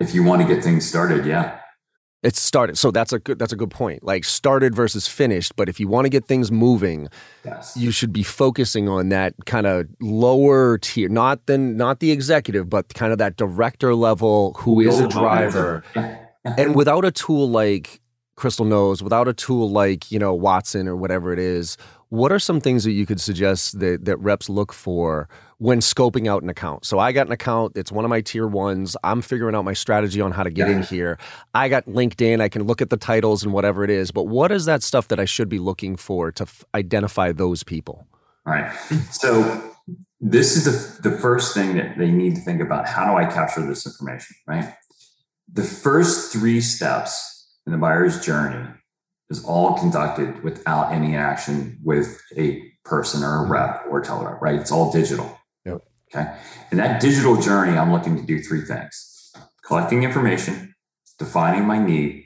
If 0.00 0.14
you 0.14 0.22
want 0.24 0.42
to 0.42 0.48
get 0.48 0.62
things 0.64 0.88
started, 0.88 1.26
yeah. 1.26 1.58
It's 2.22 2.40
started. 2.40 2.76
So 2.76 2.90
that's 2.90 3.14
a 3.14 3.18
good 3.18 3.38
that's 3.38 3.52
a 3.52 3.56
good 3.56 3.70
point. 3.70 4.02
Like 4.02 4.24
started 4.24 4.74
versus 4.74 5.08
finished, 5.08 5.56
but 5.56 5.68
if 5.70 5.80
you 5.80 5.88
want 5.88 6.04
to 6.04 6.10
get 6.10 6.26
things 6.26 6.52
moving, 6.52 7.08
Yes. 7.46 7.74
you 7.76 7.90
should 7.90 8.12
be 8.12 8.22
focusing 8.22 8.88
on 8.90 9.08
that 9.08 9.34
kind 9.46 9.66
of 9.66 9.86
lower 10.02 10.76
tier, 10.78 11.08
not 11.08 11.46
the 11.46 11.56
not 11.56 12.00
the 12.00 12.10
executive, 12.10 12.68
but 12.68 12.92
kind 12.92 13.12
of 13.12 13.18
that 13.18 13.36
director 13.36 13.94
level 13.94 14.54
who 14.58 14.80
is 14.80 15.00
a 15.00 15.08
driver. 15.08 15.82
And 16.42 16.74
without 16.74 17.04
a 17.04 17.10
tool 17.10 17.50
like 17.50 17.99
Crystal 18.40 18.64
Knows, 18.64 19.02
without 19.02 19.28
a 19.28 19.34
tool 19.34 19.70
like, 19.70 20.10
you 20.10 20.18
know, 20.18 20.34
Watson 20.34 20.88
or 20.88 20.96
whatever 20.96 21.32
it 21.32 21.38
is, 21.38 21.76
what 22.08 22.32
are 22.32 22.38
some 22.38 22.60
things 22.60 22.84
that 22.84 22.92
you 22.92 23.04
could 23.04 23.20
suggest 23.20 23.78
that, 23.78 24.06
that 24.06 24.16
reps 24.16 24.48
look 24.48 24.72
for 24.72 25.28
when 25.58 25.80
scoping 25.80 26.26
out 26.26 26.42
an 26.42 26.48
account? 26.48 26.86
So 26.86 26.98
I 26.98 27.12
got 27.12 27.26
an 27.26 27.32
account, 27.32 27.76
it's 27.76 27.92
one 27.92 28.04
of 28.04 28.08
my 28.08 28.22
tier 28.22 28.46
ones. 28.46 28.96
I'm 29.04 29.20
figuring 29.20 29.54
out 29.54 29.64
my 29.64 29.74
strategy 29.74 30.22
on 30.22 30.32
how 30.32 30.42
to 30.42 30.50
get 30.50 30.70
in 30.70 30.82
here. 30.82 31.18
I 31.54 31.68
got 31.68 31.84
LinkedIn, 31.84 32.40
I 32.40 32.48
can 32.48 32.64
look 32.64 32.80
at 32.80 32.88
the 32.88 32.96
titles 32.96 33.44
and 33.44 33.52
whatever 33.52 33.84
it 33.84 33.90
is, 33.90 34.10
but 34.10 34.24
what 34.24 34.50
is 34.50 34.64
that 34.64 34.82
stuff 34.82 35.08
that 35.08 35.20
I 35.20 35.26
should 35.26 35.50
be 35.50 35.58
looking 35.58 35.96
for 35.96 36.32
to 36.32 36.44
f- 36.44 36.64
identify 36.74 37.32
those 37.32 37.62
people? 37.62 38.08
All 38.46 38.54
right. 38.54 38.74
So 39.12 39.74
this 40.18 40.56
is 40.56 40.64
the, 40.64 41.10
the 41.10 41.16
first 41.18 41.54
thing 41.54 41.76
that 41.76 41.98
they 41.98 42.10
need 42.10 42.36
to 42.36 42.40
think 42.40 42.62
about. 42.62 42.88
How 42.88 43.04
do 43.04 43.16
I 43.16 43.30
capture 43.30 43.64
this 43.66 43.86
information? 43.86 44.34
Right. 44.46 44.74
The 45.52 45.62
first 45.62 46.32
three 46.32 46.62
steps 46.62 47.39
in 47.70 47.72
the 47.72 47.78
buyer's 47.80 48.20
journey 48.20 48.68
is 49.30 49.44
all 49.44 49.78
conducted 49.78 50.42
without 50.42 50.92
any 50.92 51.14
action 51.14 51.78
with 51.84 52.20
a 52.36 52.60
person 52.84 53.22
or 53.22 53.44
a 53.46 53.48
rep 53.48 53.84
or 53.88 54.00
a 54.00 54.04
teller, 54.04 54.36
right? 54.42 54.58
It's 54.58 54.72
all 54.72 54.90
digital. 54.90 55.38
Yep. 55.64 55.82
Okay. 56.12 56.34
In 56.72 56.78
that 56.78 57.00
digital 57.00 57.40
journey, 57.40 57.78
I'm 57.78 57.92
looking 57.92 58.16
to 58.16 58.24
do 58.24 58.42
three 58.42 58.62
things 58.62 59.06
collecting 59.64 60.02
information, 60.02 60.74
defining 61.16 61.64
my 61.64 61.78
need, 61.78 62.24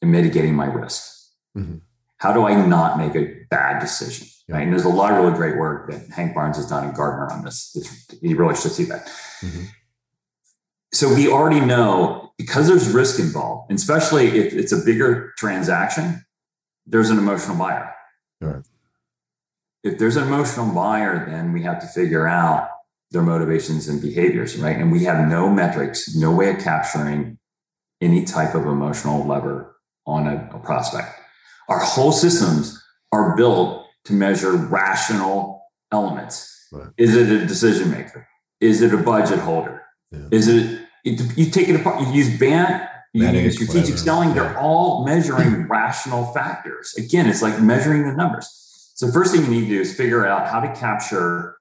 and 0.00 0.12
mitigating 0.12 0.54
my 0.54 0.66
risk. 0.66 1.12
Mhm. 1.58 1.80
How 2.18 2.32
do 2.32 2.46
I 2.46 2.54
not 2.54 2.98
make 2.98 3.16
a 3.16 3.34
bad 3.50 3.80
decision? 3.80 4.28
Yeah. 4.46 4.54
Right. 4.54 4.62
And 4.62 4.72
there's 4.72 4.84
a 4.84 4.88
lot 4.88 5.10
of 5.12 5.18
really 5.18 5.34
great 5.36 5.56
work 5.58 5.90
that 5.90 6.08
Hank 6.10 6.36
Barnes 6.36 6.56
has 6.56 6.68
done 6.68 6.88
in 6.88 6.94
Gartner 6.94 7.32
on 7.32 7.42
this. 7.42 7.72
It's, 7.74 8.22
you 8.22 8.36
really 8.36 8.54
should 8.54 8.70
see 8.70 8.84
that. 8.84 9.08
Mhm. 9.40 9.66
So 10.92 11.14
we 11.14 11.28
already 11.28 11.60
know 11.60 12.32
because 12.36 12.68
there's 12.68 12.88
risk 12.90 13.20
involved, 13.20 13.70
and 13.70 13.78
especially 13.78 14.38
if 14.38 14.54
it's 14.54 14.72
a 14.72 14.82
bigger 14.84 15.32
transaction, 15.36 16.24
there's 16.86 17.10
an 17.10 17.18
emotional 17.18 17.56
buyer. 17.56 17.92
Right. 18.40 18.64
If 19.84 19.98
there's 19.98 20.16
an 20.16 20.26
emotional 20.26 20.74
buyer, 20.74 21.26
then 21.28 21.52
we 21.52 21.62
have 21.62 21.80
to 21.80 21.86
figure 21.86 22.26
out 22.26 22.68
their 23.10 23.22
motivations 23.22 23.88
and 23.88 24.00
behaviors, 24.00 24.56
right? 24.56 24.76
And 24.76 24.90
we 24.90 25.04
have 25.04 25.28
no 25.28 25.50
metrics, 25.50 26.14
no 26.14 26.30
way 26.34 26.50
of 26.50 26.58
capturing 26.58 27.38
any 28.00 28.24
type 28.24 28.54
of 28.54 28.66
emotional 28.66 29.26
lever 29.26 29.76
on 30.06 30.26
a, 30.26 30.48
a 30.54 30.58
prospect. 30.58 31.08
Our 31.68 31.80
whole 31.80 32.12
systems 32.12 32.82
are 33.12 33.36
built 33.36 33.86
to 34.06 34.12
measure 34.12 34.52
rational 34.52 35.62
elements. 35.92 36.68
Right. 36.72 36.88
Is 36.96 37.16
it 37.16 37.28
a 37.30 37.46
decision 37.46 37.90
maker? 37.90 38.28
Is 38.60 38.80
it 38.82 38.94
a 38.94 38.96
budget 38.96 39.40
holder? 39.40 39.79
Yeah. 40.12 40.18
Is 40.30 40.48
it, 40.48 40.82
it, 41.04 41.38
you 41.38 41.50
take 41.50 41.68
it 41.68 41.76
apart, 41.76 42.00
you 42.00 42.12
use 42.12 42.38
BANT, 42.38 42.88
you 43.12 43.22
Manage, 43.22 43.44
use 43.44 43.54
strategic 43.54 43.82
whatever. 43.82 43.98
selling, 43.98 44.34
they're 44.34 44.58
all 44.58 45.04
measuring 45.04 45.62
rational 45.68 46.26
factors. 46.32 46.94
Again, 46.96 47.26
it's 47.28 47.42
like 47.42 47.60
measuring 47.60 48.04
the 48.04 48.12
numbers. 48.12 48.92
So 48.94 49.10
first 49.10 49.34
thing 49.34 49.44
you 49.44 49.50
need 49.50 49.60
to 49.62 49.66
do 49.68 49.80
is 49.80 49.96
figure 49.96 50.26
out 50.26 50.48
how 50.48 50.60
to 50.60 50.72
capture 50.74 51.56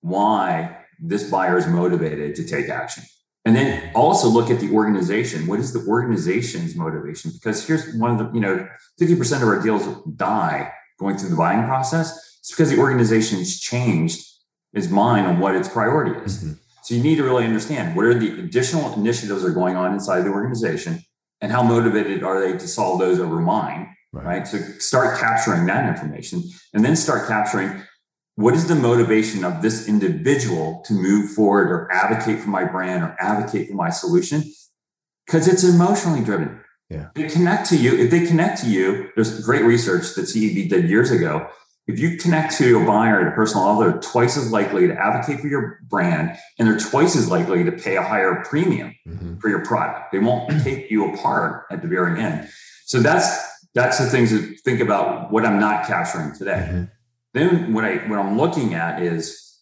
why 0.00 0.76
this 1.00 1.30
buyer 1.30 1.58
is 1.58 1.66
motivated 1.66 2.34
to 2.36 2.46
take 2.46 2.68
action. 2.68 3.04
And 3.44 3.54
then 3.56 3.90
also 3.94 4.28
look 4.28 4.50
at 4.50 4.60
the 4.60 4.70
organization. 4.72 5.46
What 5.46 5.58
is 5.60 5.72
the 5.72 5.84
organization's 5.86 6.74
motivation? 6.76 7.30
Because 7.32 7.66
here's 7.66 7.94
one 7.94 8.10
of 8.12 8.18
the, 8.18 8.32
you 8.34 8.40
know, 8.40 8.68
50% 9.00 9.36
of 9.42 9.48
our 9.48 9.62
deals 9.62 9.86
die 10.16 10.72
going 10.98 11.16
through 11.16 11.30
the 11.30 11.36
buying 11.36 11.64
process. 11.64 12.36
It's 12.40 12.50
because 12.50 12.70
the 12.70 12.78
organization 12.78 13.38
has 13.38 13.58
changed 13.58 14.26
its 14.72 14.88
mind 14.90 15.26
on 15.26 15.38
what 15.40 15.54
its 15.54 15.68
priority 15.68 16.12
is. 16.24 16.44
Mhm. 16.44 16.58
So 16.88 16.94
you 16.94 17.02
need 17.02 17.16
to 17.16 17.22
really 17.22 17.44
understand 17.44 17.94
what 17.94 18.06
are 18.06 18.14
the 18.14 18.40
additional 18.40 18.94
initiatives 18.94 19.42
that 19.42 19.48
are 19.48 19.52
going 19.52 19.76
on 19.76 19.92
inside 19.92 20.22
the 20.22 20.30
organization 20.30 21.02
and 21.42 21.52
how 21.52 21.62
motivated 21.62 22.22
are 22.22 22.40
they 22.40 22.56
to 22.56 22.66
solve 22.66 22.98
those 22.98 23.20
over 23.20 23.40
mine, 23.40 23.94
Right. 24.10 24.24
right? 24.24 24.48
So 24.48 24.56
start 24.78 25.18
capturing 25.18 25.66
that 25.66 25.86
information 25.86 26.44
and 26.72 26.82
then 26.82 26.96
start 26.96 27.28
capturing 27.28 27.82
what 28.36 28.54
is 28.54 28.68
the 28.68 28.74
motivation 28.74 29.44
of 29.44 29.60
this 29.60 29.86
individual 29.86 30.82
to 30.86 30.94
move 30.94 31.30
forward 31.32 31.70
or 31.70 31.92
advocate 31.92 32.40
for 32.40 32.48
my 32.48 32.64
brand 32.64 33.02
or 33.02 33.14
advocate 33.20 33.68
for 33.68 33.74
my 33.74 33.90
solution? 33.90 34.42
Because 35.26 35.46
it's 35.46 35.64
emotionally 35.64 36.24
driven. 36.24 36.58
Yeah. 36.88 37.08
They 37.14 37.28
connect 37.28 37.68
to 37.68 37.76
you. 37.76 37.98
If 37.98 38.10
they 38.10 38.24
connect 38.24 38.62
to 38.62 38.66
you, 38.70 39.10
there's 39.14 39.44
great 39.44 39.64
research 39.64 40.14
that 40.14 40.22
CEB 40.22 40.70
did 40.70 40.88
years 40.88 41.10
ago. 41.10 41.48
If 41.88 41.98
you 41.98 42.18
connect 42.18 42.52
to 42.58 42.82
a 42.82 42.86
buyer 42.86 43.22
at 43.22 43.28
a 43.28 43.30
personal 43.30 43.66
level, 43.66 43.80
they're 43.82 44.00
twice 44.00 44.36
as 44.36 44.52
likely 44.52 44.86
to 44.86 44.94
advocate 44.94 45.40
for 45.40 45.48
your 45.48 45.80
brand 45.88 46.36
and 46.58 46.68
they're 46.68 46.78
twice 46.78 47.16
as 47.16 47.30
likely 47.30 47.64
to 47.64 47.72
pay 47.72 47.96
a 47.96 48.02
higher 48.02 48.44
premium 48.46 48.94
Mhm. 49.08 49.40
for 49.40 49.48
your 49.48 49.64
product. 49.64 50.12
They 50.12 50.18
won't 50.18 50.50
take 50.62 50.90
you 50.90 51.12
apart 51.14 51.64
at 51.70 51.80
the 51.80 51.88
very 51.88 52.20
end. 52.20 52.46
So 52.84 53.00
that's 53.00 53.26
that's 53.74 53.98
the 53.98 54.06
things 54.06 54.30
to 54.30 54.54
think 54.64 54.80
about 54.80 55.30
what 55.32 55.46
I'm 55.46 55.58
not 55.58 55.86
capturing 55.86 56.32
today. 56.34 56.68
Mhm. 56.72 56.90
Then 57.32 57.72
what 57.72 57.84
I 57.86 57.96
what 58.06 58.18
I'm 58.18 58.36
looking 58.36 58.74
at 58.74 59.00
is 59.02 59.56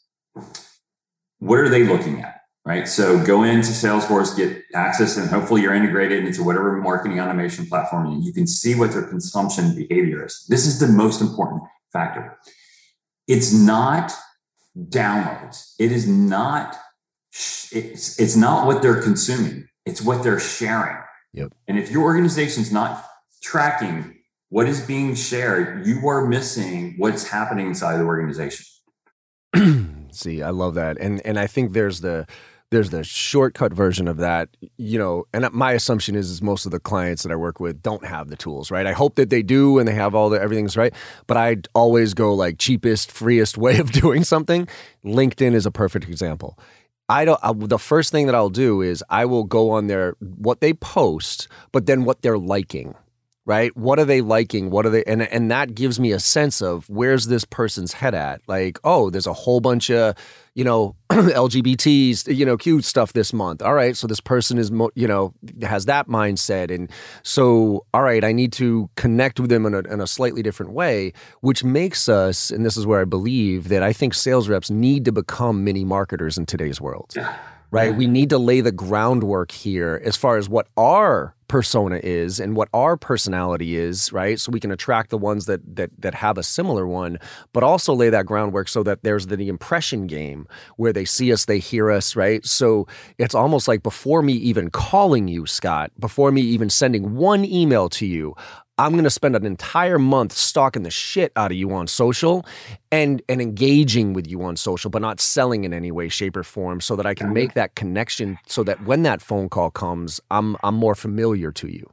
what 1.38 1.58
are 1.60 1.68
they 1.68 1.84
looking 1.84 2.22
at? 2.22 2.40
Right. 2.64 2.88
So 2.88 3.24
go 3.24 3.44
into 3.44 3.68
Salesforce, 3.68 4.36
get 4.36 4.64
access, 4.74 5.16
and 5.16 5.30
hopefully 5.30 5.62
you're 5.62 5.74
integrated 5.74 6.24
into 6.26 6.42
whatever 6.42 6.72
marketing 6.82 7.20
automation 7.20 7.66
platform 7.66 8.06
and 8.06 8.24
you 8.24 8.32
can 8.32 8.48
see 8.48 8.74
what 8.74 8.90
their 8.90 9.04
consumption 9.04 9.76
behavior 9.76 10.24
is. 10.26 10.44
This 10.48 10.66
is 10.66 10.80
the 10.80 10.88
most 10.88 11.20
important 11.20 11.62
factor. 11.92 12.38
It's 13.26 13.52
not 13.52 14.12
downloads. 14.76 15.74
It 15.78 15.92
is 15.92 16.08
not 16.08 16.76
it's 17.72 18.18
it's 18.18 18.36
not 18.36 18.66
what 18.66 18.82
they're 18.82 19.02
consuming. 19.02 19.68
It's 19.84 20.00
what 20.00 20.22
they're 20.22 20.40
sharing. 20.40 20.96
Yep. 21.32 21.52
And 21.68 21.78
if 21.78 21.90
your 21.90 22.04
organization's 22.04 22.72
not 22.72 23.04
tracking 23.42 24.16
what 24.48 24.66
is 24.66 24.80
being 24.80 25.14
shared, 25.14 25.86
you 25.86 26.06
are 26.08 26.26
missing 26.26 26.94
what's 26.98 27.28
happening 27.28 27.66
inside 27.66 27.98
the 27.98 28.04
organization. 28.04 28.66
See, 30.12 30.42
I 30.42 30.50
love 30.50 30.74
that, 30.74 30.98
and 30.98 31.20
and 31.26 31.38
I 31.38 31.46
think 31.46 31.72
there's 31.72 32.00
the 32.00 32.26
there's 32.70 32.90
the 32.90 33.04
shortcut 33.04 33.72
version 33.72 34.08
of 34.08 34.16
that, 34.18 34.48
you 34.76 34.98
know. 34.98 35.24
And 35.32 35.48
my 35.52 35.72
assumption 35.72 36.16
is, 36.16 36.30
is 36.30 36.42
most 36.42 36.66
of 36.66 36.72
the 36.72 36.80
clients 36.80 37.22
that 37.22 37.30
I 37.30 37.36
work 37.36 37.60
with 37.60 37.82
don't 37.82 38.04
have 38.04 38.28
the 38.28 38.36
tools, 38.36 38.70
right? 38.70 38.86
I 38.86 38.92
hope 38.92 39.14
that 39.16 39.30
they 39.30 39.42
do 39.42 39.78
and 39.78 39.86
they 39.86 39.94
have 39.94 40.14
all 40.14 40.30
the 40.30 40.40
everything's 40.40 40.76
right, 40.76 40.92
but 41.26 41.36
I 41.36 41.58
always 41.74 42.14
go 42.14 42.34
like 42.34 42.58
cheapest, 42.58 43.12
freest 43.12 43.56
way 43.58 43.78
of 43.78 43.92
doing 43.92 44.24
something. 44.24 44.68
LinkedIn 45.04 45.54
is 45.54 45.66
a 45.66 45.70
perfect 45.70 46.08
example. 46.08 46.58
I 47.08 47.24
don't. 47.24 47.38
I, 47.42 47.52
the 47.52 47.78
first 47.78 48.10
thing 48.10 48.26
that 48.26 48.34
I'll 48.34 48.50
do 48.50 48.82
is 48.82 49.04
I 49.08 49.26
will 49.26 49.44
go 49.44 49.70
on 49.70 49.86
their 49.86 50.14
what 50.20 50.60
they 50.60 50.72
post, 50.72 51.46
but 51.70 51.86
then 51.86 52.04
what 52.04 52.22
they're 52.22 52.38
liking 52.38 52.96
right? 53.46 53.74
What 53.76 54.00
are 54.00 54.04
they 54.04 54.20
liking? 54.20 54.70
What 54.70 54.84
are 54.84 54.90
they 54.90 55.04
and 55.04 55.22
and 55.22 55.50
that 55.50 55.74
gives 55.74 55.98
me 55.98 56.12
a 56.12 56.20
sense 56.20 56.60
of 56.60 56.90
where's 56.90 57.28
this 57.28 57.44
person's 57.44 57.94
head 57.94 58.14
at? 58.14 58.42
Like, 58.46 58.78
oh, 58.84 59.08
there's 59.08 59.28
a 59.28 59.32
whole 59.32 59.60
bunch 59.60 59.88
of, 59.88 60.16
you 60.54 60.64
know, 60.64 60.96
LGBTs, 61.10 62.34
you 62.36 62.44
know, 62.44 62.56
Q 62.56 62.82
stuff 62.82 63.12
this 63.12 63.32
month. 63.32 63.62
All 63.62 63.72
right, 63.72 63.96
so 63.96 64.08
this 64.08 64.20
person 64.20 64.58
is 64.58 64.70
mo- 64.72 64.90
you 64.96 65.06
know, 65.06 65.32
has 65.62 65.86
that 65.86 66.08
mindset 66.08 66.74
and 66.74 66.90
so 67.22 67.86
all 67.94 68.02
right, 68.02 68.24
I 68.24 68.32
need 68.32 68.52
to 68.54 68.90
connect 68.96 69.38
with 69.38 69.48
them 69.48 69.64
in 69.64 69.74
a, 69.74 69.78
in 69.78 70.00
a 70.00 70.06
slightly 70.06 70.42
different 70.42 70.72
way, 70.72 71.12
which 71.40 71.62
makes 71.62 72.08
us 72.08 72.50
and 72.50 72.66
this 72.66 72.76
is 72.76 72.84
where 72.84 73.00
I 73.00 73.04
believe 73.04 73.68
that 73.68 73.82
I 73.82 73.92
think 73.92 74.12
sales 74.12 74.48
reps 74.48 74.70
need 74.70 75.04
to 75.04 75.12
become 75.12 75.62
mini 75.62 75.84
marketers 75.84 76.36
in 76.36 76.46
today's 76.46 76.80
world 76.80 77.14
Yeah. 77.72 77.80
right? 77.80 77.94
We 77.94 78.06
need 78.06 78.30
to 78.30 78.38
lay 78.38 78.60
the 78.60 78.72
groundwork 78.72 79.50
here 79.52 80.00
as 80.04 80.16
far 80.16 80.36
as 80.36 80.48
what 80.48 80.68
our 80.76 81.34
persona 81.48 82.00
is 82.02 82.40
and 82.40 82.56
what 82.56 82.68
our 82.74 82.96
personality 82.96 83.76
is, 83.76 84.12
right? 84.12 84.40
So 84.40 84.50
we 84.50 84.60
can 84.60 84.72
attract 84.72 85.10
the 85.10 85.18
ones 85.18 85.46
that 85.46 85.76
that 85.76 85.90
that 85.98 86.14
have 86.14 86.38
a 86.38 86.42
similar 86.42 86.86
one, 86.86 87.18
but 87.52 87.62
also 87.62 87.94
lay 87.94 88.10
that 88.10 88.26
groundwork 88.26 88.68
so 88.68 88.82
that 88.82 89.02
there's 89.02 89.26
the, 89.26 89.36
the 89.36 89.48
impression 89.48 90.06
game 90.06 90.48
where 90.76 90.92
they 90.92 91.04
see 91.04 91.32
us, 91.32 91.44
they 91.44 91.58
hear 91.58 91.90
us, 91.90 92.16
right? 92.16 92.44
So 92.44 92.86
it's 93.18 93.34
almost 93.34 93.68
like 93.68 93.82
before 93.82 94.22
me 94.22 94.32
even 94.32 94.70
calling 94.70 95.28
you, 95.28 95.46
Scott, 95.46 95.92
before 95.98 96.32
me 96.32 96.42
even 96.42 96.68
sending 96.68 97.14
one 97.14 97.44
email 97.44 97.88
to 97.90 98.06
you, 98.06 98.34
I'm 98.78 98.92
going 98.92 99.04
to 99.04 99.10
spend 99.10 99.34
an 99.34 99.46
entire 99.46 99.98
month 99.98 100.32
stalking 100.32 100.82
the 100.82 100.90
shit 100.90 101.32
out 101.34 101.50
of 101.50 101.56
you 101.56 101.72
on 101.72 101.86
social 101.86 102.44
and 102.92 103.22
and 103.28 103.40
engaging 103.40 104.12
with 104.12 104.26
you 104.26 104.42
on 104.42 104.56
social, 104.56 104.90
but 104.90 105.00
not 105.00 105.18
selling 105.18 105.64
in 105.64 105.72
any 105.72 105.90
way, 105.90 106.08
shape, 106.08 106.36
or 106.36 106.42
form, 106.42 106.80
so 106.80 106.94
that 106.96 107.06
I 107.06 107.14
can 107.14 107.32
make 107.32 107.54
that 107.54 107.74
connection, 107.74 108.38
so 108.46 108.62
that 108.64 108.84
when 108.84 109.02
that 109.02 109.22
phone 109.22 109.48
call 109.48 109.70
comes, 109.70 110.20
I'm 110.30 110.56
I'm 110.62 110.74
more 110.74 110.94
familiar 110.94 111.50
to 111.52 111.68
you. 111.68 111.90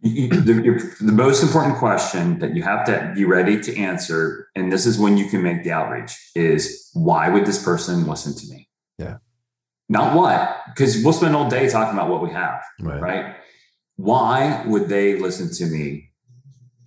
the, 0.00 0.94
the, 1.00 1.10
most 1.12 1.42
important 1.42 1.76
question 1.78 2.38
that 2.38 2.54
you 2.54 2.62
have 2.62 2.86
to 2.86 3.12
be 3.16 3.24
ready 3.24 3.60
to 3.60 3.76
answer, 3.76 4.48
and 4.54 4.70
this 4.70 4.86
is 4.86 4.96
when 4.96 5.16
you 5.16 5.28
can 5.28 5.42
make 5.42 5.64
the 5.64 5.72
outreach, 5.72 6.12
is 6.36 6.88
why 6.94 7.28
would 7.28 7.44
this 7.44 7.60
person 7.60 8.06
listen 8.06 8.32
to 8.32 8.54
me? 8.54 8.68
Yeah. 8.96 9.16
Not 9.88 10.14
what, 10.14 10.56
because 10.68 11.02
we'll 11.02 11.12
spend 11.12 11.34
all 11.34 11.50
day 11.50 11.68
talking 11.68 11.94
about 11.98 12.08
what 12.10 12.22
we 12.22 12.30
have, 12.30 12.62
right? 12.78 13.00
right? 13.00 13.36
Why 13.96 14.62
would 14.66 14.88
they 14.88 15.18
listen 15.18 15.52
to 15.54 15.66
me 15.66 16.07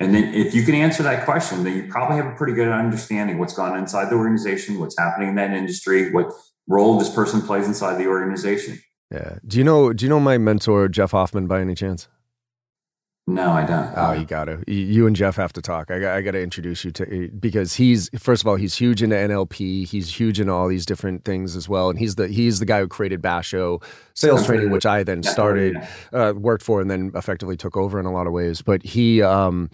and 0.01 0.13
then 0.15 0.33
if 0.33 0.53
you 0.53 0.63
can 0.63 0.75
answer 0.75 1.03
that 1.03 1.25
question, 1.25 1.63
then 1.63 1.75
you 1.75 1.87
probably 1.89 2.17
have 2.17 2.25
a 2.25 2.35
pretty 2.35 2.53
good 2.53 2.67
understanding 2.67 3.37
what's 3.37 3.53
gone 3.53 3.77
inside 3.77 4.09
the 4.09 4.15
organization, 4.15 4.79
what's 4.79 4.97
happening 4.97 5.29
in 5.29 5.35
that 5.35 5.51
industry, 5.51 6.11
what 6.11 6.31
role 6.67 6.97
this 6.97 7.09
person 7.09 7.41
plays 7.41 7.67
inside 7.67 7.97
the 7.97 8.07
organization. 8.07 8.79
Yeah. 9.11 9.39
Do 9.45 9.57
you 9.57 9.63
know 9.63 9.93
do 9.93 10.05
you 10.05 10.09
know 10.09 10.19
my 10.19 10.37
mentor 10.37 10.87
Jeff 10.87 11.11
Hoffman 11.11 11.47
by 11.47 11.61
any 11.61 11.75
chance? 11.75 12.07
No, 13.27 13.51
I 13.51 13.65
don't. 13.65 13.93
Oh, 13.95 14.13
you 14.13 14.25
got 14.25 14.45
to. 14.45 14.63
You 14.67 15.05
and 15.05 15.15
Jeff 15.15 15.35
have 15.35 15.53
to 15.53 15.61
talk. 15.61 15.91
I 15.91 15.99
got, 15.99 16.17
I 16.17 16.21
got 16.21 16.31
to 16.31 16.41
introduce 16.41 16.83
you 16.83 16.91
to 16.91 17.29
because 17.39 17.75
he's 17.75 18.09
first 18.17 18.41
of 18.41 18.47
all 18.47 18.55
he's 18.55 18.75
huge 18.75 19.03
into 19.03 19.15
NLP. 19.15 19.87
He's 19.87 20.13
huge 20.19 20.39
into 20.39 20.51
all 20.51 20.67
these 20.67 20.87
different 20.87 21.23
things 21.23 21.55
as 21.55 21.69
well, 21.69 21.89
and 21.89 21.99
he's 21.99 22.15
the 22.15 22.27
he's 22.27 22.59
the 22.59 22.65
guy 22.65 22.79
who 22.79 22.87
created 22.87 23.21
Basho 23.21 23.81
sales 24.15 24.45
training, 24.45 24.71
which 24.71 24.87
I 24.87 25.03
then 25.03 25.21
started, 25.21 25.77
uh, 26.11 26.33
worked 26.35 26.63
for, 26.63 26.81
and 26.81 26.89
then 26.89 27.11
effectively 27.13 27.55
took 27.55 27.77
over 27.77 27.99
in 27.99 28.07
a 28.07 28.11
lot 28.11 28.25
of 28.25 28.33
ways. 28.33 28.63
But 28.63 28.81
he, 28.83 29.21
um, 29.21 29.69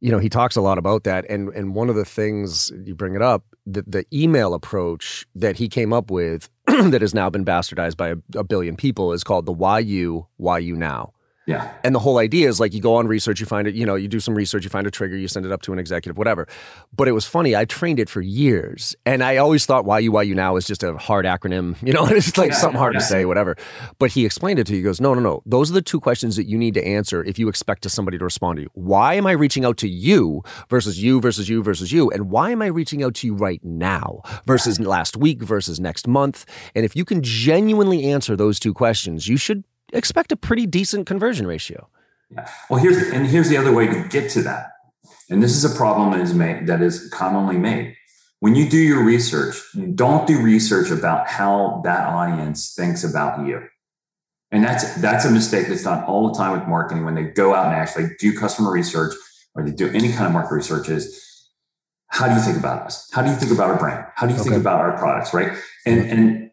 you 0.00 0.12
know, 0.12 0.18
he 0.18 0.28
talks 0.28 0.54
a 0.54 0.60
lot 0.60 0.78
about 0.78 1.02
that, 1.04 1.28
and 1.28 1.48
and 1.50 1.74
one 1.74 1.90
of 1.90 1.96
the 1.96 2.04
things 2.04 2.70
you 2.84 2.94
bring 2.94 3.16
it 3.16 3.22
up, 3.22 3.44
the 3.66 3.82
the 3.82 4.06
email 4.12 4.54
approach 4.54 5.26
that 5.34 5.56
he 5.56 5.68
came 5.68 5.92
up 5.92 6.08
with 6.08 6.48
that 6.66 7.00
has 7.00 7.14
now 7.14 7.28
been 7.30 7.44
bastardized 7.44 7.96
by 7.96 8.10
a, 8.10 8.16
a 8.36 8.44
billion 8.44 8.76
people 8.76 9.12
is 9.12 9.24
called 9.24 9.44
the 9.44 9.52
why 9.52 9.80
you 9.80 10.28
why 10.36 10.58
you 10.58 10.76
now 10.76 11.12
yeah. 11.46 11.72
And 11.84 11.94
the 11.94 12.00
whole 12.00 12.18
idea 12.18 12.48
is 12.48 12.58
like 12.58 12.74
you 12.74 12.80
go 12.80 12.96
on 12.96 13.06
research, 13.06 13.38
you 13.38 13.46
find 13.46 13.68
it, 13.68 13.76
you 13.76 13.86
know, 13.86 13.94
you 13.94 14.08
do 14.08 14.18
some 14.18 14.34
research, 14.34 14.64
you 14.64 14.70
find 14.70 14.84
a 14.84 14.90
trigger, 14.90 15.16
you 15.16 15.28
send 15.28 15.46
it 15.46 15.52
up 15.52 15.62
to 15.62 15.72
an 15.72 15.78
executive, 15.78 16.18
whatever. 16.18 16.48
But 16.94 17.06
it 17.06 17.12
was 17.12 17.24
funny. 17.24 17.54
I 17.54 17.64
trained 17.64 18.00
it 18.00 18.08
for 18.08 18.20
years. 18.20 18.96
And 19.06 19.22
I 19.22 19.36
always 19.36 19.64
thought 19.64 19.84
why 19.84 20.00
you, 20.00 20.10
why 20.10 20.22
you 20.22 20.34
now 20.34 20.56
is 20.56 20.66
just 20.66 20.82
a 20.82 20.96
hard 20.96 21.24
acronym, 21.24 21.80
you 21.86 21.92
know, 21.92 22.04
it's 22.06 22.36
like 22.36 22.50
yeah, 22.50 22.56
something 22.56 22.78
hard 22.78 22.94
yeah. 22.94 23.00
to 23.00 23.06
say, 23.06 23.24
whatever. 23.24 23.56
But 24.00 24.10
he 24.10 24.26
explained 24.26 24.58
it 24.58 24.66
to 24.66 24.72
you. 24.72 24.78
He 24.78 24.82
goes, 24.82 25.00
no, 25.00 25.14
no, 25.14 25.20
no. 25.20 25.42
Those 25.46 25.70
are 25.70 25.74
the 25.74 25.82
two 25.82 26.00
questions 26.00 26.34
that 26.34 26.48
you 26.48 26.58
need 26.58 26.74
to 26.74 26.84
answer 26.84 27.22
if 27.22 27.38
you 27.38 27.48
expect 27.48 27.82
to 27.82 27.88
somebody 27.88 28.18
to 28.18 28.24
respond 28.24 28.56
to 28.56 28.62
you. 28.62 28.70
Why 28.74 29.14
am 29.14 29.28
I 29.28 29.32
reaching 29.32 29.64
out 29.64 29.76
to 29.78 29.88
you 29.88 30.42
versus 30.68 31.00
you 31.00 31.20
versus 31.20 31.48
you 31.48 31.62
versus 31.62 31.92
you? 31.92 32.10
And 32.10 32.28
why 32.28 32.50
am 32.50 32.60
I 32.60 32.66
reaching 32.66 33.04
out 33.04 33.14
to 33.16 33.26
you 33.28 33.34
right 33.34 33.64
now 33.64 34.22
versus 34.46 34.80
last 34.80 35.16
week 35.16 35.42
versus 35.42 35.78
next 35.78 36.08
month? 36.08 36.44
And 36.74 36.84
if 36.84 36.96
you 36.96 37.04
can 37.04 37.22
genuinely 37.22 38.04
answer 38.04 38.34
those 38.34 38.58
two 38.58 38.74
questions, 38.74 39.28
you 39.28 39.36
should 39.36 39.62
expect 39.96 40.32
a 40.32 40.36
pretty 40.36 40.66
decent 40.66 41.06
conversion 41.06 41.46
ratio. 41.46 41.88
Yeah. 42.30 42.48
Well, 42.70 42.80
here's 42.80 43.10
and 43.10 43.26
here's 43.26 43.48
the 43.48 43.56
other 43.56 43.72
way 43.72 43.86
to 43.86 44.08
get 44.08 44.30
to 44.32 44.42
that. 44.42 44.72
And 45.30 45.42
this 45.42 45.52
is 45.56 45.64
a 45.64 45.76
problem 45.76 46.12
that 46.12 46.20
is 46.20 46.34
made 46.34 46.66
that 46.66 46.82
is 46.82 47.08
commonly 47.10 47.56
made. 47.56 47.96
When 48.40 48.54
you 48.54 48.68
do 48.68 48.78
your 48.78 49.02
research, 49.02 49.56
you 49.74 49.86
don't 49.86 50.26
do 50.26 50.40
research 50.40 50.90
about 50.90 51.28
how 51.28 51.80
that 51.84 52.06
audience 52.06 52.74
thinks 52.74 53.02
about 53.02 53.46
you. 53.46 53.66
And 54.50 54.64
that's 54.64 54.94
that's 54.96 55.24
a 55.24 55.30
mistake 55.30 55.68
that's 55.68 55.84
done 55.84 56.04
all 56.04 56.28
the 56.28 56.38
time 56.38 56.58
with 56.58 56.68
marketing 56.68 57.04
when 57.04 57.14
they 57.14 57.24
go 57.24 57.54
out 57.54 57.66
and 57.66 57.74
actually 57.74 58.08
do 58.18 58.36
customer 58.38 58.70
research 58.70 59.14
or 59.54 59.64
they 59.64 59.72
do 59.72 59.88
any 59.88 60.12
kind 60.12 60.26
of 60.26 60.32
market 60.32 60.54
research 60.54 60.88
is 60.88 61.22
how 62.08 62.28
do 62.28 62.34
you 62.34 62.40
think 62.40 62.56
about 62.56 62.86
us? 62.86 63.10
How 63.12 63.22
do 63.22 63.30
you 63.30 63.36
think 63.36 63.52
about 63.52 63.70
our 63.70 63.78
brand? 63.78 64.06
How 64.14 64.26
do 64.26 64.34
you 64.34 64.40
okay. 64.40 64.50
think 64.50 64.60
about 64.60 64.80
our 64.80 64.96
products? 64.96 65.34
Right. 65.34 65.52
And 65.84 66.00
and 66.10 66.45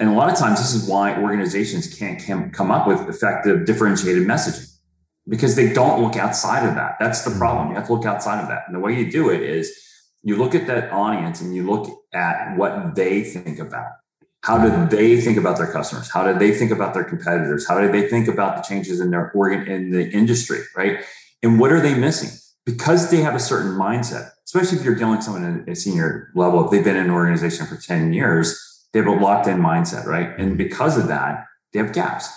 and 0.00 0.08
a 0.08 0.12
lot 0.12 0.32
of 0.32 0.38
times, 0.38 0.58
this 0.58 0.74
is 0.74 0.88
why 0.88 1.14
organizations 1.20 1.94
can't 1.94 2.52
come 2.52 2.70
up 2.70 2.88
with 2.88 3.06
effective 3.06 3.66
differentiated 3.66 4.26
messaging 4.26 4.66
because 5.28 5.56
they 5.56 5.72
don't 5.74 6.02
look 6.02 6.16
outside 6.16 6.66
of 6.66 6.74
that. 6.74 6.96
That's 6.98 7.22
the 7.22 7.30
hmm. 7.30 7.38
problem. 7.38 7.68
You 7.68 7.76
have 7.76 7.86
to 7.86 7.92
look 7.92 8.06
outside 8.06 8.40
of 8.40 8.48
that. 8.48 8.62
And 8.66 8.74
the 8.74 8.80
way 8.80 8.98
you 8.98 9.10
do 9.10 9.28
it 9.28 9.42
is 9.42 9.70
you 10.22 10.36
look 10.36 10.54
at 10.54 10.66
that 10.66 10.90
audience 10.90 11.42
and 11.42 11.54
you 11.54 11.70
look 11.70 11.88
at 12.14 12.56
what 12.56 12.94
they 12.94 13.22
think 13.22 13.58
about. 13.58 13.92
How 14.42 14.56
do 14.56 14.96
they 14.96 15.20
think 15.20 15.36
about 15.36 15.58
their 15.58 15.70
customers? 15.70 16.10
How 16.10 16.24
do 16.24 16.38
they 16.38 16.52
think 16.52 16.70
about 16.70 16.94
their 16.94 17.04
competitors? 17.04 17.68
How 17.68 17.78
do 17.78 17.92
they 17.92 18.08
think 18.08 18.26
about 18.26 18.56
the 18.56 18.62
changes 18.62 19.00
in 19.00 19.10
their 19.10 19.30
organ 19.32 19.66
in 19.66 19.90
the 19.90 20.10
industry, 20.10 20.60
right? 20.74 21.00
And 21.42 21.60
what 21.60 21.72
are 21.72 21.80
they 21.80 21.94
missing? 21.94 22.30
Because 22.64 23.10
they 23.10 23.18
have 23.18 23.34
a 23.34 23.40
certain 23.40 23.72
mindset, 23.72 24.30
especially 24.46 24.78
if 24.78 24.84
you're 24.84 24.94
dealing 24.94 25.16
with 25.16 25.24
someone 25.24 25.62
at 25.62 25.68
a 25.68 25.76
senior 25.76 26.30
level, 26.34 26.64
if 26.64 26.70
they've 26.70 26.82
been 26.82 26.96
in 26.96 27.04
an 27.04 27.10
organization 27.10 27.66
for 27.66 27.76
10 27.76 28.14
years, 28.14 28.69
they 28.92 29.00
have 29.00 29.08
a 29.08 29.12
locked 29.12 29.46
in 29.46 29.58
mindset, 29.58 30.06
right? 30.06 30.38
And 30.38 30.58
because 30.58 30.96
of 30.98 31.08
that, 31.08 31.46
they 31.72 31.78
have 31.78 31.92
gaps 31.92 32.28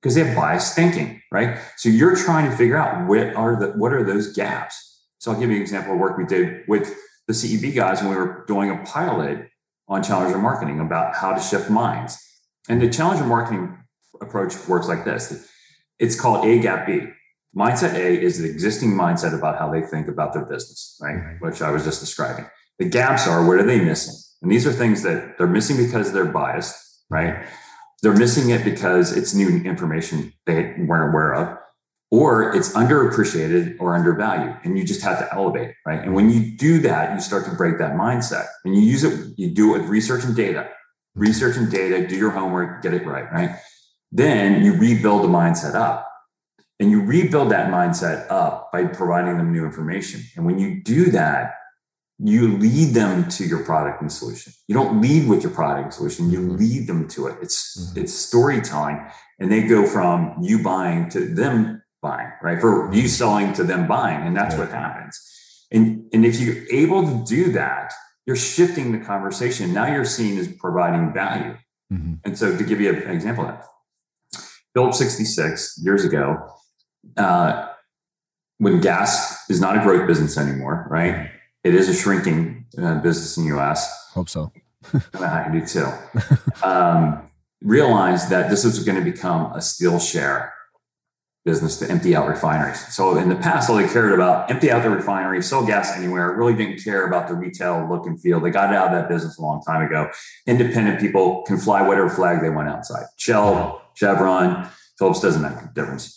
because 0.00 0.14
they 0.14 0.24
have 0.24 0.36
biased 0.36 0.74
thinking, 0.74 1.20
right? 1.32 1.58
So 1.76 1.88
you're 1.88 2.16
trying 2.16 2.50
to 2.50 2.56
figure 2.56 2.76
out 2.76 3.06
what 3.08 3.34
are 3.34 3.58
the 3.58 3.68
what 3.78 3.92
are 3.92 4.04
those 4.04 4.32
gaps. 4.32 5.02
So 5.18 5.32
I'll 5.32 5.40
give 5.40 5.50
you 5.50 5.56
an 5.56 5.62
example 5.62 5.94
of 5.94 5.98
work 5.98 6.16
we 6.16 6.24
did 6.24 6.62
with 6.68 6.94
the 7.26 7.32
CEB 7.32 7.74
guys 7.74 8.00
when 8.00 8.10
we 8.10 8.16
were 8.16 8.44
doing 8.46 8.70
a 8.70 8.78
pilot 8.84 9.48
on 9.88 10.02
challenger 10.02 10.38
marketing 10.38 10.80
about 10.80 11.16
how 11.16 11.34
to 11.34 11.40
shift 11.40 11.68
minds. 11.70 12.18
And 12.68 12.80
the 12.80 12.88
challenger 12.88 13.24
marketing 13.24 13.78
approach 14.20 14.54
works 14.68 14.88
like 14.88 15.04
this. 15.04 15.48
It's 15.98 16.18
called 16.18 16.46
A 16.46 16.58
gap 16.60 16.86
B. 16.86 17.00
Mindset 17.56 17.94
A 17.94 18.20
is 18.20 18.38
the 18.38 18.48
existing 18.48 18.90
mindset 18.90 19.36
about 19.36 19.58
how 19.58 19.70
they 19.70 19.82
think 19.82 20.06
about 20.06 20.32
their 20.32 20.44
business, 20.44 20.98
right? 21.02 21.16
Mm-hmm. 21.16 21.44
Which 21.44 21.60
I 21.62 21.70
was 21.70 21.84
just 21.84 22.00
describing. 22.00 22.46
The 22.78 22.88
gaps 22.88 23.26
are 23.26 23.44
what 23.46 23.58
are 23.58 23.64
they 23.64 23.80
missing? 23.80 24.14
And 24.42 24.50
these 24.50 24.66
are 24.66 24.72
things 24.72 25.02
that 25.02 25.38
they're 25.38 25.46
missing 25.46 25.76
because 25.76 26.12
they're 26.12 26.24
biased, 26.24 26.76
right? 27.10 27.44
They're 28.02 28.16
missing 28.16 28.50
it 28.50 28.64
because 28.64 29.16
it's 29.16 29.34
new 29.34 29.62
information 29.64 30.32
they 30.46 30.74
weren't 30.78 31.10
aware 31.12 31.34
of, 31.34 31.58
or 32.10 32.54
it's 32.54 32.72
underappreciated 32.74 33.76
or 33.80 33.96
undervalued. 33.96 34.56
And 34.62 34.78
you 34.78 34.84
just 34.84 35.02
have 35.02 35.18
to 35.18 35.34
elevate, 35.34 35.74
right? 35.84 36.02
And 36.02 36.14
when 36.14 36.30
you 36.30 36.56
do 36.56 36.78
that, 36.80 37.14
you 37.14 37.20
start 37.20 37.44
to 37.46 37.54
break 37.54 37.78
that 37.78 37.92
mindset. 37.92 38.46
And 38.64 38.76
you 38.76 38.82
use 38.82 39.04
it, 39.04 39.34
you 39.36 39.50
do 39.50 39.74
it 39.74 39.80
with 39.80 39.88
research 39.88 40.24
and 40.24 40.36
data. 40.36 40.68
Research 41.16 41.56
and 41.56 41.70
data, 41.70 42.06
do 42.06 42.16
your 42.16 42.30
homework, 42.30 42.82
get 42.82 42.94
it 42.94 43.04
right, 43.04 43.30
right? 43.32 43.56
Then 44.12 44.64
you 44.64 44.74
rebuild 44.74 45.24
the 45.24 45.28
mindset 45.28 45.74
up. 45.74 46.04
And 46.80 46.92
you 46.92 47.02
rebuild 47.02 47.50
that 47.50 47.72
mindset 47.72 48.30
up 48.30 48.70
by 48.72 48.84
providing 48.84 49.36
them 49.36 49.52
new 49.52 49.64
information. 49.64 50.22
And 50.36 50.46
when 50.46 50.60
you 50.60 50.80
do 50.80 51.10
that, 51.10 51.54
you 52.18 52.56
lead 52.58 52.94
them 52.94 53.28
to 53.28 53.44
your 53.44 53.64
product 53.64 54.00
and 54.00 54.10
solution. 54.10 54.52
You 54.66 54.74
don't 54.74 55.00
lead 55.00 55.28
with 55.28 55.42
your 55.42 55.52
product 55.52 55.84
and 55.84 55.94
solution. 55.94 56.30
You 56.30 56.40
mm-hmm. 56.40 56.56
lead 56.56 56.86
them 56.86 57.06
to 57.08 57.28
it. 57.28 57.38
It's 57.40 57.78
mm-hmm. 57.78 58.00
it's 58.00 58.12
storytelling, 58.12 59.06
and 59.38 59.52
they 59.52 59.62
go 59.62 59.86
from 59.86 60.36
you 60.42 60.62
buying 60.62 61.08
to 61.10 61.20
them 61.20 61.82
buying, 62.02 62.32
right? 62.42 62.60
For 62.60 62.92
you 62.92 63.06
selling 63.08 63.52
to 63.54 63.64
them 63.64 63.86
buying, 63.86 64.26
and 64.26 64.36
that's 64.36 64.54
yeah. 64.54 64.60
what 64.60 64.70
happens. 64.70 65.20
And 65.70 66.08
and 66.12 66.24
if 66.24 66.40
you're 66.40 66.64
able 66.72 67.02
to 67.02 67.24
do 67.24 67.52
that, 67.52 67.92
you're 68.26 68.36
shifting 68.36 68.92
the 68.92 68.98
conversation. 68.98 69.72
Now 69.72 69.86
you're 69.86 70.04
seen 70.04 70.38
as 70.38 70.48
providing 70.48 71.12
value. 71.14 71.56
Mm-hmm. 71.92 72.14
And 72.24 72.36
so, 72.36 72.56
to 72.56 72.64
give 72.64 72.80
you 72.80 72.90
an 72.90 73.10
example 73.10 73.46
of 73.46 73.50
that, 73.50 73.64
Phillips 74.74 74.98
66 74.98 75.80
years 75.82 76.04
ago, 76.04 76.36
uh, 77.16 77.68
when 78.58 78.80
gas 78.80 79.48
is 79.48 79.60
not 79.60 79.76
a 79.76 79.80
growth 79.80 80.06
business 80.06 80.36
anymore, 80.36 80.86
right? 80.90 81.30
It 81.68 81.74
is 81.74 81.88
a 81.88 81.94
shrinking 81.94 82.64
uh, 82.78 82.98
business 83.00 83.36
in 83.36 83.44
the 83.44 83.50
U.S. 83.50 84.10
Hope 84.14 84.30
so. 84.30 84.50
I 85.20 85.50
do 85.52 85.66
too. 85.66 85.86
Um, 86.62 87.28
realized 87.60 88.30
that 88.30 88.48
this 88.48 88.64
was 88.64 88.82
going 88.84 88.96
to 88.96 89.04
become 89.04 89.52
a 89.52 89.60
steal 89.60 89.98
share 89.98 90.54
business 91.44 91.78
to 91.78 91.90
empty 91.90 92.16
out 92.16 92.26
refineries. 92.26 92.94
So 92.94 93.18
in 93.18 93.28
the 93.28 93.36
past, 93.36 93.68
all 93.68 93.76
they 93.76 93.86
cared 93.86 94.12
about 94.12 94.50
empty 94.50 94.70
out 94.70 94.82
the 94.82 94.88
refinery, 94.90 95.42
sell 95.42 95.66
gas 95.66 95.94
anywhere, 95.94 96.34
really 96.34 96.54
didn't 96.54 96.82
care 96.82 97.06
about 97.06 97.28
the 97.28 97.34
retail 97.34 97.86
look 97.88 98.06
and 98.06 98.20
feel. 98.20 98.40
They 98.40 98.50
got 98.50 98.74
out 98.74 98.88
of 98.88 98.92
that 98.92 99.08
business 99.08 99.38
a 99.38 99.42
long 99.42 99.62
time 99.62 99.86
ago. 99.86 100.10
Independent 100.46 101.00
people 101.00 101.42
can 101.46 101.58
fly 101.58 101.82
whatever 101.82 102.08
flag 102.08 102.40
they 102.40 102.50
want 102.50 102.68
outside. 102.68 103.04
Shell, 103.16 103.82
Chevron, 103.94 104.68
Phillips 104.98 105.20
doesn't 105.20 105.42
make 105.42 105.52
a 105.52 105.70
difference. 105.74 106.14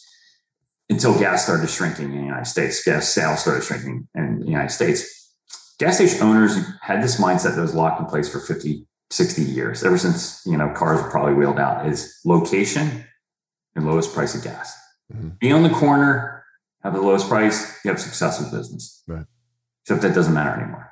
Until 0.89 1.17
gas 1.17 1.43
started 1.43 1.69
shrinking 1.69 2.11
in 2.11 2.17
the 2.17 2.23
United 2.23 2.47
States, 2.47 2.83
gas 2.83 3.09
sales 3.09 3.41
started 3.41 3.63
shrinking 3.63 4.07
in 4.15 4.39
the 4.39 4.47
United 4.47 4.71
States 4.71 5.20
gas 5.81 5.95
station 5.95 6.21
owners 6.21 6.55
had 6.81 7.01
this 7.01 7.19
mindset 7.19 7.55
that 7.55 7.61
was 7.61 7.73
locked 7.73 7.99
in 7.99 8.05
place 8.05 8.29
for 8.29 8.39
50, 8.39 8.85
60 9.09 9.41
years, 9.41 9.83
ever 9.83 9.97
since, 9.97 10.43
you 10.45 10.55
know, 10.55 10.69
cars 10.75 11.01
were 11.01 11.09
probably 11.09 11.33
wheeled 11.33 11.59
out 11.59 11.87
is 11.87 12.19
location 12.23 13.03
and 13.75 13.85
lowest 13.87 14.13
price 14.13 14.35
of 14.35 14.43
gas. 14.43 14.77
Mm-hmm. 15.11 15.29
Be 15.39 15.51
on 15.51 15.63
the 15.63 15.69
corner, 15.69 16.45
have 16.83 16.93
the 16.93 17.01
lowest 17.01 17.27
price, 17.27 17.79
you 17.83 17.89
have 17.89 17.99
success 17.99 18.39
in 18.39 18.55
business. 18.55 19.03
Right. 19.07 19.25
Except 19.83 20.03
that 20.03 20.13
doesn't 20.13 20.33
matter 20.33 20.51
anymore 20.51 20.91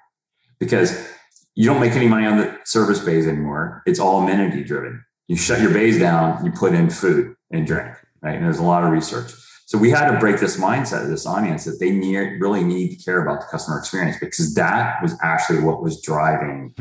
because 0.59 1.07
you 1.53 1.65
don't 1.65 1.79
make 1.79 1.93
any 1.93 2.07
money 2.07 2.25
on 2.25 2.37
the 2.37 2.57
service 2.65 2.99
bays 2.99 3.27
anymore. 3.27 3.83
It's 3.85 3.99
all 3.99 4.23
amenity 4.23 4.63
driven. 4.63 5.03
You 5.27 5.35
shut 5.35 5.61
your 5.61 5.71
bays 5.71 5.99
down, 5.99 6.43
you 6.43 6.51
put 6.51 6.73
in 6.73 6.89
food 6.89 7.35
and 7.51 7.67
drink, 7.67 7.95
right? 8.21 8.35
And 8.35 8.45
there's 8.45 8.57
a 8.57 8.63
lot 8.63 8.83
of 8.83 8.89
research. 8.89 9.31
So 9.69 9.77
we 9.77 9.91
had 9.91 10.09
to 10.09 10.17
break 10.17 10.39
this 10.39 10.57
mindset 10.57 11.03
of 11.03 11.09
this 11.09 11.27
audience 11.27 11.63
that 11.65 11.79
they 11.79 11.91
need, 11.91 12.17
really 12.41 12.63
need 12.63 12.89
to 12.89 12.95
care 12.95 13.21
about 13.21 13.41
the 13.41 13.45
customer 13.51 13.77
experience 13.77 14.17
because 14.19 14.55
that 14.55 14.99
was 14.99 15.15
actually 15.21 15.59
what 15.59 15.83
was 15.83 16.01
driving 16.01 16.73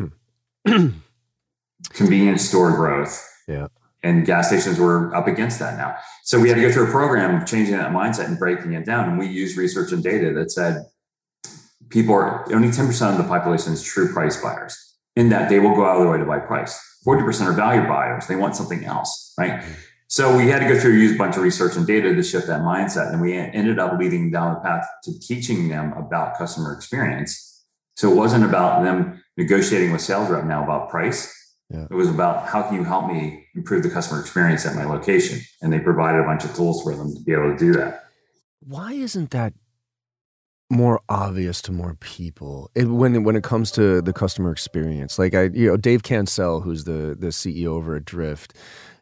hmm. 0.66 0.88
convenience 1.90 2.48
store 2.48 2.70
growth. 2.70 3.22
Yeah. 3.46 3.66
And 4.02 4.24
gas 4.24 4.48
stations 4.48 4.80
were 4.80 5.14
up 5.14 5.26
against 5.26 5.58
that 5.58 5.76
now. 5.76 5.96
So 6.22 6.40
we 6.40 6.48
had 6.48 6.54
to 6.54 6.62
go 6.62 6.72
through 6.72 6.88
a 6.88 6.90
program 6.90 7.42
of 7.42 7.46
changing 7.46 7.76
that 7.76 7.92
mindset 7.92 8.24
and 8.24 8.38
breaking 8.38 8.72
it 8.72 8.86
down. 8.86 9.06
And 9.06 9.18
we 9.18 9.26
used 9.26 9.58
research 9.58 9.92
and 9.92 10.02
data 10.02 10.32
that 10.32 10.50
said 10.50 10.86
people 11.90 12.14
are 12.14 12.50
only 12.54 12.68
10% 12.68 13.10
of 13.10 13.18
the 13.18 13.24
population 13.24 13.74
is 13.74 13.82
true 13.82 14.14
price 14.14 14.40
buyers 14.40 14.94
in 15.14 15.28
that 15.28 15.50
they 15.50 15.58
will 15.58 15.74
go 15.74 15.84
out 15.84 15.98
of 15.98 16.04
their 16.04 16.12
way 16.12 16.18
to 16.18 16.24
buy 16.24 16.38
price. 16.38 16.80
40% 17.06 17.48
are 17.48 17.52
value 17.52 17.86
buyers. 17.86 18.26
They 18.26 18.36
want 18.36 18.56
something 18.56 18.86
else, 18.86 19.34
right? 19.36 19.62
Hmm. 19.62 19.72
So 20.08 20.34
we 20.36 20.48
had 20.48 20.60
to 20.60 20.68
go 20.68 20.80
through 20.80 20.94
use 20.94 21.14
a 21.14 21.18
bunch 21.18 21.36
of 21.36 21.42
research 21.42 21.76
and 21.76 21.86
data 21.86 22.14
to 22.14 22.22
shift 22.22 22.46
that 22.46 22.62
mindset. 22.62 23.12
And 23.12 23.20
we 23.20 23.34
ended 23.36 23.78
up 23.78 23.98
leading 23.98 24.30
down 24.30 24.54
the 24.54 24.60
path 24.60 24.86
to 25.04 25.20
teaching 25.20 25.68
them 25.68 25.92
about 25.92 26.36
customer 26.38 26.72
experience. 26.72 27.64
So 27.94 28.10
it 28.10 28.14
wasn't 28.14 28.44
about 28.44 28.84
them 28.84 29.22
negotiating 29.36 29.92
with 29.92 30.00
sales 30.00 30.30
rep 30.30 30.44
now 30.44 30.64
about 30.64 30.88
price. 30.88 31.34
Yeah. 31.68 31.86
It 31.90 31.94
was 31.94 32.08
about 32.08 32.48
how 32.48 32.62
can 32.62 32.76
you 32.76 32.84
help 32.84 33.06
me 33.06 33.46
improve 33.54 33.82
the 33.82 33.90
customer 33.90 34.18
experience 34.18 34.64
at 34.64 34.74
my 34.74 34.84
location? 34.84 35.40
And 35.60 35.70
they 35.70 35.78
provided 35.78 36.22
a 36.22 36.24
bunch 36.24 36.44
of 36.44 36.54
tools 36.54 36.82
for 36.82 36.94
them 36.94 37.14
to 37.14 37.22
be 37.22 37.32
able 37.32 37.52
to 37.52 37.58
do 37.58 37.72
that. 37.74 38.06
Why 38.60 38.92
isn't 38.92 39.30
that 39.32 39.52
more 40.70 41.00
obvious 41.08 41.62
to 41.62 41.72
more 41.72 41.94
people 42.00 42.70
it, 42.74 42.84
when 42.84 43.24
when 43.24 43.36
it 43.36 43.42
comes 43.42 43.70
to 43.72 44.00
the 44.00 44.14
customer 44.14 44.50
experience? 44.52 45.18
Like 45.18 45.34
I, 45.34 45.44
you 45.44 45.68
know, 45.68 45.76
Dave 45.76 46.02
Cancel, 46.02 46.62
who's 46.62 46.84
the 46.84 47.14
the 47.18 47.28
CEO 47.28 47.66
over 47.66 47.96
at 47.96 48.06
Drift, 48.06 48.54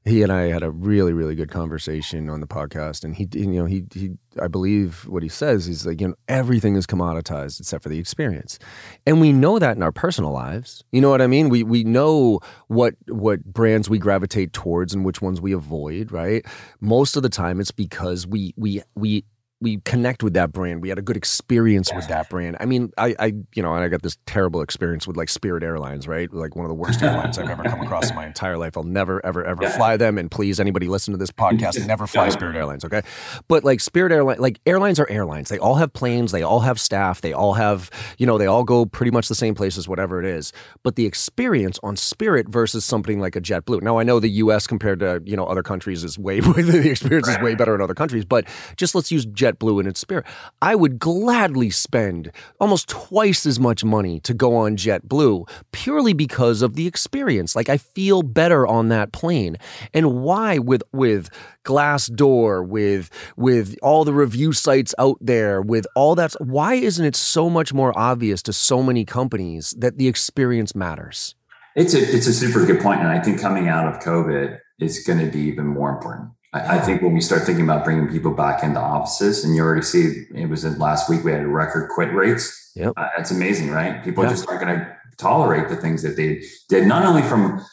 he 0.07 0.23
and 0.23 0.33
I 0.33 0.43
had 0.43 0.63
a 0.63 0.71
really 0.71 1.13
really 1.13 1.35
good 1.35 1.51
conversation 1.51 2.31
on 2.31 2.41
the 2.41 2.47
podcast, 2.47 3.05
and 3.05 3.15
he 3.15 3.29
you 3.33 3.47
know 3.47 3.65
he 3.65 3.85
he 3.93 4.13
I 4.41 4.47
believe 4.47 5.07
what 5.09 5.23
he 5.23 5.29
says 5.29 5.67
is 5.67 5.85
like 5.85 6.01
you 6.01 6.09
know 6.09 6.15
everything 6.29 6.77
is 6.77 6.87
commoditized 6.87 7.59
except 7.61 7.83
for 7.83 7.89
the 7.89 7.99
experience, 7.99 8.59
and 9.05 9.21
we 9.21 9.33
know 9.33 9.59
that 9.59 9.77
in 9.77 9.83
our 9.83 9.93
personal 9.93 10.31
lives. 10.31 10.85
You 10.93 11.01
know 11.01 11.11
what 11.11 11.23
I 11.23 11.27
mean? 11.27 11.49
We 11.49 11.65
we 11.65 11.83
know 11.83 12.41
what 12.69 12.95
what 13.09 13.45
brands 13.45 13.91
we 13.91 13.99
gravitate 13.99 14.53
towards 14.53 14.95
and 14.95 15.05
which 15.05 15.21
ones 15.21 15.41
we 15.41 15.53
avoid. 15.53 16.13
Right? 16.13 16.47
Most 16.81 17.17
of 17.17 17.23
the 17.23 17.29
time, 17.29 17.61
it's 17.61 17.73
because 17.73 18.27
we 18.27 18.55
we 18.57 18.83
we 18.95 19.25
we 19.61 19.79
connect 19.79 20.23
with 20.23 20.35
that 20.35 20.53
brand. 20.53 20.83
We 20.83 20.91
had 20.91 20.99
a 20.99 21.03
good 21.03 21.17
experience 21.17 21.91
with 21.95 22.07
that 22.09 22.29
brand. 22.29 22.59
I 22.61 22.67
mean, 22.67 22.93
I, 22.99 23.15
I, 23.19 23.27
you 23.55 23.63
know, 23.63 23.75
and 23.75 23.83
I 23.83 23.89
got 23.89 24.03
this 24.03 24.19
terrible 24.27 24.61
experience 24.61 25.07
with 25.07 25.17
like 25.17 25.31
Spirit 25.31 25.63
Airlines, 25.63 26.07
right? 26.07 26.31
Like 26.31 26.55
one 26.55 26.67
of 26.67 26.69
the 26.69 26.75
worst 26.75 27.03
airlines 27.03 27.39
I've 27.39 27.49
ever 27.49 27.65
come 27.65 27.81
across 27.83 28.11
in 28.11 28.17
my 28.17 28.27
entire 28.27 28.59
life. 28.59 28.77
I'll 28.77 28.83
never, 28.83 29.25
ever, 29.25 29.43
ever 29.45 29.63
yeah. 29.63 29.77
fly 29.77 29.97
them. 29.97 30.19
And 30.19 30.31
please, 30.31 30.61
anybody 30.61 30.89
listen 30.89 31.13
to 31.13 31.19
this 31.19 31.31
podcast, 31.31 31.85
never 31.87 32.07
fly 32.07 32.29
Spirit 32.29 32.55
Airlines, 32.55 32.85
okay? 32.85 33.01
But 33.49 33.65
like 33.65 33.81
Spirit 33.81 34.13
Airlines, 34.13 34.41
like 34.41 34.61
airlines 34.67 35.01
are 35.01 35.09
airlines. 35.09 35.49
They 35.49 35.59
all 35.59 35.77
have 35.77 35.91
planes. 35.95 36.33
They 36.33 36.43
all 36.43 36.61
have 36.61 36.79
staff. 36.79 37.23
They 37.23 37.33
all 37.33 37.55
have, 37.55 37.91
you 38.19 38.27
know, 38.27 38.37
they 38.37 38.47
all 38.47 38.63
go 38.63 38.85
pretty 38.85 39.11
much 39.11 39.29
the 39.29 39.35
same 39.35 39.55
places, 39.55 39.89
whatever 39.89 40.21
it 40.21 40.27
is. 40.27 40.53
But 40.83 40.97
the 40.97 41.07
experience 41.07 41.79
on 41.83 41.97
Spirit 41.97 42.49
versus 42.49 42.85
something 42.85 43.21
like 43.21 43.37
a 43.37 43.41
JetBlue. 43.41 43.81
Now 43.81 43.99
I 43.99 44.03
know 44.03 44.21
the 44.21 44.29
U.S. 44.29 44.67
compared 44.67 45.01
to 45.01 45.23
you 45.25 45.35
know 45.35 45.47
other 45.47 45.63
countries 45.63 46.05
is 46.05 46.19
way, 46.19 46.41
way 46.43 46.61
the 46.63 46.91
experience 46.91 47.29
is 47.29 47.39
way 47.39 47.55
better 47.55 47.75
in 47.75 47.81
other 47.81 47.95
countries. 47.95 48.27
But 48.27 48.47
just 48.77 48.95
let's 48.95 49.11
use 49.11 49.25
Jet 49.25 49.46
JetBlue 49.47 49.81
in 49.81 49.87
its 49.87 50.01
spirit. 50.01 50.25
I 50.61 50.75
would 50.75 50.99
gladly 50.99 51.71
spend 51.71 52.31
almost 52.61 52.89
twice 52.89 53.47
as 53.47 53.61
much 53.61 53.85
money 53.85 54.21
to 54.21 54.35
go 54.35 54.57
on 54.57 54.77
JetBlue 54.77 55.49
purely 55.73 56.13
because 56.13 56.63
of 56.63 56.75
the 56.75 56.87
experience. 56.87 57.55
Like 57.55 57.69
I 57.69 57.77
feel 57.77 58.23
better 58.23 58.67
on 58.67 58.89
that 58.89 59.13
plane. 59.13 59.57
And 59.93 60.23
why 60.23 60.59
with 60.59 60.83
with 60.93 61.29
Glassdoor, 61.65 62.67
with 62.67 63.11
with 63.37 63.77
all 63.83 64.05
the 64.05 64.13
review 64.13 64.53
sites 64.53 64.95
out 64.99 65.19
there, 65.21 65.61
with 65.61 65.87
all 65.95 66.15
that 66.17 66.35
why 66.41 66.75
isn't 66.75 67.05
it 67.05 67.17
so 67.17 67.51
much 67.51 67.73
more 67.73 67.97
obvious 67.99 68.43
to 68.43 68.53
so 68.53 68.83
many 68.83 69.05
companies 69.05 69.75
that 69.79 69.99
the 69.99 70.09
experience 70.09 70.75
matters? 70.75 71.35
It's 71.75 71.95
a 71.95 72.01
it's 72.01 72.27
a 72.27 72.33
super 72.33 72.65
good 72.65 72.81
point, 72.81 73.01
and 73.01 73.09
I 73.09 73.21
think 73.21 73.41
coming 73.41 73.69
out 73.69 73.87
of 73.87 74.01
COVID 74.01 74.59
is 74.79 75.05
going 75.05 75.19
to 75.19 75.31
be 75.31 75.41
even 75.41 75.67
more 75.67 75.91
important. 75.91 76.31
I, 76.57 76.77
I, 76.77 76.81
think 76.81 77.03
when 77.03 77.13
we 77.13 77.21
start 77.21 77.43
thinking 77.43 77.65
about 77.65 77.85
bringing 77.85 78.09
people 78.09 78.33
back 78.33 78.63
into 78.63 78.81
offices, 78.81 79.45
and 79.45 79.55
you 79.55 79.63
already 79.63 79.83
see 79.83 80.27
it 80.35 80.49
was 80.49 80.65
in 80.65 80.79
last 80.79 81.11
week 81.11 81.25
we 81.25 81.33
had 81.33 81.47
record 81.47 81.91
quit 81.91 82.13
rates. 82.15 82.73
Yep. 82.75 82.95
Uh, 82.97 83.09
that's 83.17 83.31
amazing, 83.31 83.71
right? 83.71 84.03
People 84.03 84.25
yeah. 84.25 84.31
just 84.31 84.49
aren't 84.49 84.61
going 84.63 84.79
to 84.79 84.97
tolerate 85.19 85.69
the 85.69 85.77
things 85.77 86.03
that 86.03 86.17
they 86.17 86.43
did, 86.69 86.87
not 86.87 87.05
only 87.05 87.23
from 87.23 87.65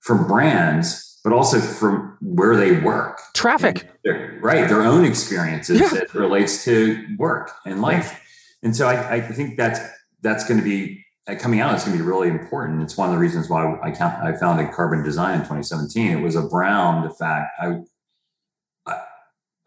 from 0.00 0.26
brands, 0.26 1.20
but 1.24 1.32
also 1.32 1.60
from 1.60 2.16
where 2.20 2.56
they 2.56 2.80
work. 2.80 3.20
Traffic. 3.34 3.88
Their, 4.04 4.38
right. 4.40 4.68
Their 4.68 4.82
own 4.82 5.04
experiences 5.04 5.80
yeah. 5.80 5.88
that 5.88 6.14
relates 6.14 6.64
to 6.64 7.06
work 7.18 7.50
and 7.66 7.82
life. 7.82 8.20
And 8.62 8.74
so 8.74 8.88
I, 8.88 9.16
I 9.16 9.20
think 9.20 9.56
that's 9.56 9.80
that's 10.22 10.46
going 10.48 10.58
to 10.58 10.64
be 10.64 11.04
uh, 11.28 11.34
coming 11.36 11.60
out. 11.60 11.74
It's 11.74 11.84
going 11.84 11.96
to 11.96 12.02
be 12.02 12.08
really 12.08 12.28
important. 12.28 12.82
It's 12.82 12.96
one 12.96 13.08
of 13.08 13.14
the 13.14 13.20
reasons 13.20 13.48
why 13.48 13.64
I, 13.64 13.90
I 13.90 14.36
founded 14.36 14.72
Carbon 14.72 15.04
Design 15.04 15.34
in 15.34 15.40
2017. 15.40 16.18
It 16.18 16.22
was 16.22 16.36
around 16.36 17.04
the 17.04 17.10
fact 17.10 17.52
I 17.60 17.80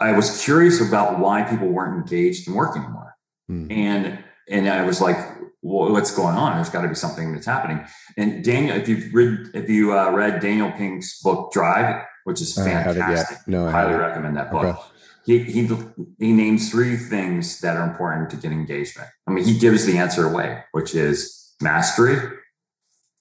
I 0.01 0.11
was 0.13 0.43
curious 0.43 0.81
about 0.81 1.19
why 1.19 1.43
people 1.43 1.67
weren't 1.67 1.95
engaged 1.95 2.47
in 2.47 2.53
work 2.55 2.75
anymore. 2.75 3.15
Mm. 3.49 3.71
And 3.71 4.23
and 4.49 4.67
I 4.67 4.83
was 4.83 4.99
like, 4.99 5.17
well, 5.61 5.91
what's 5.91 6.13
going 6.15 6.35
on? 6.35 6.55
There's 6.55 6.69
got 6.69 6.81
to 6.81 6.87
be 6.87 6.95
something 6.95 7.33
that's 7.33 7.45
happening. 7.45 7.85
And 8.17 8.43
Daniel, 8.43 8.75
if 8.75 8.89
you've 8.89 9.13
read 9.13 9.51
if 9.53 9.69
you 9.69 9.97
uh, 9.97 10.11
read 10.11 10.41
Daniel 10.41 10.71
Pink's 10.71 11.21
book 11.21 11.51
Drive, 11.51 12.03
which 12.23 12.41
is 12.41 12.55
fantastic, 12.55 13.47
no, 13.47 13.67
I 13.67 13.71
highly 13.71 13.93
recommend 13.93 14.37
that 14.37 14.51
book. 14.51 14.65
Okay. 14.65 14.79
He, 15.23 15.37
he 15.43 15.69
he 16.17 16.31
names 16.33 16.71
three 16.71 16.97
things 16.97 17.61
that 17.61 17.77
are 17.77 17.87
important 17.87 18.31
to 18.31 18.37
get 18.37 18.51
engagement. 18.51 19.09
I 19.27 19.31
mean, 19.31 19.45
he 19.45 19.57
gives 19.57 19.85
the 19.85 19.99
answer 19.99 20.27
away, 20.27 20.63
which 20.71 20.95
is 20.95 21.53
mastery, 21.61 22.17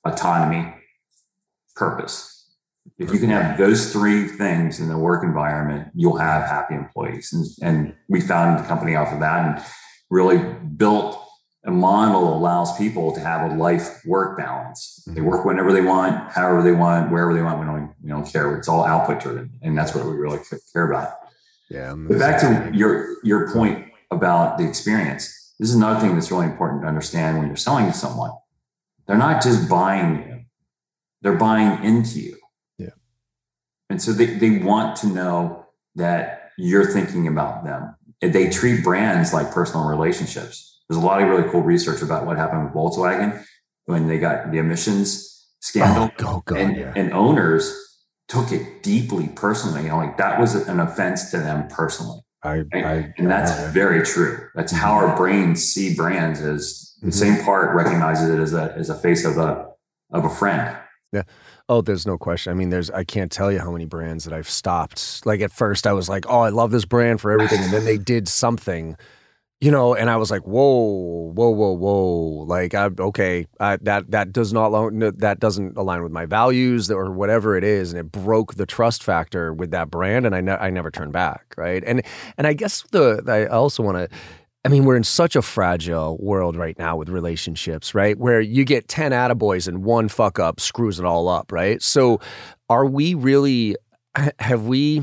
autonomy, 0.07 0.75
purpose. 1.77 2.40
If 2.99 3.13
you 3.13 3.19
can 3.19 3.31
have 3.31 3.57
those 3.57 3.93
three 3.93 4.27
things 4.29 4.79
in 4.79 4.89
the 4.89 4.99
work 4.99 5.25
environment, 5.25 5.89
you'll 5.95 6.19
have 6.19 6.47
happy 6.47 6.75
employees. 6.75 7.33
And, 7.33 7.47
and 7.63 7.95
we 8.09 8.21
founded 8.21 8.63
the 8.63 8.69
company 8.69 8.95
off 8.95 9.13
of 9.13 9.21
that 9.21 9.47
and 9.47 9.65
really 10.11 10.39
built 10.77 11.19
a 11.65 11.71
model 11.71 12.27
that 12.27 12.37
allows 12.37 12.77
people 12.79 13.13
to 13.15 13.21
have 13.21 13.51
a 13.51 13.55
life 13.55 14.01
work 14.07 14.39
balance. 14.39 15.03
They 15.07 15.21
work 15.21 15.45
whenever 15.45 15.73
they 15.73 15.83
want, 15.83 16.33
however 16.33 16.63
they 16.63 16.73
want, 16.73 17.11
wherever 17.11 17.35
they 17.35 17.43
want. 17.43 17.61
We 17.61 17.67
don't, 17.67 17.95
we 18.03 18.09
don't 18.09 18.31
care. 18.31 18.57
It's 18.57 18.69
all 18.69 18.85
output 18.85 19.21
driven. 19.21 19.51
And 19.63 19.77
that's 19.77 19.95
what 19.95 20.05
we 20.05 20.13
really 20.13 20.39
care 20.73 20.91
about. 20.91 21.13
Yeah. 21.71 21.95
But 21.97 22.19
back 22.19 22.41
to 22.41 22.77
your, 22.77 23.17
your 23.23 23.53
point 23.53 23.87
about 24.11 24.59
the 24.59 24.67
experience. 24.67 25.55
This 25.59 25.69
is 25.69 25.75
another 25.75 26.01
thing 26.01 26.15
that's 26.15 26.31
really 26.31 26.47
important 26.47 26.83
to 26.83 26.89
understand 26.89 27.39
when 27.39 27.47
you're 27.47 27.57
selling 27.57 27.87
to 27.87 27.93
someone. 27.93 28.33
They're 29.07 29.19
not 29.19 29.43
just 29.43 29.69
buying 29.69 30.17
you, 30.17 30.45
they're 31.21 31.37
buying 31.37 31.85
into 31.85 32.21
you. 32.21 32.40
And 33.91 34.01
so 34.01 34.13
they, 34.13 34.27
they 34.27 34.59
want 34.59 34.97
to 34.99 35.09
know 35.09 35.67
that 35.97 36.53
you're 36.57 36.87
thinking 36.87 37.27
about 37.27 37.65
them. 37.65 37.95
They 38.21 38.49
treat 38.49 38.85
brands 38.85 39.35
like 39.35 39.51
personal 39.51 39.87
relationships. 39.87 40.81
There's 40.89 41.03
a 41.03 41.05
lot 41.05 41.23
of 41.23 41.29
really 41.29 41.49
cool 41.51 41.63
research 41.63 42.03
about 42.03 42.27
what 42.27 42.37
happened 42.37 42.65
with 42.65 42.75
Volkswagen 42.75 43.45
when 43.87 44.07
they 44.07 44.19
got 44.19 44.51
the 44.51 44.59
emissions 44.59 45.49
scandal. 45.61 46.11
Oh, 46.21 46.43
go, 46.47 46.57
and, 46.57 46.77
yeah. 46.77 46.93
and 46.97 47.13
owners 47.13 47.75
took 48.29 48.53
it 48.53 48.83
deeply 48.83 49.29
personally. 49.29 49.83
You 49.83 49.89
know, 49.89 49.99
like 49.99 50.17
that 50.19 50.41
was 50.41 50.55
an 50.55 50.81
offense 50.81 51.31
to 51.33 51.39
them 51.39 51.69
personally. 51.69 52.21
I, 52.43 52.65
I, 52.73 53.13
and 53.19 53.31
that's 53.31 53.53
I, 53.53 53.71
very 53.71 54.03
true. 54.03 54.49
That's 54.55 54.73
how 54.73 54.93
our 54.93 55.17
brains 55.17 55.63
see 55.63 55.95
brands 55.95 56.41
as 56.41 56.95
the 57.01 57.09
mm-hmm. 57.09 57.11
same 57.11 57.45
part 57.45 57.75
recognizes 57.75 58.31
it 58.31 58.41
as 58.41 58.55
a 58.55 58.75
as 58.77 58.89
a 58.89 58.95
face 58.95 59.25
of 59.25 59.37
a 59.37 59.69
of 60.13 60.25
a 60.25 60.31
friend. 60.31 60.77
Yeah. 61.13 61.23
Oh, 61.71 61.83
there's 61.83 62.05
no 62.05 62.19
question. 62.19 62.51
I 62.51 62.55
mean, 62.55 62.71
there's 62.71 62.91
I 62.91 63.05
can't 63.05 63.31
tell 63.31 63.53
you 63.53 63.61
how 63.61 63.71
many 63.71 63.85
brands 63.85 64.25
that 64.25 64.35
I've 64.35 64.51
stopped. 64.51 65.25
Like 65.25 65.41
at 65.41 65.53
first 65.53 65.87
I 65.87 65.93
was 65.93 66.09
like, 66.09 66.25
"Oh, 66.29 66.41
I 66.41 66.49
love 66.49 66.73
this 66.73 66.85
brand 66.85 67.21
for 67.21 67.31
everything." 67.31 67.61
And 67.61 67.73
then 67.73 67.85
they 67.85 67.97
did 67.97 68.27
something, 68.27 68.97
you 69.61 69.71
know, 69.71 69.95
and 69.95 70.11
I 70.11 70.17
was 70.17 70.33
like, 70.33 70.43
"Whoa, 70.43 71.31
whoa, 71.33 71.51
whoa, 71.51 71.73
whoa." 71.73 72.45
Like, 72.45 72.75
I 72.75 72.91
okay, 72.99 73.47
I, 73.61 73.77
that 73.83 74.11
that 74.11 74.33
does 74.33 74.53
not 74.53 74.71
that 75.19 75.39
doesn't 75.39 75.77
align 75.77 76.03
with 76.03 76.11
my 76.11 76.27
values 76.27 76.91
or 76.91 77.13
whatever 77.13 77.57
it 77.57 77.63
is, 77.63 77.93
and 77.93 78.01
it 78.01 78.11
broke 78.11 78.57
the 78.57 78.67
trust 78.67 79.05
factor 79.05 79.55
with 79.55 79.71
that 79.71 79.93
brand 79.93 80.27
and 80.27 80.35
I 80.35 80.41
ne- 80.41 80.53
I 80.53 80.71
never 80.71 80.91
turned 80.91 81.13
back, 81.13 81.55
right? 81.57 81.85
And 81.87 82.03
and 82.37 82.49
I 82.49 82.53
guess 82.53 82.83
the 82.91 83.23
I 83.29 83.47
also 83.47 83.85
want 83.85 83.97
to 83.97 84.09
I 84.65 84.69
mean, 84.69 84.85
we're 84.85 84.97
in 84.97 85.05
such 85.05 85.37
a 85.37 85.43
fragile 85.43 86.19
world 86.19 86.55
right 86.55 86.79
now 86.79 86.97
with 86.97 87.09
relationships, 87.09 87.95
right? 87.95 88.19
Where 88.19 88.41
you 88.41 88.65
get 88.65 88.89
10 88.89 89.13
attaboys 89.13 89.67
and 89.67 89.85
one 89.85 90.09
fuck 90.09 90.39
up 90.39 90.61
screws 90.61 90.99
it 90.99 91.07
all 91.07 91.29
up, 91.29 91.51
right? 91.51 91.83
So 91.83 92.21
are 92.69 92.85
we 92.85 93.15
really, 93.15 93.77
have 94.39 94.65
we 94.65 95.03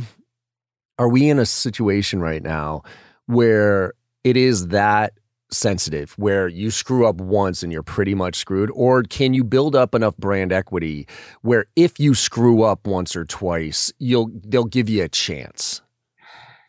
are 0.99 1.09
we 1.09 1.29
in 1.29 1.39
a 1.39 1.45
situation 1.45 2.21
right 2.21 2.41
now 2.41 2.81
where 3.27 3.93
it 4.23 4.35
is 4.35 4.69
that 4.69 5.13
sensitive 5.49 6.13
where 6.17 6.47
you 6.47 6.69
screw 6.69 7.07
up 7.07 7.15
once 7.21 7.63
and 7.63 7.71
you're 7.71 7.83
pretty 7.83 8.13
much 8.13 8.35
screwed 8.35 8.69
or 8.73 9.01
can 9.03 9.33
you 9.33 9.45
build 9.45 9.77
up 9.77 9.95
enough 9.95 10.17
brand 10.17 10.51
equity 10.51 11.07
where 11.41 11.65
if 11.77 11.99
you 12.01 12.13
screw 12.13 12.63
up 12.63 12.85
once 12.85 13.15
or 13.15 13.23
twice 13.23 13.93
you'll 13.97 14.29
they'll 14.45 14.65
give 14.65 14.89
you 14.89 15.01
a 15.03 15.07
chance 15.07 15.81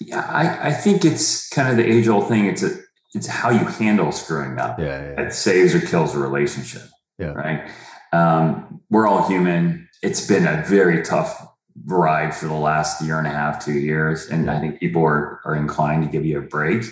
yeah 0.01 0.21
i, 0.31 0.69
I 0.69 0.73
think 0.73 1.05
it's 1.05 1.49
kind 1.51 1.69
of 1.69 1.77
the 1.77 1.91
age 1.91 2.09
old 2.09 2.29
thing. 2.29 2.47
It's 2.47 2.63
a 2.63 2.77
it's 3.15 3.27
how 3.27 3.51
you 3.51 3.65
handle 3.65 4.13
screwing 4.13 4.59
up 4.59 4.79
yeah, 4.79 5.03
yeah. 5.03 5.15
that 5.15 5.35
saves 5.35 5.75
or 5.75 5.81
kills 5.81 6.15
a 6.15 6.19
relationship 6.19 6.83
Yeah. 7.19 7.33
right? 7.33 7.71
Um, 8.13 8.81
we're 8.91 9.07
all 9.07 9.27
human. 9.29 9.89
It's 10.03 10.27
been 10.27 10.47
a 10.47 10.63
very 10.67 11.03
tough 11.03 11.47
ride 11.87 12.35
for 12.35 12.47
the 12.47 12.55
last 12.55 13.03
year 13.03 13.19
and 13.19 13.27
a 13.27 13.31
half 13.31 13.65
two 13.65 13.79
years 13.79 14.27
and 14.29 14.51
i 14.51 14.59
think 14.59 14.81
people 14.81 15.03
are, 15.03 15.41
are 15.45 15.55
inclined 15.55 16.03
to 16.05 16.11
give 16.11 16.25
you 16.27 16.39
a 16.39 16.43
break. 16.43 16.83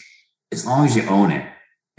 As 0.52 0.64
long 0.64 0.86
as 0.86 0.96
you 0.96 1.02
own 1.08 1.32
it 1.32 1.46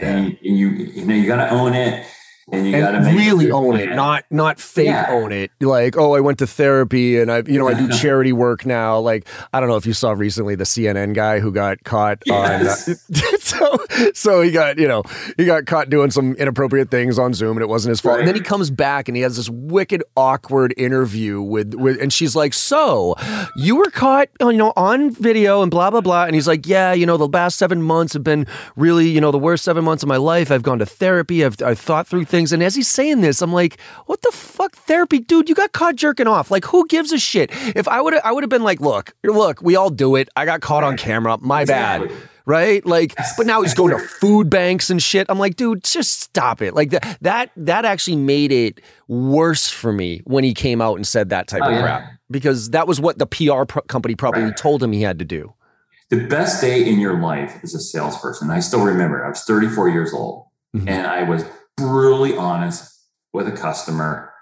and 0.00 0.36
you, 0.40 0.68
you 0.68 0.84
you 0.96 1.04
know 1.04 1.14
you 1.14 1.26
got 1.26 1.36
to 1.36 1.50
own 1.50 1.74
it 1.74 2.06
and 2.52 2.66
you 2.66 2.72
got 2.78 2.92
to 2.92 2.98
really 3.14 3.50
own 3.50 3.76
it 3.76 3.94
not 3.94 4.24
not 4.30 4.58
fake 4.60 4.86
Yeah. 4.86 5.06
own 5.10 5.32
it. 5.32 5.50
Like 5.60 5.96
oh 5.96 6.14
i 6.14 6.20
went 6.20 6.38
to 6.38 6.46
therapy 6.46 7.18
and 7.20 7.30
i 7.30 7.42
you 7.46 7.58
know 7.58 7.68
i 7.68 7.74
do 7.74 7.88
charity 8.00 8.32
work 8.32 8.64
now. 8.66 8.98
Like 8.98 9.26
i 9.52 9.60
don't 9.60 9.68
know 9.68 9.76
if 9.76 9.86
you 9.86 9.92
saw 9.92 10.12
recently 10.12 10.54
the 10.54 10.64
cnn 10.64 11.14
guy 11.14 11.40
who 11.40 11.52
got 11.52 11.82
caught 11.84 12.18
Yes. 12.26 12.88
on 12.88 12.94
uh, 13.16 13.38
so 13.40 13.78
so 14.14 14.40
he 14.42 14.50
got 14.50 14.78
you 14.78 14.88
know 14.88 15.02
he 15.36 15.44
got 15.44 15.66
caught 15.66 15.90
doing 15.90 16.10
some 16.10 16.34
inappropriate 16.34 16.90
things 16.90 17.18
on 17.18 17.34
zoom 17.34 17.56
and 17.56 17.62
it 17.62 17.68
wasn't 17.68 17.90
his 17.90 18.00
fault. 18.00 18.18
And 18.18 18.28
then 18.28 18.34
he 18.34 18.40
comes 18.40 18.70
back 18.70 19.08
and 19.08 19.16
he 19.16 19.22
has 19.22 19.36
this 19.36 19.50
wicked 19.50 20.02
awkward 20.16 20.72
interview 20.76 21.40
with 21.42 21.74
with 21.74 22.00
and 22.00 22.12
she's 22.12 22.34
like 22.36 22.54
so 22.54 23.14
you 23.56 23.76
were 23.76 23.90
caught 23.90 24.28
you 24.40 24.52
know 24.52 24.72
on 24.76 25.10
video 25.10 25.62
and 25.62 25.70
blah 25.70 25.90
blah 25.90 26.00
blah. 26.00 26.24
And 26.24 26.34
he's 26.34 26.48
like 26.48 26.66
yeah 26.66 26.92
you 26.92 27.06
know 27.06 27.16
the 27.16 27.28
last 27.28 27.58
seven 27.58 27.82
months 27.82 28.12
have 28.14 28.24
been 28.24 28.46
really 28.76 29.08
you 29.08 29.20
know 29.20 29.30
the 29.30 29.38
worst 29.38 29.64
seven 29.64 29.84
months 29.84 30.02
of 30.02 30.08
my 30.08 30.16
life. 30.16 30.50
I've 30.50 30.62
gone 30.62 30.78
to 30.78 30.86
therapy. 30.86 31.44
I've, 31.44 31.56
I've 31.62 31.78
thought 31.78 32.06
through 32.06 32.24
things 32.24 32.37
and 32.52 32.62
as 32.62 32.74
he's 32.74 32.88
saying 32.88 33.20
this 33.20 33.42
i'm 33.42 33.52
like 33.52 33.80
what 34.06 34.22
the 34.22 34.30
fuck 34.32 34.74
therapy 34.76 35.18
dude 35.18 35.48
you 35.48 35.54
got 35.54 35.72
caught 35.72 35.96
jerking 35.96 36.26
off 36.26 36.50
like 36.50 36.64
who 36.66 36.86
gives 36.88 37.12
a 37.12 37.18
shit 37.18 37.50
if 37.76 37.86
i 37.88 38.00
would 38.00 38.12
have 38.14 38.22
i 38.24 38.32
would 38.32 38.42
have 38.42 38.50
been 38.50 38.62
like 38.62 38.80
look 38.80 39.14
look 39.24 39.60
we 39.62 39.76
all 39.76 39.90
do 39.90 40.16
it 40.16 40.28
i 40.36 40.44
got 40.44 40.60
caught 40.60 40.84
on 40.84 40.96
camera 40.96 41.36
my 41.40 41.64
bad 41.64 42.10
right? 42.46 42.86
Like, 42.86 43.14
but 43.36 43.44
now 43.46 43.60
he's 43.60 43.74
going 43.74 43.90
to 43.90 43.98
food 44.22 44.48
banks 44.48 44.88
and 44.88 45.02
shit. 45.02 45.26
I'm 45.28 45.38
like, 45.38 45.56
dude, 45.56 45.84
just 45.84 46.22
stop 46.22 46.62
it. 46.62 46.72
Like 46.72 46.88
that, 46.92 47.18
that, 47.20 47.50
that 47.58 47.84
actually 47.84 48.16
made 48.16 48.50
it 48.52 48.80
worse 49.06 49.68
for 49.68 49.92
me 49.92 50.22
when 50.24 50.44
he 50.44 50.54
came 50.54 50.80
out 50.80 50.94
and 50.96 51.06
said 51.06 51.28
that 51.28 51.46
type 51.46 51.60
Oh, 51.62 51.66
of 51.68 51.72
yeah. 51.74 51.80
crap 51.82 52.10
because 52.30 52.70
that 52.70 52.86
was 52.88 53.02
what 53.02 53.18
the 53.18 53.26
PR 53.26 53.64
pro- 53.66 53.82
company 53.82 54.14
probably 54.14 54.44
Right. 54.44 54.56
told 54.56 54.82
him 54.82 54.92
he 54.92 55.02
had 55.02 55.18
to 55.18 55.26
do. 55.26 55.52
the 56.08 56.26
best 56.26 56.62
day 56.62 56.88
in 56.88 56.98
your 56.98 57.20
life 57.20 57.58
as 57.62 57.74
a 57.74 57.80
salesperson 57.80 58.48
i 58.50 58.60
still 58.60 58.82
remember 58.82 59.22
i 59.26 59.28
was 59.28 59.42
34 59.44 59.90
years 59.90 60.14
old 60.14 60.46
Mhm. 60.74 60.88
and 60.88 61.06
i 61.06 61.22
was 61.24 61.44
brutally 61.78 62.36
honest 62.36 62.92
with 63.32 63.48
a 63.48 63.52
customer. 63.52 64.32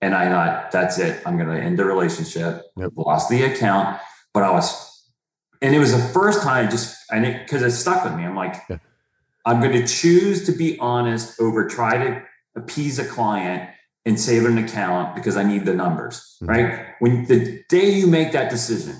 And 0.00 0.14
i 0.14 0.28
thought 0.28 0.72
that's 0.72 0.98
it. 0.98 1.22
I'm 1.24 1.38
going 1.38 1.48
to 1.48 1.58
end 1.62 1.78
the 1.78 1.84
relationship. 1.84 2.64
Yep. 2.76 2.92
lost 2.96 3.30
the 3.30 3.44
account. 3.44 3.98
But 4.34 4.42
i 4.42 4.50
was 4.50 4.90
and 5.62 5.74
it 5.74 5.78
was 5.78 5.92
the 5.92 6.02
first 6.12 6.42
time 6.42 6.68
just 6.70 6.96
and 7.10 7.24
it 7.24 7.42
because 7.46 7.62
it 7.62 7.70
stuck 7.70 8.04
with 8.04 8.14
me. 8.14 8.24
I'm 8.24 8.34
like 8.36 8.56
Yeah. 8.68 8.78
i'm 9.46 9.60
going 9.60 9.72
to 9.80 9.86
choose 9.86 10.44
to 10.46 10.52
be 10.52 10.78
honest 10.80 11.40
over 11.40 11.68
try 11.68 11.98
to 12.04 12.22
appease 12.56 12.98
a 12.98 13.04
client 13.04 13.70
and 14.04 14.18
save 14.18 14.44
an 14.44 14.58
account 14.58 15.14
because 15.14 15.36
i 15.36 15.44
need 15.44 15.64
the 15.64 15.74
numbers. 15.74 16.36
Mhm. 16.42 16.48
right? 16.48 16.86
When 16.98 17.24
the 17.26 17.62
day 17.68 17.88
you 17.90 18.06
make 18.08 18.32
that 18.32 18.50
decision 18.50 18.96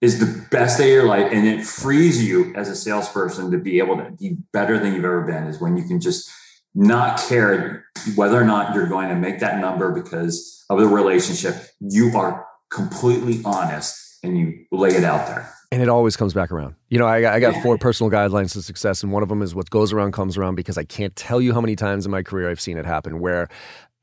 is 0.00 0.18
the 0.18 0.30
best 0.50 0.78
day 0.78 0.88
of 0.90 0.94
your 0.98 1.06
life 1.06 1.28
and 1.30 1.46
it 1.46 1.64
frees 1.64 2.16
you 2.28 2.52
as 2.56 2.68
a 2.68 2.74
salesperson 2.74 3.52
to 3.52 3.58
be 3.58 3.78
able 3.78 3.96
to 3.96 4.10
be 4.18 4.36
better 4.52 4.76
than 4.80 4.92
you've 4.94 5.04
ever 5.04 5.22
been 5.22 5.44
is 5.46 5.60
when 5.60 5.76
you 5.76 5.84
can 5.84 6.00
just 6.00 6.28
not 6.74 7.18
care 7.28 7.84
whether 8.14 8.40
or 8.40 8.44
not 8.44 8.74
you're 8.74 8.86
going 8.88 9.08
to 9.08 9.14
make 9.16 9.40
that 9.40 9.58
number 9.60 9.92
because 9.92 10.64
of 10.70 10.78
the 10.78 10.86
relationship 10.86 11.54
you 11.80 12.16
are 12.16 12.46
completely 12.70 13.40
honest 13.44 14.18
and 14.22 14.38
you 14.38 14.64
lay 14.72 14.88
it 14.90 15.04
out 15.04 15.26
there 15.26 15.52
And 15.70 15.82
it 15.82 15.88
always 15.88 16.16
comes 16.16 16.32
back 16.34 16.50
around. 16.52 16.74
You 16.90 16.98
know, 16.98 17.06
I, 17.06 17.20
got- 17.22 17.34
I 17.34 17.40
got 17.40 17.54
Yeah. 17.54 17.62
four 17.62 17.78
personal 17.78 18.10
guidelines 18.10 18.52
to 18.52 18.62
success, 18.62 19.02
and 19.02 19.10
one 19.12 19.22
of 19.22 19.28
them 19.30 19.40
is 19.42 19.54
what 19.54 19.70
goes 19.70 19.92
around 19.92 20.12
comes 20.12 20.36
around 20.36 20.54
because 20.54 20.76
I 20.78 20.84
can't 20.84 21.14
tell 21.16 21.40
you 21.40 21.54
how 21.54 21.60
many 21.62 21.76
times 21.76 22.04
in 22.04 22.10
my 22.10 22.22
career 22.22 22.50
I've 22.50 22.60
seen 22.60 22.76
it 22.76 22.84
happen 22.86 23.20
where 23.20 23.48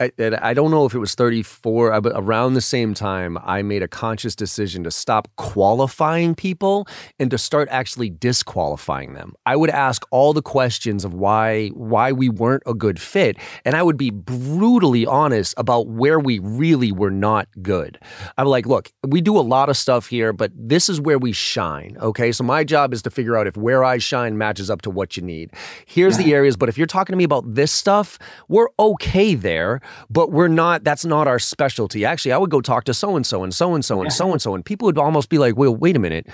I, 0.01 0.11
and 0.17 0.35
I 0.37 0.53
don't 0.53 0.71
know 0.71 0.85
if 0.85 0.93
it 0.93 0.99
was 0.99 1.13
34, 1.13 1.91
uh, 1.91 1.99
but 1.99 2.13
around 2.15 2.53
the 2.53 2.61
same 2.61 2.93
time, 2.93 3.37
I 3.43 3.61
made 3.61 3.83
a 3.83 3.87
conscious 3.87 4.33
decision 4.33 4.85
to 4.85 4.91
stop 4.91 5.27
qualifying 5.35 6.35
people 6.35 6.87
and 7.19 7.29
to 7.31 7.37
start 7.37 7.67
actually 7.69 8.09
disqualifying 8.09 9.13
them. 9.13 9.33
I 9.45 9.57
would 9.57 9.69
ask 9.69 10.05
all 10.09 10.31
the 10.31 10.41
questions 10.41 11.03
of 11.03 11.13
why 11.13 11.67
why 11.69 12.13
we 12.13 12.29
weren't 12.29 12.63
a 12.65 12.73
good 12.73 13.01
fit, 13.01 13.35
and 13.65 13.75
I 13.75 13.83
would 13.83 13.97
be 13.97 14.09
brutally 14.09 15.05
honest 15.05 15.53
about 15.57 15.87
where 15.87 16.19
we 16.19 16.39
really 16.39 16.93
were 16.93 17.11
not 17.11 17.49
good. 17.61 17.99
I'm 18.37 18.47
like, 18.47 18.65
look, 18.65 18.91
we 19.05 19.19
do 19.19 19.37
a 19.37 19.41
lot 19.41 19.67
of 19.67 19.75
stuff 19.75 20.07
here, 20.07 20.31
but 20.31 20.51
this 20.55 20.87
is 20.87 21.01
where 21.01 21.17
we 21.17 21.33
shine. 21.33 21.97
Okay. 21.99 22.31
So 22.31 22.45
my 22.45 22.63
job 22.63 22.93
is 22.93 23.01
to 23.01 23.09
figure 23.09 23.35
out 23.35 23.47
if 23.47 23.57
where 23.57 23.83
I 23.83 23.97
shine 23.97 24.37
matches 24.37 24.69
up 24.69 24.81
to 24.83 24.89
what 24.89 25.17
you 25.17 25.23
need. 25.23 25.51
Here's 25.85 26.17
the 26.17 26.33
areas, 26.33 26.55
but 26.55 26.69
if 26.69 26.77
you're 26.77 26.87
talking 26.87 27.11
to 27.13 27.17
me 27.17 27.25
about 27.25 27.53
this 27.53 27.71
stuff, 27.71 28.17
we're 28.47 28.69
okay 28.79 29.35
there, 29.35 29.81
but 30.09 30.31
we're 30.31 30.47
not, 30.47 30.83
that's 30.83 31.05
not 31.05 31.27
our 31.27 31.39
specialty. 31.39 32.05
Actually, 32.05 32.33
I 32.33 32.37
would 32.37 32.49
go 32.49 32.61
talk 32.61 32.83
to 32.85 32.93
so 32.93 33.15
and 33.15 33.25
so 33.25 33.43
and 33.43 33.53
so 33.53 33.73
and 33.73 33.85
so 33.85 34.01
and 34.01 34.11
so 34.11 34.31
and 34.31 34.41
so, 34.41 34.55
and 34.55 34.65
people 34.65 34.85
would 34.85 34.97
almost 34.97 35.29
be 35.29 35.37
like, 35.37 35.57
well, 35.57 35.75
wait 35.75 35.95
a 35.95 35.99
minute. 35.99 36.27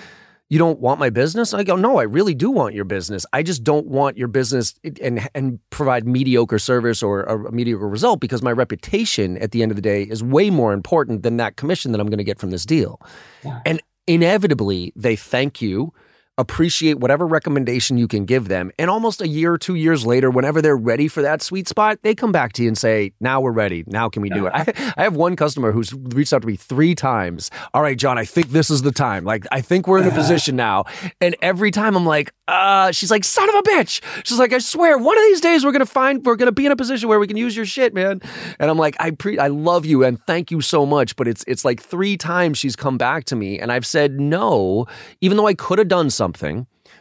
You 0.47 0.60
don't 0.60 0.80
want 0.80 0.99
my 0.99 1.10
business? 1.10 1.56
I 1.56 1.64
go, 1.64 1.76
no, 1.76 1.97
I 1.97 2.03
really 2.03 2.36
do 2.36 2.51
want 2.51 2.76
your 2.76 2.86
business. 2.86 3.26
I 3.34 3.41
just 3.41 3.64
don't 3.64 3.88
want 3.88 4.16
your 4.16 4.28
business 4.28 4.76
and 5.01 5.28
and 5.34 5.60
provide 5.72 6.06
mediocre 6.06 6.60
service 6.60 7.01
or 7.01 7.24
a 7.24 7.51
mediocre 7.51 7.89
result 7.89 8.20
because 8.20 8.43
my 8.43 8.51
reputation 8.51 9.39
at 9.39 9.51
the 9.51 9.64
end 9.64 9.72
of 9.72 9.76
the 9.76 9.82
day 9.82 10.03
is 10.03 10.24
way 10.24 10.51
more 10.51 10.72
important 10.72 11.24
than 11.24 11.38
that 11.38 11.56
commission 11.56 11.93
that 11.93 11.99
I'm 11.99 12.08
going 12.08 12.20
to 12.20 12.24
get 12.24 12.38
from 12.38 12.51
this 12.51 12.64
deal. 12.64 13.01
Yeah. 13.43 13.60
And 13.66 13.82
inevitably, 14.06 14.93
they 14.95 15.16
thank 15.16 15.64
you, 15.64 15.93
appreciate 16.38 17.00
whatever 17.00 17.26
recommendation 17.26 17.98
you 17.98 18.08
can 18.08 18.26
give 18.26 18.48
them, 18.48 18.72
and 18.78 18.90
almost 18.90 19.22
a 19.22 19.28
year 19.28 19.54
or 19.54 19.58
two 19.58 19.76
years 19.76 20.06
later, 20.06 20.30
whenever 20.30 20.62
they're 20.62 20.78
ready 20.78 21.08
for 21.08 21.22
that 21.22 21.42
sweet 21.42 21.68
spot, 21.68 22.00
they 22.02 22.14
come 22.14 22.32
back 22.32 22.54
to 22.54 22.64
you 22.64 22.68
and 22.68 22.78
say, 22.78 23.14
"Now 23.20 23.40
we're 23.42 23.52
ready. 23.52 23.84
Now 23.88 24.10
can 24.10 24.22
we 24.22 24.30
do 24.30 24.48
it?" 24.48 24.54
I, 24.54 24.94
I 24.98 25.04
have 25.04 25.16
one 25.16 25.36
customer 25.36 25.72
who's 25.72 25.94
reached 25.94 26.34
out 26.34 26.42
to 26.42 26.48
me 26.48 26.56
three 26.56 26.96
times. 26.96 27.50
All 27.74 27.82
right, 27.82 27.98
John, 27.98 28.18
I 28.18 28.26
think 28.26 28.50
this 28.50 28.70
is 28.70 28.82
the 28.82 28.92
time. 28.92 29.24
Like, 29.24 29.46
I 29.52 29.62
think 29.62 29.88
we're 29.88 30.02
in 30.02 30.08
a 30.08 30.12
position 30.16 30.56
now. 30.56 30.86
And 31.22 31.36
every 31.42 31.72
time 31.72 31.96
I'm 31.96 32.06
like, 32.06 32.32
uh, 32.48 32.92
she's 32.92 33.12
like, 33.12 33.24
son 33.24 33.48
of 33.50 33.56
a 33.56 33.64
bitch. 33.64 34.02
She's 34.26 34.38
like, 34.38 34.54
I 34.54 34.60
swear, 34.60 34.98
one 34.98 35.18
of 35.18 35.24
these 35.24 35.42
days 35.42 35.66
we're 35.66 35.72
gonna 35.72 35.86
find 35.86 36.26
we're 36.26 36.36
gonna 36.36 36.52
be 36.52 36.66
in 36.66 36.72
a 36.72 36.76
position 36.76 37.08
where 37.10 37.20
we 37.20 37.28
can 37.28 37.38
use 37.38 37.56
your 37.56 37.66
shit, 37.66 37.94
man. 37.94 38.22
And 38.60 38.70
I'm 38.70 38.78
like, 38.78 38.96
I 39.00 39.12
pre 39.12 39.40
I 39.40 39.48
love 39.48 39.86
you 39.86 40.04
and 40.04 40.22
thank 40.26 40.52
you 40.52 40.62
so 40.62 40.86
much. 40.86 41.16
But 41.16 41.28
it's 41.28 41.44
it's 41.48 41.64
like 41.64 41.82
three 41.82 42.18
times 42.18 42.58
she's 42.58 42.76
come 42.76 42.98
back 42.98 43.26
to 43.26 43.36
me 43.36 43.60
and 43.60 43.72
I've 43.72 43.86
said 43.86 44.20
no, 44.20 44.86
even 45.22 45.38
though 45.38 45.48
I 45.48 45.54
could 45.54 45.80
have 45.80 45.88
done 45.88 46.10
something. 46.10 46.24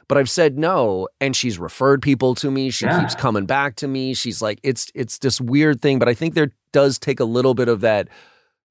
But 0.09 0.19
I've 0.19 0.31
said 0.31 0.59
no, 0.59 1.09
and 1.21 1.35
she's 1.35 1.59
referred 1.59 2.03
people 2.03 2.35
to 2.37 2.51
me. 2.51 2.71
She 2.71 2.85
Yeah. 2.85 3.01
keeps 3.01 3.15
coming 3.15 3.47
back 3.47 3.77
to 3.77 3.89
me. 3.89 4.15
She's 4.15 4.43
like, 4.43 4.59
it's 4.63 4.91
it's 4.95 5.19
this 5.19 5.41
weird 5.41 5.81
thing. 5.81 5.99
But 5.99 6.09
I 6.09 6.15
think 6.15 6.35
there 6.35 6.51
does 6.73 6.99
take 6.99 7.21
a 7.21 7.25
little 7.25 7.55
bit 7.55 7.69
of 7.69 7.81
that 7.83 8.09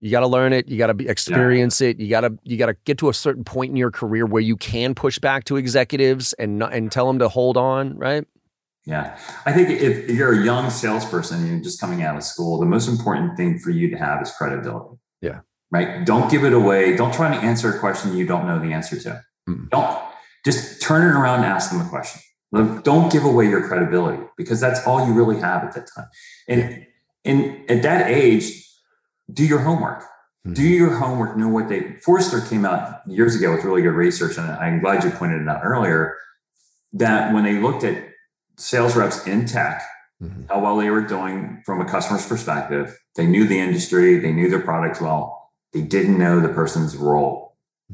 you 0.02 0.12
got 0.12 0.20
to 0.20 0.28
learn 0.28 0.52
it 0.52 0.68
you 0.68 0.78
got 0.78 0.88
to 0.98 1.08
experience 1.08 1.80
it 1.80 1.98
you 1.98 2.10
got 2.10 2.22
to 2.22 2.38
you 2.44 2.58
got 2.58 2.66
to 2.66 2.76
get 2.84 2.98
to 2.98 3.08
a 3.08 3.14
certain 3.14 3.46
point 3.46 3.70
in 3.70 3.78
your 3.78 3.90
career 3.90 4.26
where 4.26 4.42
you 4.42 4.58
can 4.58 4.94
push 4.94 5.18
back 5.18 5.46
to 5.46 5.56
executives 5.56 6.34
and 6.34 6.62
and 6.62 6.92
tell 6.92 7.08
them 7.08 7.20
to 7.20 7.30
hold 7.30 7.56
on 7.56 7.98
right 7.98 8.26
Yeah. 8.86 9.18
I 9.46 9.54
think 9.54 9.70
if 9.70 10.10
you're 10.10 10.34
a 10.34 10.44
young 10.44 10.70
salesperson 10.70 11.40
and 11.40 11.48
you're 11.48 11.62
just 11.62 11.80
coming 11.80 12.04
out 12.04 12.18
of 12.18 12.24
school, 12.24 12.60
the 12.60 12.66
most 12.66 12.90
important 12.90 13.38
thing 13.38 13.58
for 13.60 13.70
you 13.70 13.90
to 13.92 13.96
have 13.96 14.22
is 14.22 14.30
credibility. 14.38 14.98
Yeah. 15.22 15.40
Right. 15.72 16.06
Don't 16.06 16.30
give 16.30 16.44
it 16.44 16.52
away. 16.52 16.98
Don't 16.98 17.14
try 17.14 17.34
to 17.34 17.42
answer 17.42 17.74
a 17.74 17.80
question 17.80 18.18
you 18.18 18.26
don't 18.28 18.46
know 18.46 18.60
the 18.60 18.74
answer 18.74 19.00
to. 19.00 19.24
Mm. 19.48 19.70
Don't 19.70 19.98
just 20.46 20.82
turn 20.82 21.02
it 21.04 21.18
around 21.20 21.38
and 21.44 21.46
ask 21.46 21.72
them 21.72 21.82
a 21.82 21.90
question. 21.90 22.22
Don't 22.84 23.12
give 23.12 23.24
away 23.26 23.50
your 23.50 23.68
credibility 23.68 24.22
because 24.38 24.60
that's 24.60 24.86
all 24.86 25.06
you 25.08 25.14
really 25.14 25.40
have 25.40 25.64
at 25.64 25.74
that 25.74 25.88
time. 25.96 26.06
And 26.48 26.86
and 27.26 27.70
at 27.72 27.82
that 27.84 28.12
age, 28.12 28.68
do 29.32 29.46
your 29.46 29.60
homework. 29.60 30.04
Mhm. 30.46 30.56
Do 30.56 30.64
your 30.64 30.94
homework. 30.96 31.38
Know 31.38 31.48
what 31.48 31.70
they. 31.70 31.96
Forrester 32.04 32.42
came 32.42 32.66
out 32.66 33.00
years 33.08 33.36
ago 33.36 33.56
with 33.56 33.64
really 33.64 33.82
good 33.82 33.94
research, 33.96 34.38
and 34.38 34.52
I'm 34.52 34.82
glad 34.82 35.04
you 35.04 35.10
pointed 35.10 35.42
it 35.42 35.48
out 35.48 35.62
earlier. 35.64 36.16
That 36.92 37.34
when 37.34 37.44
they 37.44 37.54
looked 37.60 37.84
at 37.84 38.04
sales 38.58 38.96
reps 38.96 39.26
in 39.26 39.46
tech, 39.46 39.82
Mhm. 40.22 40.48
how 40.50 40.60
well 40.60 40.78
they 40.78 40.90
were 40.92 41.02
doing 41.02 41.64
from 41.66 41.82
a 41.82 41.86
customer's 41.86 42.28
perspective. 42.28 43.00
They 43.16 43.26
knew 43.26 43.48
the 43.48 43.60
industry, 43.60 44.20
they 44.20 44.32
knew 44.32 44.50
their 44.50 44.60
products 44.60 45.02
well. 45.02 45.52
They 45.72 45.82
didn't 45.82 46.20
know 46.20 46.40
the 46.40 46.50
person's 46.50 46.96
role. 46.96 47.43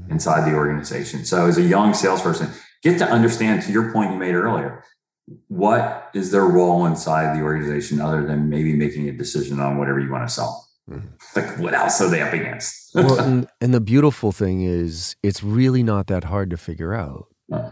Inside 0.09 0.49
the 0.49 0.55
organization. 0.55 1.25
So, 1.25 1.47
as 1.47 1.57
a 1.57 1.61
young 1.61 1.93
salesperson, 1.93 2.49
get 2.83 2.97
to 2.99 3.05
understand, 3.05 3.63
to 3.63 3.71
your 3.71 3.91
point 3.91 4.11
you 4.11 4.17
made 4.17 4.35
earlier, 4.35 4.83
what 5.47 6.09
is 6.13 6.31
their 6.31 6.45
role 6.45 6.85
inside 6.85 7.37
the 7.37 7.41
organization 7.41 8.01
other 8.01 8.25
than 8.25 8.49
maybe 8.49 8.73
making 8.75 9.07
a 9.09 9.11
decision 9.11 9.59
on 9.59 9.77
whatever 9.77 9.99
you 9.99 10.11
want 10.11 10.27
to 10.27 10.33
sell. 10.33 10.67
Mm-hmm. 10.89 11.07
Like, 11.35 11.59
what 11.59 11.73
else 11.73 12.01
are 12.01 12.09
they 12.09 12.21
up 12.21 12.33
against? 12.33 12.91
well, 12.95 13.19
and, 13.23 13.47
and, 13.61 13.73
the 13.73 13.81
beautiful 13.81 14.31
thing 14.31 14.63
is, 14.63 15.15
it's 15.21 15.43
really 15.43 15.83
not 15.83 16.07
that 16.07 16.23
hard 16.23 16.49
to 16.49 16.57
figure 16.57 16.95
out. 16.95 17.27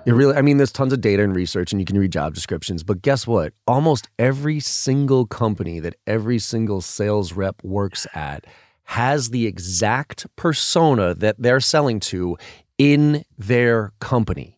It 0.08 0.14
really, 0.14 0.36
I 0.36 0.42
mean, 0.42 0.58
there's 0.58 0.72
tons 0.72 0.92
of 0.92 1.02
data 1.02 1.24
and 1.24 1.36
research, 1.36 1.72
and 1.72 1.80
you 1.80 1.86
can 1.86 2.00
read 2.00 2.12
job 2.12 2.34
descriptions. 2.34 2.84
But 2.84 3.04
guess 3.04 3.28
what? 3.28 3.54
Almost 3.68 4.10
every 4.18 4.60
single 4.60 5.28
company 5.28 5.80
that 5.80 5.96
every 6.08 6.40
single 6.40 6.82
sales 6.82 7.34
rep 7.34 7.64
works 7.64 8.08
at 8.16 8.46
has 8.88 9.30
the 9.32 9.46
exact 9.46 10.26
persona 10.36 11.14
that 11.14 11.36
they're 11.38 11.60
selling 11.60 12.00
to 12.00 12.38
in 12.78 13.26
their 13.38 13.92
company. 14.00 14.57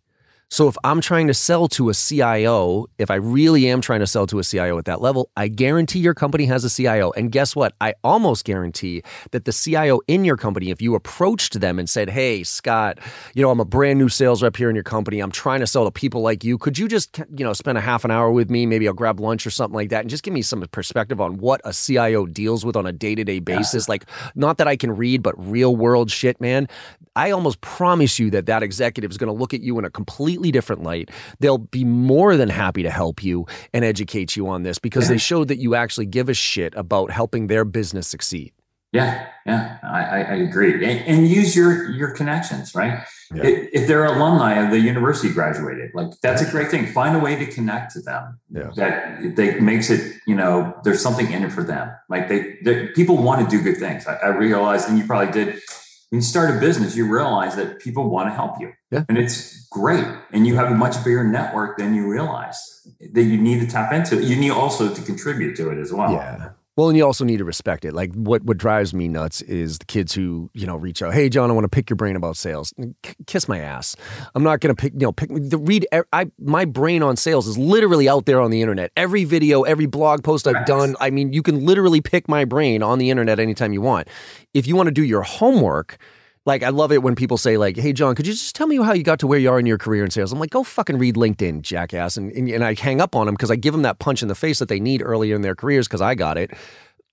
So 0.52 0.68
if 0.68 0.76
I'm 0.84 1.00
trying 1.00 1.28
to 1.28 1.34
sell 1.36 1.68
to 1.70 1.90
a 1.90 1.94
CIO, 1.94 2.88
if 2.98 3.12
I 3.12 3.16
really 3.16 3.70
am 3.70 3.82
trying 3.82 4.00
to 4.00 4.08
sell 4.08 4.26
to 4.26 4.40
a 4.40 4.44
CIO 4.44 4.80
at 4.80 4.86
that 4.86 5.00
level, 5.00 5.30
I 5.38 5.48
guarantee 5.48 6.00
your 6.00 6.16
company 6.16 6.46
has 6.46 6.66
a 6.66 6.72
CIO. 6.72 7.12
And 7.12 7.32
guess 7.32 7.56
what? 7.56 7.76
I 7.80 7.94
almost 8.04 8.46
guarantee 8.46 9.04
that 9.30 9.46
the 9.46 9.54
CIO 9.54 10.02
in 10.08 10.26
your 10.26 10.38
company, 10.38 10.72
if 10.72 10.82
you 10.82 10.96
approached 10.96 11.60
them 11.60 11.78
and 11.78 11.88
said, 11.88 12.10
Hey, 12.10 12.44
Scott, 12.44 12.98
you 13.36 13.44
know, 13.44 13.52
I'm 13.52 13.60
a 13.60 13.66
brand 13.66 14.00
new 14.00 14.10
sales 14.10 14.42
rep 14.42 14.56
here 14.56 14.72
in 14.72 14.76
your 14.76 14.84
company. 14.84 15.20
I'm 15.20 15.32
trying 15.32 15.60
to 15.60 15.68
sell 15.68 15.86
to 15.86 15.92
people 15.92 16.22
like 16.22 16.44
you. 16.44 16.58
Could 16.58 16.80
you 16.80 16.88
just, 16.88 17.20
you 17.36 17.46
know, 17.46 17.54
spend 17.54 17.78
a 17.78 17.82
half 17.82 18.04
an 18.04 18.10
hour 18.10 18.32
with 18.32 18.50
me? 18.50 18.66
Maybe 18.66 18.88
I'll 18.88 18.96
grab 18.96 19.20
lunch 19.20 19.46
or 19.46 19.52
something 19.52 19.76
like 19.76 19.90
that 19.90 20.02
and 20.02 20.10
just 20.10 20.24
give 20.24 20.34
me 20.34 20.42
some 20.42 20.62
perspective 20.72 21.22
on 21.22 21.38
what 21.38 21.62
a 21.64 21.74
CIO 21.74 22.26
deals 22.26 22.66
with 22.66 22.76
on 22.76 22.88
a 22.88 22.92
day 22.92 23.14
to 23.14 23.24
day 23.24 23.38
basis. 23.38 23.88
Yeah. 23.88 23.92
Like, 23.92 24.06
not 24.34 24.58
that 24.58 24.68
I 24.68 24.78
can 24.78 24.96
read, 24.96 25.22
but 25.22 25.36
real 25.38 25.76
world 25.76 26.10
shit, 26.10 26.42
man. 26.42 26.68
I 27.16 27.32
almost 27.32 27.62
promise 27.62 28.18
you 28.18 28.32
that 28.32 28.46
that 28.46 28.64
executive 28.64 29.12
is 29.12 29.18
going 29.18 29.32
to 29.32 29.38
look 29.38 29.54
at 29.54 29.62
you 29.62 29.78
in 29.78 29.86
a 29.86 29.90
completely 29.90 30.39
different 30.42 30.84
light. 30.84 31.10
They'll 31.40 31.58
be 31.58 31.84
more 31.84 32.36
than 32.38 32.50
happy 32.50 32.84
to 32.84 32.90
help 32.90 33.24
you 33.24 33.46
and 33.74 33.84
educate 33.86 34.36
you 34.36 34.48
on 34.48 34.64
this 34.64 34.80
because 34.80 35.08
they 35.08 35.18
showed 35.18 35.48
that 35.50 35.58
you 35.58 35.76
actually 35.76 36.06
give 36.06 36.30
a 36.30 36.34
shit 36.34 36.74
about 36.76 37.12
helping 37.12 37.48
their 37.48 37.66
business 37.66 38.08
succeed. 38.08 38.54
Yeah, 38.92 39.28
yeah, 39.46 39.78
I, 39.84 40.24
I 40.24 40.36
agree. 40.38 40.74
And, 40.74 41.06
and, 41.06 41.28
use 41.28 41.56
your 41.56 41.92
your 41.92 42.10
connections, 42.10 42.74
right? 42.74 43.06
Yeah. 43.32 43.46
If, 43.46 43.70
if, 43.72 43.88
they're 43.88 44.06
alumni 44.06 44.56
of 44.56 44.72
the 44.72 44.80
university 44.80 45.32
graduated, 45.32 45.92
like 45.94 46.10
that's 46.24 46.42
a 46.42 46.50
great 46.50 46.72
thing. 46.72 46.88
Find 46.88 47.16
a 47.16 47.20
way 47.20 47.36
to 47.36 47.46
connect 47.46 47.94
to 47.94 48.02
them. 48.02 48.40
Yeah. 48.50 48.72
That 48.76 49.36
they 49.36 49.60
makes 49.60 49.92
it, 49.92 50.16
you 50.26 50.34
know, 50.34 50.76
there's 50.84 51.04
something 51.04 51.32
in 51.32 51.44
it 51.44 51.52
for 51.52 51.64
them. 51.64 51.92
Like 52.10 52.30
they, 52.30 52.88
people 52.96 53.18
want 53.22 53.48
to 53.48 53.58
do 53.58 53.62
good 53.62 53.78
things. 53.78 54.08
I, 54.08 54.16
I 54.16 54.28
realized, 54.30 54.90
and 54.90 54.98
you 54.98 55.06
probably 55.06 55.32
did 55.34 55.62
when 56.10 56.22
you 56.22 56.26
start 56.26 56.56
a 56.56 56.60
business, 56.60 56.96
you 56.96 57.08
realize 57.08 57.56
that 57.56 57.80
people 57.80 58.10
want 58.10 58.30
to 58.30 58.34
help 58.34 58.60
you. 58.60 58.74
Yeah. 58.92 59.06
And 59.08 59.18
it's 59.18 59.59
great. 59.70 60.06
And 60.32 60.46
you 60.48 60.56
have 60.56 60.72
a 60.72 60.76
much 60.76 61.04
bigger 61.04 61.24
network 61.24 61.78
than 61.78 61.94
you 61.94 62.08
realize 62.08 62.88
that 63.14 63.24
you 63.24 63.38
need 63.38 63.60
to 63.62 63.68
tap 63.68 63.92
into. 63.92 64.24
You 64.24 64.36
need 64.36 64.52
also 64.52 64.94
to 64.94 65.02
contribute 65.02 65.56
to 65.58 65.70
it 65.70 65.80
as 65.80 65.94
well. 65.94 66.12
Yeah. 66.12 66.50
Well, 66.80 66.88
and 66.88 66.98
you 66.98 67.06
also 67.06 67.26
need 67.26 67.40
to 67.40 67.44
respect 67.44 67.84
it. 67.84 67.94
Like 67.94 68.14
what 68.14 68.44
what 68.44 68.58
drives 68.58 68.94
me 68.94 69.10
nuts 69.10 69.42
is 69.42 69.80
the 69.80 69.86
kids 69.86 70.14
who 70.14 70.50
you 70.54 70.66
know 70.66 70.78
reach 70.78 71.02
out. 71.02 71.14
Hey, 71.14 71.28
John, 71.28 71.50
I 71.50 71.54
want 71.54 71.66
to 71.66 71.70
pick 71.70 71.90
your 71.90 71.98
brain 71.98 72.16
about 72.16 72.38
sales. 72.38 72.74
K- 73.04 73.16
kiss 73.28 73.50
my 73.50 73.60
ass. 73.60 73.98
I'm 74.34 74.44
not 74.44 74.62
going 74.62 74.74
to 74.74 74.82
pick 74.82 74.94
you 74.94 75.00
know 75.00 75.12
pick 75.12 75.30
the 75.30 75.58
read. 75.58 75.86
I 76.14 76.28
my 76.40 76.64
brain 76.64 77.04
on 77.04 77.18
sales 77.18 77.50
is 77.50 77.58
literally 77.58 78.08
out 78.08 78.28
there 78.28 78.40
on 78.40 78.50
the 78.50 78.62
internet. 78.62 78.94
Every 78.96 79.26
video, 79.26 79.64
every 79.64 79.88
blog 79.88 80.24
post 80.24 80.48
I've 80.48 80.66
done. 80.66 80.96
I 81.02 81.10
mean, 81.10 81.34
you 81.34 81.44
can 81.44 81.66
literally 81.66 82.00
pick 82.00 82.30
my 82.30 82.46
brain 82.46 82.82
on 82.82 82.98
the 82.98 83.10
internet 83.10 83.42
anytime 83.42 83.74
you 83.74 83.82
want. 83.82 84.08
If 84.54 84.66
you 84.66 84.78
want 84.78 84.88
to 84.88 84.94
do 84.94 85.04
your 85.04 85.24
homework 85.24 85.98
like 86.46 86.64
I 86.64 86.70
love 86.70 86.92
it 86.92 87.04
when 87.04 87.16
people 87.16 87.38
say 87.38 87.58
like, 87.58 87.78
"Hey 87.78 87.94
John, 87.94 88.16
could 88.16 88.28
you 88.28 88.34
just 88.34 88.56
tell 88.56 88.68
me 88.68 88.78
how 88.78 88.94
you 88.94 89.04
got 89.04 89.20
to 89.20 89.28
where 89.28 89.40
you 89.40 89.50
are 89.50 89.60
in 89.60 89.66
your 89.66 89.78
career 89.78 90.04
in 90.04 90.12
sales?" 90.12 90.32
I'm 90.32 90.40
like, 90.40 90.50
"Go 90.50 90.64
fucking 90.64 90.98
read 90.98 91.16
LinkedIn, 91.16 91.62
jackass," 91.62 92.18
and 92.18 92.32
and, 92.32 92.50
and 92.50 92.64
I 92.64 92.74
hang 92.74 93.02
up 93.02 93.16
on 93.16 93.26
them 93.26 93.36
because 93.36 93.52
I 93.52 93.56
give 93.56 93.74
them 93.74 93.84
that 93.84 94.00
punch 94.00 94.22
in 94.22 94.28
the 94.28 94.36
face 94.36 94.60
that 94.60 94.70
they 94.70 94.80
need 94.80 95.02
earlier 95.02 95.36
in 95.36 95.42
their 95.42 95.56
careers 95.56 95.88
because 95.88 96.02
I 96.02 96.16
got 96.16 96.38
it. 96.38 96.52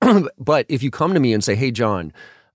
but 0.39 0.67
if 0.69 0.83
you 0.83 0.91
come 0.91 1.15
to 1.15 1.21
me 1.21 1.33
and 1.33 1.43
say, 1.43 1.55
"Hey 1.55 1.71
John," 1.71 2.13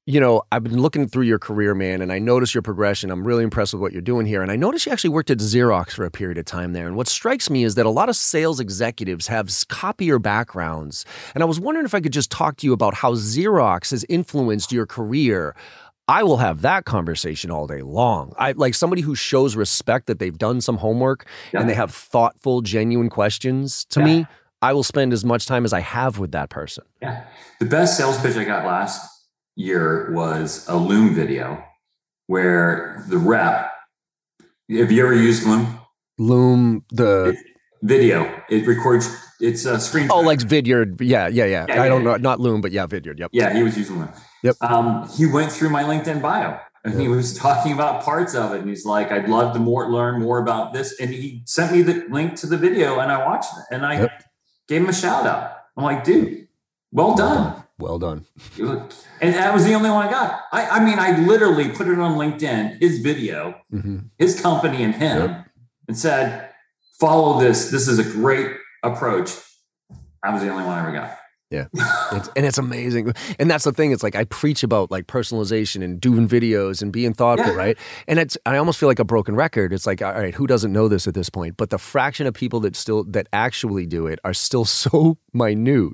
you 0.07 0.19
know, 0.19 0.41
I've 0.51 0.63
been 0.63 0.81
looking 0.81 1.07
through 1.07 1.25
your 1.25 1.37
career, 1.37 1.75
man, 1.75 2.01
and 2.01 2.11
I 2.11 2.17
notice 2.17 2.55
your 2.55 2.63
progression. 2.63 3.11
I'm 3.11 3.25
really 3.25 3.43
impressed 3.43 3.73
with 3.73 3.81
what 3.81 3.91
you're 3.91 4.01
doing 4.01 4.25
here. 4.25 4.41
And 4.41 4.51
I 4.51 4.55
noticed 4.55 4.87
you 4.87 4.91
actually 4.91 5.11
worked 5.11 5.29
at 5.29 5.37
Xerox 5.37 5.91
for 5.91 6.05
a 6.05 6.11
period 6.11 6.39
of 6.39 6.45
time 6.45 6.73
there. 6.73 6.87
And 6.87 6.95
what 6.95 7.07
strikes 7.07 7.51
me 7.51 7.63
is 7.63 7.75
that 7.75 7.85
a 7.85 7.89
lot 7.89 8.09
of 8.09 8.15
sales 8.15 8.59
executives 8.59 9.27
have 9.27 9.51
copier 9.69 10.17
backgrounds. 10.17 11.05
And 11.35 11.43
I 11.43 11.45
was 11.45 11.59
wondering 11.59 11.85
if 11.85 11.93
I 11.93 12.01
could 12.01 12.13
just 12.13 12.31
talk 12.31 12.57
to 12.57 12.65
you 12.67 12.73
about 12.73 12.95
how 12.95 13.13
Xerox 13.13 13.91
has 13.91 14.03
influenced 14.09 14.71
your 14.71 14.87
career. 14.87 15.55
I 16.11 16.23
will 16.23 16.37
have 16.37 16.61
that 16.63 16.83
conversation 16.83 17.51
all 17.51 17.67
day 17.67 17.81
long. 17.81 18.33
I 18.37 18.51
like 18.51 18.73
somebody 18.73 19.01
who 19.01 19.15
shows 19.15 19.55
respect 19.55 20.07
that 20.07 20.19
they've 20.19 20.37
done 20.37 20.59
some 20.59 20.75
homework 20.75 21.25
yeah. 21.53 21.61
and 21.61 21.69
they 21.69 21.73
have 21.73 21.93
thoughtful, 21.93 22.59
genuine 22.59 23.09
questions 23.09 23.85
to 23.85 24.01
yeah. 24.01 24.05
me. 24.05 24.27
I 24.61 24.73
will 24.73 24.83
spend 24.83 25.13
as 25.13 25.23
much 25.23 25.45
time 25.45 25.63
as 25.63 25.71
I 25.71 25.79
have 25.79 26.19
with 26.19 26.33
that 26.33 26.49
person. 26.49 26.83
Yeah. 27.01 27.23
The 27.61 27.65
best 27.65 27.95
sales 27.95 28.19
pitch 28.21 28.35
I 28.35 28.43
got 28.43 28.65
last 28.65 29.09
year 29.55 30.11
was 30.13 30.67
a 30.67 30.75
Loom 30.75 31.15
video 31.15 31.63
where 32.27 33.05
the 33.07 33.17
rep, 33.17 33.71
have 34.69 34.91
you 34.91 35.05
ever 35.05 35.15
used 35.15 35.47
Loom? 35.47 35.79
Loom, 36.17 36.83
the 36.91 37.29
it, 37.29 37.37
video, 37.83 38.43
it 38.49 38.67
records, 38.67 39.09
it's 39.39 39.63
a 39.63 39.79
screen. 39.79 40.09
Oh, 40.11 40.19
like 40.19 40.39
Vidyard. 40.39 40.99
Yeah, 40.99 41.29
yeah, 41.29 41.45
yeah. 41.45 41.67
yeah 41.69 41.81
I 41.81 41.87
don't 41.87 42.03
know, 42.03 42.17
not 42.17 42.41
Loom, 42.41 42.59
but 42.59 42.73
yeah, 42.73 42.85
Vidyard. 42.85 43.17
Yep. 43.17 43.29
Yeah, 43.31 43.53
he 43.53 43.63
was 43.63 43.77
using 43.77 43.97
Loom. 43.97 44.09
Yep. 44.43 44.55
Um, 44.61 45.07
he 45.15 45.25
went 45.25 45.51
through 45.51 45.69
my 45.69 45.83
LinkedIn 45.83 46.21
bio 46.21 46.59
and 46.83 46.93
yep. 46.93 47.01
he 47.01 47.07
was 47.07 47.37
talking 47.37 47.73
about 47.73 48.03
parts 48.03 48.33
of 48.33 48.53
it. 48.53 48.61
And 48.61 48.69
he's 48.69 48.85
like, 48.85 49.11
I'd 49.11 49.29
love 49.29 49.53
to 49.53 49.59
more 49.59 49.91
learn 49.91 50.21
more 50.21 50.39
about 50.39 50.73
this. 50.73 50.99
And 50.99 51.11
he 51.11 51.43
sent 51.45 51.71
me 51.71 51.81
the 51.81 52.05
link 52.09 52.35
to 52.37 52.47
the 52.47 52.57
video 52.57 52.99
and 52.99 53.11
I 53.11 53.25
watched 53.25 53.51
it 53.53 53.75
and 53.75 53.85
I 53.85 54.01
yep. 54.01 54.23
gave 54.67 54.81
him 54.81 54.89
a 54.89 54.93
shout 54.93 55.25
out. 55.25 55.53
I'm 55.77 55.83
like, 55.83 56.03
dude, 56.03 56.47
well 56.91 57.15
done. 57.15 57.63
Well 57.77 57.97
done. 57.97 58.25
And 59.21 59.33
that 59.33 59.53
was 59.53 59.65
the 59.65 59.73
only 59.73 59.89
one 59.89 60.07
I 60.07 60.11
got. 60.11 60.41
I, 60.51 60.69
I 60.69 60.85
mean, 60.85 60.99
I 60.99 61.19
literally 61.19 61.69
put 61.69 61.87
it 61.87 61.97
on 61.97 62.17
LinkedIn, 62.17 62.79
his 62.79 62.99
video, 62.99 63.61
mm-hmm. 63.73 63.99
his 64.19 64.39
company, 64.39 64.83
and 64.83 64.93
him, 64.93 65.29
yep. 65.29 65.47
and 65.87 65.97
said, 65.97 66.49
follow 66.99 67.39
this. 67.39 67.71
This 67.71 67.87
is 67.87 67.97
a 67.97 68.03
great 68.03 68.51
approach. 68.83 69.31
I 70.23 70.31
was 70.31 70.43
the 70.43 70.49
only 70.49 70.63
one 70.63 70.77
I 70.77 70.81
ever 70.81 70.91
got. 70.91 71.17
Yeah. 71.51 71.67
It's, 72.13 72.29
and 72.35 72.45
it's 72.45 72.57
amazing. 72.57 73.13
And 73.39 73.49
that's 73.49 73.63
the 73.63 73.71
thing. 73.71 73.93
It's 73.93 74.03
like 74.03 74.17
I 74.17 74.25
preach 74.25 74.63
about 74.63 74.91
like 74.91 75.07
personalization 75.07 75.81
and 75.81 75.97
doing 75.97 76.27
videos 76.27 76.81
and 76.81 76.91
being 76.91 77.13
thoughtful, 77.13 77.53
yeah. 77.53 77.57
right? 77.57 77.77
And 78.05 78.19
it's 78.19 78.37
I 78.45 78.57
almost 78.57 78.81
feel 78.81 78.89
like 78.89 78.99
a 78.99 79.05
broken 79.05 79.33
record. 79.33 79.71
It's 79.71 79.87
like, 79.87 80.01
all 80.01 80.11
right, 80.11 80.35
who 80.35 80.45
doesn't 80.45 80.73
know 80.73 80.89
this 80.89 81.07
at 81.07 81.13
this 81.13 81.29
point? 81.29 81.55
But 81.55 81.69
the 81.69 81.77
fraction 81.77 82.27
of 82.27 82.33
people 82.33 82.59
that 82.61 82.75
still 82.75 83.05
that 83.05 83.27
actually 83.31 83.85
do 83.85 84.07
it 84.07 84.19
are 84.25 84.33
still 84.33 84.65
so 84.81 85.19
minute. 85.33 85.93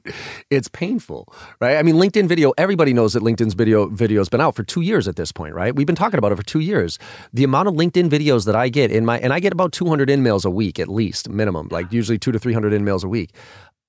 It's 0.50 0.68
painful, 0.68 1.32
right? 1.62 1.78
I 1.78 1.84
mean, 1.84 1.96
LinkedIn 1.96 2.28
video, 2.28 2.52
everybody 2.58 2.94
knows 2.94 3.14
that 3.14 3.22
LinkedIn's 3.22 3.54
video 3.54 3.88
video 3.88 4.22
has 4.22 4.30
been 4.30 4.42
out 4.42 4.56
for 4.56 4.64
two 4.64 4.82
years 4.82 5.08
at 5.08 5.18
this 5.18 5.32
point, 5.32 5.54
right? 5.54 5.76
We've 5.76 5.86
been 5.86 5.96
talking 5.96 6.18
about 6.18 6.32
it 6.32 6.38
for 6.38 6.44
two 6.44 6.62
years. 6.62 6.98
The 7.32 7.44
amount 7.44 7.68
of 7.68 7.76
LinkedIn 7.76 8.10
videos 8.10 8.48
that 8.48 8.56
I 8.56 8.70
get 8.70 8.90
in 8.90 9.06
my 9.06 9.20
and 9.20 9.32
I 9.32 9.40
get 9.40 9.54
about 9.54 9.72
200 9.72 10.10
in-mails 10.10 10.46
a 10.46 10.50
week 10.50 10.80
at 10.80 10.88
least, 10.88 11.30
minimum, 11.30 11.68
like 11.70 11.94
usually 11.94 12.18
two 12.18 12.32
to 12.32 12.40
300 12.40 12.74
in-mails 12.74 13.04
a 13.04 13.08
week. 13.08 13.36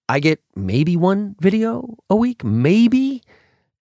I 0.09 0.21
get 0.21 0.41
maybe 0.57 0.97
one 0.97 1.37
video 1.41 1.97
a 2.09 2.17
week, 2.17 2.43
maybe. 2.43 3.23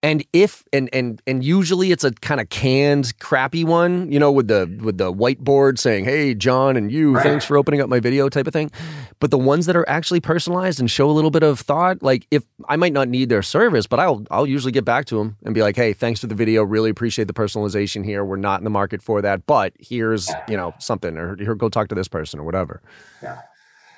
And 0.03 0.23
if 0.35 0.65
and 0.71 0.91
and 0.93 1.23
and 1.27 1.43
usually 1.43 1.91
it's 1.91 2.05
a 2.05 2.11
kind 2.13 2.39
of 2.39 2.51
canned, 2.51 3.19
crappy 3.21 3.65
one, 3.65 4.13
you 4.13 4.19
know, 4.19 4.31
with 4.31 4.49
the 4.49 4.71
with 4.83 4.99
the 4.99 5.11
whiteboard 5.11 5.79
saying, 5.79 6.05
"Hey, 6.05 6.35
John, 6.35 6.77
and 6.77 6.93
you, 6.93 7.19
thanks 7.21 7.47
for 7.47 7.57
opening 7.57 7.81
up 7.81 7.89
my 7.89 8.01
video," 8.01 8.29
type 8.29 8.47
of 8.47 8.53
thing. 8.53 8.71
But 9.19 9.31
the 9.31 9.39
ones 9.39 9.65
that 9.65 9.77
are 9.77 9.89
actually 9.89 10.21
personalized 10.21 10.79
and 10.79 10.91
show 10.91 11.09
a 11.09 11.13
little 11.13 11.31
bit 11.31 11.43
of 11.43 11.59
thought, 11.59 12.03
like 12.03 12.27
if 12.31 12.45
I 12.69 12.77
might 12.77 12.93
not 12.93 13.09
need 13.09 13.31
their 13.31 13.41
service, 13.41 13.87
but 13.87 13.99
I'll 13.99 14.27
I'll 14.31 14.47
usually 14.47 14.73
get 14.73 14.85
back 14.85 15.07
to 15.07 15.17
them 15.17 15.39
and 15.43 15.55
be 15.55 15.63
like, 15.63 15.75
"Hey, 15.75 15.95
thanks 15.95 16.21
for 16.21 16.27
the 16.27 16.35
video. 16.35 16.65
Really 16.65 16.91
appreciate 16.91 17.27
the 17.27 17.33
personalization 17.33 18.05
here. 18.05 18.27
We're 18.27 18.37
not 18.37 18.61
in 18.61 18.65
the 18.65 18.71
market 18.71 19.01
for 19.01 19.23
that, 19.23 19.47
but 19.47 19.73
here's 19.79 20.31
you 20.51 20.59
know 20.59 20.75
something, 20.81 21.17
or 21.17 21.35
here 21.39 21.55
go 21.55 21.71
talk 21.71 21.89
to 21.89 21.95
this 21.95 22.09
person 22.09 22.39
or 22.39 22.45
whatever." 22.45 22.83
Yeah. 23.23 23.39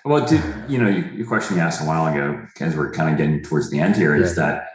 Well, 0.07 0.25
did, 0.25 0.41
you 0.69 0.79
know, 0.79 0.89
your 0.89 1.27
question 1.27 1.57
you 1.57 1.63
asked 1.63 1.83
a 1.83 1.85
while 1.85 2.07
ago, 2.07 2.47
as 2.61 2.77
we're 2.77 2.93
kind 2.93 3.11
of 3.11 3.19
getting 3.19 3.43
towards 3.43 3.71
the 3.71 3.81
end 3.81 3.97
here, 3.97 4.17
yeah. 4.17 4.23
is 4.23 4.37
that 4.37 4.69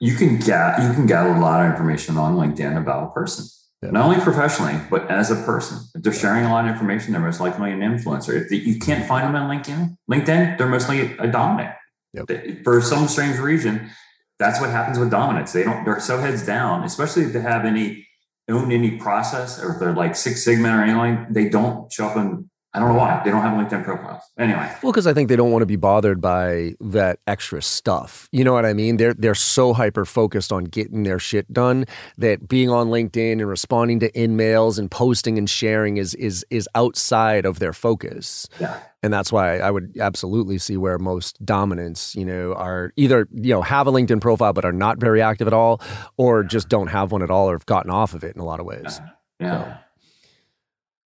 you 0.00 0.14
can 0.14 0.38
get 0.38 0.80
you 0.82 0.92
can 0.92 1.06
gather 1.06 1.30
a 1.30 1.40
lot 1.40 1.64
of 1.64 1.72
information 1.72 2.16
on 2.16 2.36
LinkedIn 2.36 2.76
about 2.76 3.08
a 3.08 3.10
person, 3.10 3.46
yeah. 3.82 3.90
not 3.90 4.04
only 4.04 4.20
professionally 4.20 4.78
but 4.88 5.10
as 5.10 5.30
a 5.30 5.36
person. 5.36 5.78
If 5.94 6.02
they're 6.02 6.12
sharing 6.12 6.44
a 6.44 6.52
lot 6.52 6.64
of 6.64 6.70
information, 6.70 7.12
they're 7.12 7.20
most 7.20 7.40
likely 7.40 7.72
an 7.72 7.80
influencer. 7.80 8.40
If 8.40 8.52
you 8.52 8.78
can't 8.78 9.08
find 9.08 9.26
them 9.26 9.34
on 9.34 9.50
LinkedIn, 9.50 9.96
LinkedIn, 10.08 10.58
they're 10.58 10.68
mostly 10.68 11.16
a 11.16 11.26
dominant. 11.26 11.74
Yep. 12.12 12.62
For 12.62 12.80
some 12.80 13.08
strange 13.08 13.38
reason, 13.38 13.90
that's 14.38 14.60
what 14.60 14.70
happens 14.70 14.98
with 14.98 15.10
dominants. 15.10 15.52
They 15.52 15.64
don't. 15.64 15.84
They're 15.84 15.98
so 15.98 16.18
heads 16.18 16.46
down, 16.46 16.84
especially 16.84 17.24
if 17.24 17.32
they 17.32 17.40
have 17.40 17.64
any 17.64 18.06
own 18.48 18.70
any 18.70 18.96
process 18.98 19.60
or 19.60 19.72
if 19.72 19.80
they're 19.80 19.92
like 19.94 20.14
Six 20.14 20.44
Sigma 20.44 20.68
or 20.68 20.82
anything. 20.82 21.32
They 21.32 21.48
don't 21.48 21.90
show 21.92 22.06
up 22.06 22.16
in 22.16 22.48
I 22.76 22.78
don't 22.78 22.90
know 22.90 22.98
why 22.98 23.22
they 23.24 23.30
don't 23.30 23.40
have 23.40 23.54
LinkedIn 23.54 23.84
profiles. 23.84 24.22
Anyway, 24.38 24.70
well, 24.82 24.92
because 24.92 25.06
I 25.06 25.14
think 25.14 25.30
they 25.30 25.36
don't 25.36 25.50
want 25.50 25.62
to 25.62 25.66
be 25.66 25.76
bothered 25.76 26.20
by 26.20 26.74
that 26.78 27.20
extra 27.26 27.62
stuff. 27.62 28.28
You 28.32 28.44
know 28.44 28.52
what 28.52 28.66
I 28.66 28.74
mean? 28.74 28.98
They're 28.98 29.14
they're 29.14 29.34
so 29.34 29.72
hyper 29.72 30.04
focused 30.04 30.52
on 30.52 30.64
getting 30.64 31.02
their 31.02 31.18
shit 31.18 31.50
done 31.50 31.86
that 32.18 32.48
being 32.48 32.68
on 32.68 32.88
LinkedIn 32.88 33.32
and 33.32 33.48
responding 33.48 33.98
to 34.00 34.14
in-mails 34.14 34.78
and 34.78 34.90
posting 34.90 35.38
and 35.38 35.48
sharing 35.48 35.96
is 35.96 36.14
is 36.16 36.44
is 36.50 36.68
outside 36.74 37.46
of 37.46 37.60
their 37.60 37.72
focus. 37.72 38.46
Yeah. 38.60 38.78
And 39.02 39.10
that's 39.10 39.32
why 39.32 39.58
I 39.58 39.70
would 39.70 39.96
absolutely 39.98 40.58
see 40.58 40.76
where 40.76 40.98
most 40.98 41.42
dominants, 41.46 42.14
you 42.14 42.26
know, 42.26 42.52
are 42.52 42.92
either 42.96 43.26
you 43.32 43.54
know 43.54 43.62
have 43.62 43.86
a 43.86 43.92
LinkedIn 43.92 44.20
profile 44.20 44.52
but 44.52 44.66
are 44.66 44.72
not 44.72 44.98
very 44.98 45.22
active 45.22 45.46
at 45.46 45.54
all, 45.54 45.80
or 46.18 46.44
just 46.44 46.68
don't 46.68 46.88
have 46.88 47.10
one 47.10 47.22
at 47.22 47.30
all 47.30 47.48
or 47.48 47.54
have 47.54 47.64
gotten 47.64 47.90
off 47.90 48.12
of 48.12 48.22
it 48.22 48.34
in 48.34 48.42
a 48.42 48.44
lot 48.44 48.60
of 48.60 48.66
ways. 48.66 49.00
Yeah. 49.40 49.46
yeah. 49.46 49.64
So. 49.64 49.78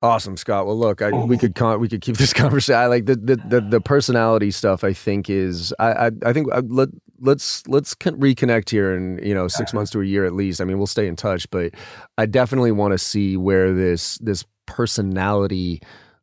Awesome, 0.03 0.36
Scott. 0.36 0.66
Well, 0.66 0.78
look, 0.78 1.01
I, 1.01 1.11
we 1.11 1.38
could 1.38 1.55
con- 1.55 1.80
we 1.80 1.88
could 1.88 2.01
keep 2.03 2.16
this 2.18 2.32
conversation. 2.32 2.78
I 2.78 2.86
like 2.86 3.07
the, 3.07 3.16
the 3.16 3.36
the 3.36 3.61
the 3.61 3.80
personality 3.80 4.51
stuff. 4.51 4.84
I 4.84 4.92
think 4.92 5.30
is 5.30 5.74
I 5.78 6.07
I, 6.07 6.11
I 6.26 6.32
think 6.32 6.53
uh, 6.53 6.62
let 6.66 6.90
let's 7.20 7.66
let's 7.66 7.94
reconnect 7.94 8.70
here 8.70 8.94
in 8.94 9.18
you 9.22 9.34
know 9.34 9.49
six 9.49 9.72
months 9.72 9.90
to 9.92 10.01
a 10.01 10.05
year 10.05 10.24
at 10.26 10.34
least. 10.34 10.61
I 10.61 10.64
mean, 10.64 10.76
we'll 10.76 10.86
stay 10.86 11.07
in 11.07 11.16
touch, 11.16 11.49
but 11.51 11.72
I 12.18 12.26
definitely 12.26 12.72
want 12.72 12.92
to 12.92 12.99
see 12.99 13.36
where 13.36 13.72
this 13.72 14.18
this 14.18 14.44
personality 14.66 15.80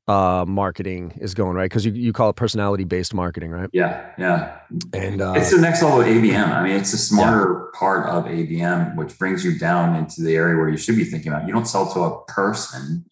uh 0.09 0.43
marketing 0.45 1.17
is 1.21 1.34
going 1.34 1.55
right 1.55 1.69
because 1.69 1.86
you, 1.86 1.93
you 1.93 2.11
call 2.11 2.30
it 2.30 2.36
personality 2.36 2.84
based 2.84 3.13
marketing 3.13 3.51
right 3.51 3.69
yeah 3.71 4.11
yeah 4.17 4.57
and 4.91 5.21
uh, 5.21 5.32
it's 5.34 5.51
the 5.51 5.61
next 5.61 5.82
level 5.82 6.01
of 6.01 6.07
abm 6.07 6.53
i 6.53 6.61
mean 6.61 6.76
it's 6.76 6.91
a 6.91 6.97
smarter 6.97 7.71
yeah. 7.74 7.80
part 7.80 8.09
of 8.09 8.26
abm 8.26 8.97
which 8.97 9.17
brings 9.17 9.45
you 9.45 9.57
down 9.57 9.95
into 9.95 10.21
the 10.21 10.36
area 10.36 10.57
where 10.57 10.67
you 10.67 10.76
should 10.76 10.97
be 10.97 11.05
thinking 11.05 11.32
about 11.32 11.47
you 11.47 11.53
don't 11.53 11.67
sell 11.67 11.89
to 11.89 12.01
a 12.01 12.26
person 12.26 13.05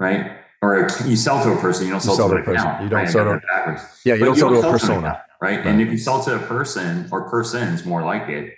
right? 0.00 0.38
Or 0.62 0.88
you 1.06 1.16
sell 1.16 1.42
to 1.44 1.52
a 1.52 1.56
person, 1.56 1.86
you 1.86 1.92
don't 1.92 2.00
sell, 2.00 2.14
you 2.14 2.16
sell 2.16 2.28
to, 2.30 2.36
a 2.36 2.42
person. 2.42 2.66
Account, 2.66 2.82
you 2.82 2.88
don't 2.88 2.98
right? 3.00 3.08
sell 3.08 3.24
to 3.24 3.88
yeah, 4.04 4.14
you 4.14 4.24
don't, 4.24 4.34
you 4.34 4.40
sell 4.40 4.50
to 4.50 4.68
a 4.68 4.70
persona, 4.72 4.98
account, 4.98 5.18
right? 5.40 5.56
right? 5.58 5.66
And 5.66 5.80
if 5.80 5.90
you 5.90 5.98
sell 5.98 6.22
to 6.24 6.36
a 6.36 6.38
person 6.40 7.08
or 7.12 7.30
persons, 7.30 7.86
more 7.86 8.02
like 8.02 8.28
it, 8.28 8.54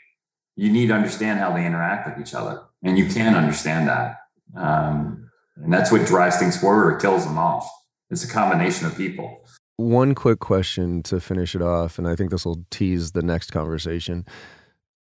you 0.57 0.70
need 0.70 0.88
to 0.88 0.95
understand 0.95 1.38
how 1.38 1.53
they 1.53 1.66
interact 1.66 2.09
with 2.09 2.26
each 2.26 2.34
other, 2.34 2.62
and 2.82 2.99
you 2.99 3.07
can 3.07 3.34
understand 3.34 3.88
that, 3.88 4.16
um, 4.57 5.30
and 5.57 5.72
that's 5.72 5.93
what 5.93 6.07
drives 6.07 6.38
things 6.38 6.59
forward 6.59 6.93
or 6.93 6.97
kills 6.99 7.24
them 7.24 7.38
off. 7.38 7.68
It's 8.11 8.24
a 8.24 8.28
combination 8.28 8.86
of 8.86 8.97
people. 8.97 9.45
One 9.76 10.14
quick 10.14 10.38
question 10.38 11.03
to 11.05 11.20
finish 11.20 11.55
it 11.55 11.62
off, 11.62 11.99
and 11.99 12.09
I 12.09 12.16
think 12.16 12.30
this 12.30 12.45
will 12.45 12.64
tease 12.70 13.12
the 13.12 13.22
next 13.22 13.53
conversation. 13.53 14.26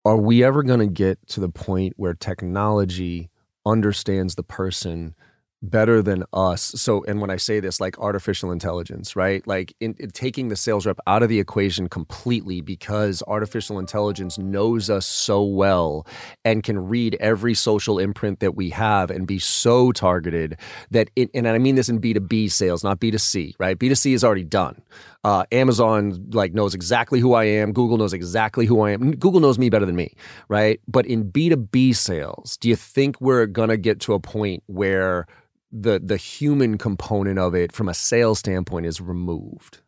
Are 0.06 0.18
we 0.18 0.44
ever 0.44 0.64
going 0.64 0.80
to 0.80 0.88
get 0.88 1.20
to 1.30 1.42
the 1.42 1.50
point 1.50 1.94
where 1.98 2.14
technology 2.14 3.30
understands 3.66 4.36
the 4.36 4.44
person? 4.44 5.16
Better 5.62 6.02
than 6.02 6.24
us. 6.34 6.62
So, 6.62 7.04
and 7.06 7.20
when 7.20 7.30
I 7.30 7.38
say 7.38 7.60
this, 7.60 7.80
like 7.80 7.98
artificial 8.00 8.52
intelligence, 8.52 9.16
right? 9.16 9.46
Like 9.48 9.74
in, 9.80 9.96
in, 10.00 10.12
taking 10.12 10.50
the 10.50 10.56
sales 10.56 10.86
rep 10.86 11.00
out 11.08 11.24
of 11.24 11.30
the 11.30 11.40
equation 11.40 11.90
completely 11.90 12.62
because 12.62 13.24
artificial 13.28 13.80
intelligence 13.80 14.38
knows 14.38 14.90
us 14.90 15.06
so 15.06 15.44
well 15.44 16.06
and 16.46 16.64
can 16.64 16.88
read 16.88 17.18
every 17.20 17.54
social 17.54 17.98
imprint 17.98 18.40
that 18.40 18.56
we 18.56 18.70
have 18.70 19.10
and 19.10 19.26
be 19.26 19.40
so 19.40 19.92
targeted 19.92 20.60
that 20.92 21.10
it, 21.16 21.30
and 21.34 21.48
I 21.48 21.58
mean 21.58 21.76
this 21.76 21.90
in 21.90 22.00
B2B 22.00 22.52
sales, 22.52 22.84
not 22.84 23.00
B2C, 23.00 23.56
right? 23.60 23.78
B2C 23.78 24.14
is 24.14 24.24
already 24.24 24.44
done. 24.44 24.82
Uh, 25.28 25.44
Amazon 25.52 26.26
like 26.32 26.54
knows 26.54 26.74
exactly 26.74 27.20
who 27.20 27.34
I 27.34 27.44
am. 27.44 27.74
Google 27.74 27.98
knows 27.98 28.14
exactly 28.14 28.66
who 28.66 28.80
I 28.80 28.92
am. 28.92 29.12
Google 29.12 29.42
knows 29.42 29.60
me 29.60 29.70
better 29.70 29.86
than 29.86 29.98
me, 29.98 30.16
right? 30.48 30.80
But 30.88 31.06
in 31.06 31.30
B2B 31.30 31.98
sales, 31.98 32.56
do 32.56 32.70
you 32.70 32.78
think 32.78 33.20
we're 33.20 33.46
to 33.46 33.76
get 33.76 34.00
to 34.02 34.14
a 34.14 34.22
point 34.22 34.64
where 34.68 35.28
the 35.70 36.00
the 36.00 36.16
human 36.16 36.78
component 36.78 37.40
of 37.40 37.54
it 37.54 37.74
from 37.74 37.90
a 37.90 37.94
sales 37.94 38.40
standpoint 38.40 38.86
is 38.86 39.02
removed? 39.02 39.80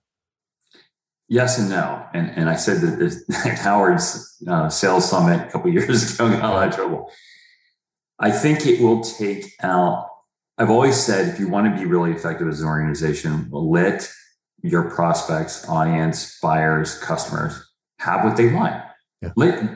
Yes 1.29 1.57
and 1.57 1.69
no. 1.69 2.05
And 2.13 2.31
and 2.31 2.49
I 2.49 2.57
said 2.57 2.81
that 2.81 2.99
this, 2.99 3.23
at 3.45 3.59
Howard's 3.59 4.43
uh, 4.45 4.67
sales 4.67 5.09
summit 5.09 5.47
a 5.47 5.49
couple 5.49 5.71
years 5.71 6.15
ago 6.15 6.29
got 6.31 6.43
a 6.43 6.49
lot 6.49 6.67
of 6.67 6.75
trouble. 6.75 7.13
I 8.19 8.31
think 8.31 8.65
it 8.65 8.81
will 8.81 8.99
take 9.01 9.53
out. 9.63 10.05
I've 10.57 10.69
always 10.69 10.97
said 10.97 11.29
if 11.29 11.39
you 11.39 11.47
want 11.47 11.73
to 11.73 11.79
be 11.81 11.85
really 11.85 12.11
effective 12.11 12.49
as 12.49 12.59
an 12.59 12.67
organization, 12.67 13.47
let 13.53 14.11
your 14.61 14.89
prospects, 14.89 15.67
audience, 15.67 16.39
buyers, 16.41 16.97
customers 16.99 17.61
have 17.99 18.23
what 18.23 18.37
they 18.37 18.51
want. 18.51 18.81
Yeah. 19.21 19.31
Let 19.35 19.69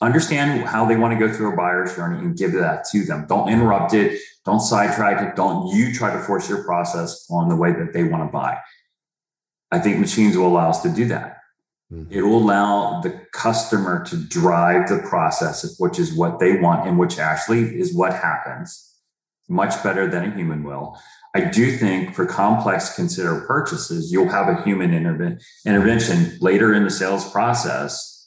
understand 0.00 0.66
how 0.66 0.84
they 0.84 0.96
want 0.96 1.18
to 1.18 1.26
go 1.26 1.32
through 1.32 1.52
a 1.52 1.56
buyer's 1.56 1.94
journey 1.94 2.18
and 2.18 2.36
give 2.36 2.52
that 2.52 2.84
to 2.92 3.04
them. 3.04 3.26
Don't 3.28 3.48
interrupt 3.48 3.92
it. 3.92 4.20
Don't 4.44 4.60
sidetrack 4.60 5.20
it. 5.20 5.36
Don't 5.36 5.74
you 5.74 5.92
try 5.92 6.12
to 6.12 6.20
force 6.20 6.48
your 6.48 6.64
process 6.64 7.26
on 7.30 7.48
the 7.48 7.56
way 7.56 7.72
that 7.72 7.92
they 7.92 8.04
want 8.04 8.26
to 8.26 8.32
buy. 8.32 8.58
I 9.70 9.78
think 9.78 9.98
machines 9.98 10.36
will 10.36 10.46
allow 10.46 10.70
us 10.70 10.82
to 10.82 10.88
do 10.88 11.06
that. 11.06 11.38
Mm-hmm. 11.92 12.12
It 12.12 12.22
will 12.22 12.38
allow 12.38 13.00
the 13.00 13.20
customer 13.32 14.04
to 14.06 14.16
drive 14.16 14.88
the 14.88 14.98
process, 15.08 15.76
which 15.78 15.98
is 15.98 16.14
what 16.14 16.38
they 16.38 16.58
want 16.58 16.86
and 16.86 16.98
which 16.98 17.18
actually 17.18 17.78
is 17.78 17.94
what 17.94 18.12
happens 18.12 18.90
much 19.48 19.82
better 19.82 20.06
than 20.06 20.24
a 20.24 20.34
human 20.34 20.62
will. 20.62 20.96
I 21.34 21.42
do 21.42 21.76
think 21.76 22.14
for 22.14 22.26
complex 22.26 22.94
consider 22.94 23.42
purchases, 23.46 24.10
you'll 24.10 24.28
have 24.28 24.48
a 24.48 24.62
human 24.62 24.90
interve- 24.90 25.40
intervention 25.64 26.36
later 26.40 26.74
in 26.74 26.84
the 26.84 26.90
sales 26.90 27.30
process 27.30 28.26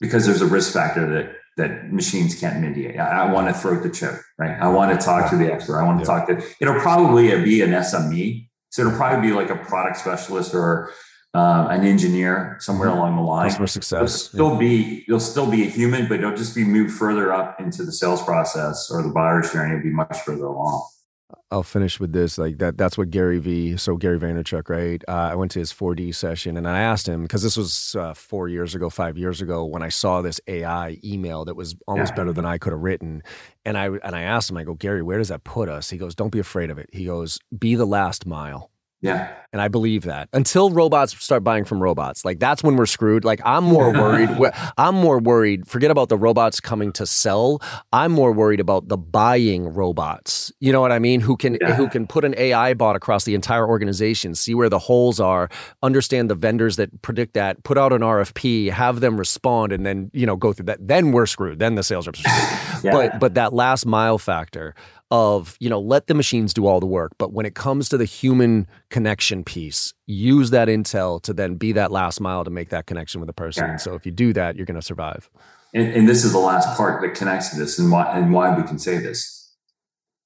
because 0.00 0.26
there's 0.26 0.42
a 0.42 0.46
risk 0.46 0.72
factor 0.72 1.10
that 1.14 1.36
that 1.56 1.92
machines 1.92 2.38
can't 2.38 2.60
mediate. 2.60 2.98
I, 2.98 3.22
I 3.22 3.32
want 3.32 3.46
to 3.46 3.54
throat 3.54 3.82
the 3.84 3.90
choke, 3.90 4.20
right? 4.38 4.60
I 4.60 4.68
want 4.68 4.98
to 4.98 5.04
talk 5.04 5.30
to 5.30 5.36
the 5.36 5.52
expert. 5.52 5.78
I 5.78 5.84
want 5.84 6.04
to 6.04 6.10
yeah. 6.10 6.18
talk 6.18 6.26
to. 6.26 6.44
It'll 6.60 6.80
probably 6.80 7.28
be 7.44 7.62
an 7.62 7.70
SME, 7.70 8.48
so 8.70 8.82
it'll 8.82 8.96
probably 8.96 9.28
be 9.28 9.34
like 9.34 9.50
a 9.50 9.56
product 9.56 9.98
specialist 9.98 10.52
or 10.52 10.90
uh, 11.32 11.68
an 11.70 11.84
engineer 11.84 12.56
somewhere 12.60 12.88
mm-hmm. 12.88 12.98
along 12.98 13.16
the 13.16 13.22
line. 13.22 13.48
Customer 13.48 13.66
success. 13.68 13.96
It'll 13.96 14.08
still 14.08 14.52
yeah. 14.54 14.58
be 14.58 15.04
you'll 15.06 15.20
still 15.20 15.50
be 15.50 15.62
a 15.62 15.70
human, 15.70 16.08
but 16.08 16.18
it'll 16.18 16.36
just 16.36 16.54
be 16.54 16.64
moved 16.64 16.92
further 16.92 17.32
up 17.32 17.60
into 17.60 17.84
the 17.84 17.92
sales 17.92 18.22
process 18.22 18.90
or 18.90 19.02
the 19.02 19.10
buyer's 19.10 19.52
journey. 19.52 19.74
It'll 19.74 19.84
be 19.84 19.90
much 19.90 20.18
further 20.20 20.46
along. 20.46 20.88
I'll 21.50 21.62
finish 21.62 22.00
with 22.00 22.12
this. 22.12 22.36
Like 22.38 22.58
that, 22.58 22.76
that's 22.76 22.98
what 22.98 23.10
Gary 23.10 23.38
V. 23.38 23.76
So 23.76 23.96
Gary 23.96 24.18
Vaynerchuk, 24.18 24.68
right? 24.68 25.02
Uh, 25.06 25.30
I 25.30 25.34
went 25.34 25.52
to 25.52 25.58
his 25.58 25.72
4D 25.72 26.14
session 26.14 26.56
and 26.56 26.66
I 26.66 26.80
asked 26.80 27.08
him 27.08 27.22
because 27.22 27.42
this 27.42 27.56
was 27.56 27.94
uh, 27.98 28.14
four 28.14 28.48
years 28.48 28.74
ago, 28.74 28.90
five 28.90 29.16
years 29.16 29.40
ago, 29.40 29.64
when 29.64 29.82
I 29.82 29.88
saw 29.88 30.22
this 30.22 30.40
AI 30.48 30.98
email 31.04 31.44
that 31.44 31.54
was 31.54 31.76
almost 31.86 32.12
yeah. 32.12 32.16
better 32.16 32.32
than 32.32 32.44
I 32.44 32.58
could 32.58 32.72
have 32.72 32.82
written. 32.82 33.22
And 33.64 33.78
I 33.78 33.86
and 33.86 34.16
I 34.16 34.22
asked 34.22 34.50
him, 34.50 34.56
I 34.56 34.64
go, 34.64 34.74
Gary, 34.74 35.02
where 35.02 35.18
does 35.18 35.28
that 35.28 35.44
put 35.44 35.68
us? 35.68 35.90
He 35.90 35.98
goes, 35.98 36.14
Don't 36.14 36.30
be 36.32 36.40
afraid 36.40 36.70
of 36.70 36.78
it. 36.78 36.90
He 36.92 37.04
goes, 37.04 37.38
Be 37.56 37.74
the 37.74 37.86
last 37.86 38.26
mile. 38.26 38.70
Yeah. 39.04 39.28
And 39.52 39.60
I 39.60 39.68
believe 39.68 40.02
that 40.02 40.28
until 40.32 40.70
robots 40.70 41.22
start 41.22 41.44
buying 41.44 41.64
from 41.64 41.80
robots, 41.80 42.24
like 42.24 42.40
that's 42.40 42.64
when 42.64 42.74
we're 42.74 42.86
screwed. 42.86 43.24
Like 43.24 43.40
I'm 43.44 43.62
more 43.62 43.92
worried. 43.92 44.30
I'm 44.78 44.96
more 44.96 45.20
worried. 45.20 45.68
Forget 45.68 45.92
about 45.92 46.08
the 46.08 46.16
robots 46.16 46.58
coming 46.58 46.90
to 46.94 47.06
sell. 47.06 47.62
I'm 47.92 48.10
more 48.10 48.32
worried 48.32 48.58
about 48.58 48.88
the 48.88 48.96
buying 48.96 49.68
robots. 49.68 50.50
You 50.58 50.72
know 50.72 50.80
what 50.80 50.90
I 50.90 50.98
mean? 50.98 51.20
Who 51.20 51.36
can 51.36 51.56
yeah. 51.60 51.74
who 51.74 51.88
can 51.88 52.08
put 52.08 52.24
an 52.24 52.34
AI 52.36 52.74
bot 52.74 52.96
across 52.96 53.24
the 53.24 53.36
entire 53.36 53.68
organization, 53.68 54.34
see 54.34 54.54
where 54.54 54.70
the 54.70 54.80
holes 54.80 55.20
are, 55.20 55.48
understand 55.82 56.30
the 56.30 56.34
vendors 56.34 56.74
that 56.76 57.02
predict 57.02 57.34
that, 57.34 57.62
put 57.62 57.78
out 57.78 57.92
an 57.92 58.00
RFP, 58.00 58.70
have 58.70 59.00
them 59.00 59.16
respond, 59.18 59.70
and 59.70 59.86
then 59.86 60.10
you 60.14 60.26
know 60.26 60.34
go 60.34 60.52
through 60.52 60.66
that. 60.66 60.78
Then 60.80 61.12
we're 61.12 61.26
screwed. 61.26 61.60
Then 61.60 61.76
the 61.76 61.84
sales 61.84 62.08
reps 62.08 62.24
are 62.24 62.28
screwed. 62.28 62.84
yeah. 62.84 62.92
But 62.92 63.20
but 63.20 63.34
that 63.34 63.52
last 63.52 63.86
mile 63.86 64.18
factor 64.18 64.74
of, 65.14 65.56
you 65.60 65.70
know, 65.70 65.78
let 65.78 66.08
the 66.08 66.14
machines 66.14 66.52
do 66.52 66.66
all 66.66 66.80
the 66.80 66.86
work. 66.86 67.12
But 67.18 67.32
when 67.32 67.46
it 67.46 67.54
comes 67.54 67.88
to 67.90 67.96
the 67.96 68.04
human 68.04 68.66
connection 68.90 69.44
piece, 69.44 69.94
use 70.08 70.50
that 70.50 70.66
intel 70.66 71.22
to 71.22 71.32
then 71.32 71.54
be 71.54 71.70
that 71.70 71.92
last 71.92 72.20
mile 72.20 72.42
to 72.42 72.50
make 72.50 72.70
that 72.70 72.86
connection 72.86 73.20
with 73.20 73.30
a 73.30 73.32
person. 73.32 73.64
Yeah. 73.64 73.76
so 73.76 73.94
if 73.94 74.04
you 74.04 74.10
do 74.10 74.32
that, 74.32 74.56
you're 74.56 74.66
going 74.66 74.80
to 74.80 74.84
survive. 74.84 75.30
And, 75.72 75.92
and, 75.92 76.08
this 76.08 76.24
is 76.24 76.32
the 76.32 76.40
last 76.40 76.76
part 76.76 77.00
that 77.02 77.14
connects 77.14 77.50
to 77.50 77.56
this 77.56 77.78
and 77.78 77.92
why, 77.92 78.10
and 78.16 78.32
why 78.32 78.56
we 78.56 78.64
can 78.64 78.76
say 78.76 78.98
this. 78.98 79.54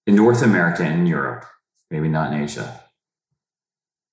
In 0.06 0.14
North 0.14 0.42
America 0.42 0.82
and 0.82 1.00
in 1.00 1.06
Europe, 1.06 1.44
maybe 1.90 2.08
not 2.08 2.32
in 2.32 2.42
Asia, 2.42 2.82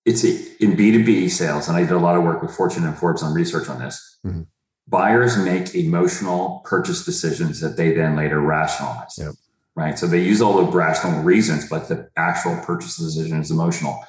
it's 0.03 0.25
a, 0.25 0.29
in 0.61 0.75
B2B 0.75 1.29
sales, 1.29 1.69
and 1.69 1.77
I 1.77 1.81
did 1.81 1.91
a 1.91 1.99
lot 1.99 2.17
of 2.17 2.23
work 2.23 2.41
with 2.41 2.53
Fortune 2.53 2.83
and 2.83 2.97
Forbes 2.97 3.23
on 3.23 3.33
research 3.33 3.69
on 3.69 3.79
this. 3.79 4.17
Mm-hmm. 4.25 4.41
Buyers 4.87 5.37
make 5.37 5.73
emotional 5.73 6.61
purchase 6.65 7.05
decisions 7.05 7.61
that 7.61 7.77
they 7.77 7.93
then 7.93 8.17
later 8.17 8.41
rationalize. 8.41 9.15
Yep 9.17 9.35
right? 9.75 9.97
So 9.99 10.07
they 10.07 10.23
use 10.23 10.41
all 10.41 10.65
the 10.65 10.71
rational 10.71 11.21
reasons, 11.21 11.69
but 11.69 11.87
the 11.87 12.09
actual 12.15 12.57
purchase 12.63 12.97
decision 12.97 13.39
is 13.39 13.51
emotional. 13.51 13.99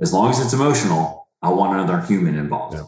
As 0.00 0.12
long 0.12 0.30
as 0.30 0.40
it's 0.40 0.52
emotional, 0.52 1.28
I 1.40 1.50
want 1.50 1.74
another 1.74 2.00
human 2.06 2.36
involved. 2.36 2.78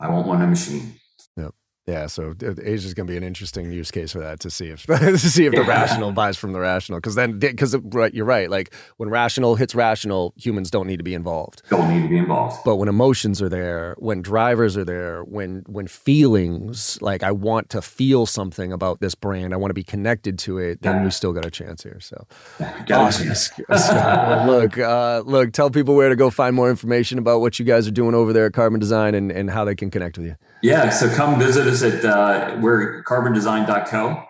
I 0.00 0.08
won't 0.08 0.26
want 0.26 0.42
a 0.42 0.46
machine. 0.46 0.94
Yep. 1.36 1.54
Yeah, 1.86 2.06
so 2.06 2.34
Asia 2.40 2.86
is 2.86 2.94
going 2.94 3.06
to 3.06 3.10
be 3.10 3.18
an 3.18 3.22
interesting 3.22 3.70
use 3.70 3.90
case 3.90 4.12
for 4.12 4.20
that 4.20 4.40
to 4.40 4.50
see 4.50 4.68
if 4.68 4.86
to 4.86 5.18
see 5.18 5.44
if 5.44 5.52
the 5.52 5.64
rational 5.64 6.12
buys 6.12 6.38
from 6.38 6.54
the 6.54 6.60
rational 6.60 6.98
because 6.98 7.14
then 7.14 7.38
because 7.38 7.76
right, 7.76 8.14
you're 8.14 8.24
right. 8.24 8.48
Like 8.48 8.72
when 8.96 9.10
rational 9.10 9.56
hits 9.56 9.74
rational, 9.74 10.32
humans 10.36 10.70
don't 10.70 10.86
need 10.86 10.96
to 10.96 11.02
be 11.02 11.12
involved. 11.12 11.60
Don't 11.68 11.94
need 11.94 12.00
to 12.00 12.08
be 12.08 12.16
involved. 12.16 12.56
But 12.64 12.76
when 12.76 12.88
emotions 12.88 13.42
are 13.42 13.50
there, 13.50 13.96
when 13.98 14.22
drivers 14.22 14.78
are 14.78 14.84
there, 14.84 15.24
when 15.24 15.62
when 15.66 15.86
feelings 15.86 16.98
like 17.02 17.22
I 17.22 17.32
want 17.32 17.68
to 17.70 17.82
feel 17.82 18.24
something 18.24 18.72
about 18.72 19.00
this 19.00 19.14
brand, 19.14 19.52
I 19.52 19.58
want 19.58 19.68
to 19.68 19.74
be 19.74 19.84
connected 19.84 20.38
to 20.40 20.56
it, 20.56 20.80
then 20.80 20.96
yeah. 20.96 21.04
we 21.04 21.10
still 21.10 21.34
got 21.34 21.44
a 21.44 21.50
chance 21.50 21.82
here. 21.82 22.00
So 22.00 22.26
awesome. 22.90 23.64
well, 23.68 24.46
look, 24.46 24.78
uh, 24.78 25.22
look, 25.26 25.52
tell 25.52 25.68
people 25.68 25.94
where 25.96 26.08
to 26.08 26.16
go 26.16 26.30
find 26.30 26.56
more 26.56 26.70
information 26.70 27.18
about 27.18 27.42
what 27.42 27.58
you 27.58 27.66
guys 27.66 27.86
are 27.86 27.90
doing 27.90 28.14
over 28.14 28.32
there 28.32 28.46
at 28.46 28.54
Carbon 28.54 28.80
Design 28.80 29.14
and 29.14 29.30
and 29.30 29.50
how 29.50 29.66
they 29.66 29.74
can 29.74 29.90
connect 29.90 30.16
with 30.16 30.28
you. 30.28 30.36
Yeah, 30.62 30.88
so 30.88 31.14
come 31.14 31.38
visit 31.38 31.66
us 31.66 31.73
at 31.82 32.04
uh, 32.04 32.56
we're 32.60 33.02
carbondesign.co, 33.04 34.24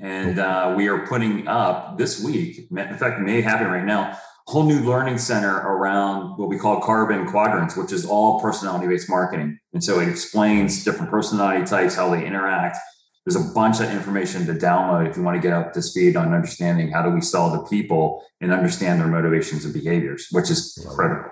and 0.00 0.38
uh, 0.38 0.74
we 0.76 0.88
are 0.88 1.06
putting 1.06 1.46
up 1.48 1.98
this 1.98 2.22
week. 2.22 2.68
In 2.70 2.96
fact, 2.96 3.20
it 3.20 3.22
may 3.22 3.40
happen 3.40 3.68
right 3.68 3.84
now. 3.84 4.18
A 4.48 4.50
whole 4.50 4.64
new 4.64 4.80
learning 4.80 5.18
center 5.18 5.56
around 5.56 6.36
what 6.36 6.48
we 6.48 6.58
call 6.58 6.80
carbon 6.80 7.26
quadrants, 7.26 7.76
which 7.76 7.92
is 7.92 8.04
all 8.04 8.40
personality 8.40 8.88
based 8.88 9.08
marketing. 9.08 9.58
And 9.72 9.84
so 9.84 10.00
it 10.00 10.08
explains 10.08 10.84
different 10.84 11.10
personality 11.10 11.64
types, 11.64 11.94
how 11.94 12.10
they 12.10 12.26
interact. 12.26 12.78
There's 13.24 13.36
a 13.36 13.52
bunch 13.52 13.80
of 13.80 13.90
information 13.90 14.46
to 14.46 14.54
download 14.54 15.08
if 15.08 15.16
you 15.16 15.22
want 15.22 15.36
to 15.36 15.40
get 15.40 15.52
up 15.52 15.72
to 15.74 15.82
speed 15.82 16.16
on 16.16 16.34
understanding 16.34 16.90
how 16.90 17.02
do 17.02 17.10
we 17.10 17.20
sell 17.20 17.52
to 17.52 17.68
people 17.68 18.24
and 18.40 18.52
understand 18.52 19.00
their 19.00 19.08
motivations 19.08 19.64
and 19.64 19.74
behaviors, 19.74 20.26
which 20.32 20.50
is 20.50 20.82
Love 20.84 20.96
critical. 20.96 21.30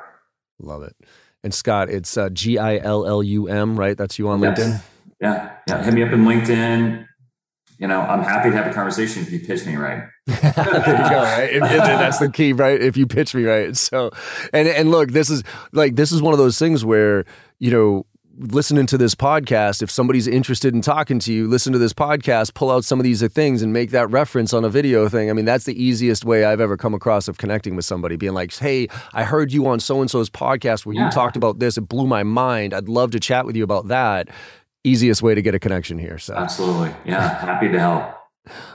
It. 0.61 0.67
Love 0.67 0.83
it. 0.83 0.97
And 1.43 1.55
Scott, 1.55 1.89
it's 1.89 2.17
uh, 2.17 2.29
G 2.29 2.59
I 2.59 2.77
L 2.77 3.07
L 3.07 3.23
U 3.23 3.49
M, 3.49 3.79
right? 3.79 3.97
That's 3.97 4.19
you 4.19 4.29
on 4.29 4.41
yes. 4.43 4.59
LinkedIn. 4.59 4.83
Yeah, 5.21 5.57
yeah. 5.69 5.83
Hit 5.83 5.95
me 5.95 6.03
up 6.03 6.13
in 6.13 6.25
LinkedIn. 6.25 7.07
You 7.79 7.87
know, 7.87 8.01
I'm 8.01 8.23
happy 8.23 8.51
to 8.51 8.57
have 8.57 8.67
a 8.67 8.75
conversation 8.75 9.23
if 9.23 9.31
you 9.31 9.39
pitch 9.39 9.65
me 9.65 9.77
right. 9.77 10.03
there 10.27 10.37
you 10.37 11.11
go. 11.11 11.23
Right, 11.23 11.51
and, 11.53 11.65
and 11.65 12.01
that's 12.01 12.19
the 12.19 12.31
key, 12.31 12.53
right? 12.53 12.81
If 12.81 12.97
you 12.97 13.07
pitch 13.07 13.35
me 13.35 13.45
right. 13.45 13.77
So, 13.77 14.11
and 14.53 14.67
and 14.67 14.91
look, 14.91 15.13
this 15.13 15.31
is 15.31 15.45
like 15.73 15.95
this 15.95 16.11
is 16.11 16.21
one 16.21 16.35
of 16.35 16.39
those 16.39 16.59
things 16.59 16.85
where 16.85 17.25
you 17.61 17.71
know 17.71 18.07
listening 18.39 18.87
to 18.87 18.99
this 18.99 19.15
podcast, 19.15 19.83
if 19.83 19.91
somebody's 19.91 20.27
interested 20.27 20.75
in 20.75 20.81
talking 20.81 21.19
to 21.19 21.33
you, 21.33 21.49
listen 21.49 21.73
to 21.73 21.79
this 21.79 21.93
podcast, 21.93 22.55
pull 22.55 22.71
out 22.71 22.85
some 22.85 23.01
of 23.01 23.05
these 23.05 23.27
things 23.29 23.63
and 23.63 23.73
make 23.73 23.91
that 23.91 24.09
reference 24.11 24.53
on 24.53 24.65
a 24.65 24.69
video 24.69 25.09
thing. 25.09 25.29
I 25.29 25.33
mean, 25.33 25.45
that's 25.45 25.65
the 25.65 25.83
easiest 25.83 26.25
way 26.25 26.45
I've 26.45 26.61
ever 26.61 26.77
come 26.77 26.95
across 26.95 27.29
of 27.29 27.39
connecting 27.39 27.75
with 27.75 27.85
somebody, 27.85 28.17
being 28.17 28.35
like, 28.35 28.55
hey, 28.55 28.89
I 29.13 29.25
heard 29.25 29.53
you 29.53 29.67
on 29.67 29.81
so 29.81 30.01
and 30.01 30.11
so's 30.11 30.31
podcast 30.31 30.87
where 30.87 30.95
yeah. 30.95 31.07
you 31.07 31.11
talked 31.11 31.37
about 31.37 31.59
this. 31.59 31.77
It 31.77 31.83
blew 31.83 32.07
my 32.07 32.23
mind. 32.23 32.75
I'd 32.75 32.89
love 32.89 33.11
to 33.13 33.21
chat 33.21 33.45
with 33.45 33.57
you 33.57 33.65
about 33.65 33.89
that. 33.89 34.29
Easiest 34.85 35.23
way 35.23 35.35
to 35.35 35.43
get 35.43 35.55
a 35.55 35.59
connection 35.59 35.99
here. 35.99 36.19
So 36.19 36.35
absolutely. 36.35 36.95
Yeah. 37.05 37.41
Happy 37.41 37.69
to 37.69 37.79
help. 37.79 38.15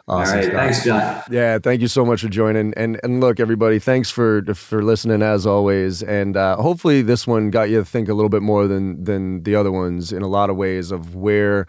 Awesome. 0.07 0.37
All 0.37 0.43
right. 0.43 0.51
Thanks, 0.51 0.83
John. 0.83 1.23
Yeah. 1.31 1.59
Thank 1.59 1.81
you 1.81 1.87
so 1.87 2.05
much 2.05 2.21
for 2.21 2.29
joining. 2.29 2.73
And 2.75 2.99
and 3.03 3.19
look, 3.19 3.39
everybody, 3.39 3.79
thanks 3.79 4.11
for 4.11 4.43
for 4.53 4.83
listening 4.83 5.21
as 5.21 5.45
always. 5.45 6.03
And 6.03 6.37
uh, 6.37 6.57
hopefully 6.57 7.01
this 7.01 7.25
one 7.25 7.49
got 7.49 7.69
you 7.69 7.79
to 7.79 7.85
think 7.85 8.09
a 8.09 8.13
little 8.13 8.29
bit 8.29 8.41
more 8.41 8.67
than 8.67 9.03
than 9.03 9.43
the 9.43 9.55
other 9.55 9.71
ones 9.71 10.11
in 10.11 10.21
a 10.21 10.27
lot 10.27 10.49
of 10.49 10.57
ways 10.57 10.91
of 10.91 11.15
where 11.15 11.67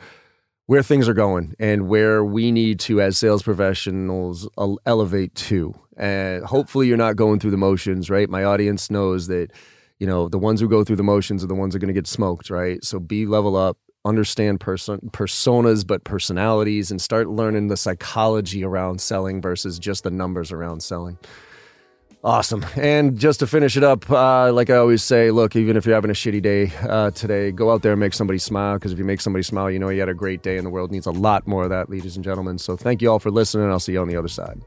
where 0.66 0.82
things 0.82 1.08
are 1.08 1.14
going 1.14 1.54
and 1.58 1.88
where 1.88 2.24
we 2.24 2.50
need 2.50 2.80
to 2.80 3.00
as 3.00 3.18
sales 3.18 3.42
professionals 3.42 4.48
elevate 4.86 5.34
to. 5.34 5.74
And 5.96 6.44
hopefully 6.44 6.88
you're 6.88 6.96
not 6.96 7.16
going 7.16 7.38
through 7.38 7.50
the 7.50 7.56
motions, 7.58 8.08
right? 8.08 8.28
My 8.28 8.44
audience 8.44 8.90
knows 8.90 9.28
that 9.28 9.50
you 9.98 10.06
know 10.06 10.28
the 10.28 10.38
ones 10.38 10.60
who 10.60 10.68
go 10.68 10.82
through 10.84 10.96
the 10.96 11.02
motions 11.02 11.44
are 11.44 11.46
the 11.46 11.54
ones 11.54 11.74
who 11.74 11.76
are 11.76 11.80
going 11.80 11.94
to 11.94 11.98
get 11.98 12.06
smoked, 12.06 12.50
right? 12.50 12.84
So 12.84 12.98
be 12.98 13.26
level 13.26 13.56
up 13.56 13.78
understand 14.04 14.60
person 14.60 14.98
personas 15.12 15.86
but 15.86 16.04
personalities 16.04 16.90
and 16.90 17.00
start 17.00 17.28
learning 17.28 17.68
the 17.68 17.76
psychology 17.76 18.62
around 18.62 19.00
selling 19.00 19.40
versus 19.40 19.78
just 19.78 20.04
the 20.04 20.10
numbers 20.10 20.52
around 20.52 20.82
selling. 20.82 21.18
Awesome. 22.22 22.64
And 22.76 23.18
just 23.18 23.40
to 23.40 23.46
finish 23.46 23.76
it 23.76 23.84
up 23.84 24.10
uh, 24.10 24.50
like 24.52 24.70
i 24.70 24.76
always 24.76 25.02
say 25.02 25.30
look 25.30 25.56
even 25.56 25.76
if 25.76 25.84
you're 25.84 25.94
having 25.94 26.10
a 26.10 26.14
shitty 26.14 26.42
day 26.42 26.72
uh, 26.88 27.10
today 27.10 27.50
go 27.50 27.70
out 27.70 27.82
there 27.82 27.92
and 27.92 28.00
make 28.00 28.14
somebody 28.14 28.38
smile 28.38 28.74
because 28.74 28.92
if 28.92 28.98
you 28.98 29.04
make 29.04 29.20
somebody 29.20 29.42
smile 29.42 29.70
you 29.70 29.78
know 29.78 29.88
you 29.88 30.00
had 30.00 30.08
a 30.08 30.14
great 30.14 30.42
day 30.42 30.56
and 30.56 30.66
the 30.66 30.70
world 30.70 30.90
needs 30.90 31.06
a 31.06 31.10
lot 31.10 31.46
more 31.46 31.64
of 31.64 31.70
that 31.70 31.90
ladies 31.90 32.16
and 32.16 32.24
gentlemen. 32.24 32.58
So 32.58 32.76
thank 32.76 33.02
you 33.02 33.10
all 33.10 33.18
for 33.18 33.30
listening 33.30 33.70
i'll 33.70 33.80
see 33.80 33.92
you 33.92 34.00
on 34.00 34.08
the 34.08 34.16
other 34.16 34.28
side 34.28 34.60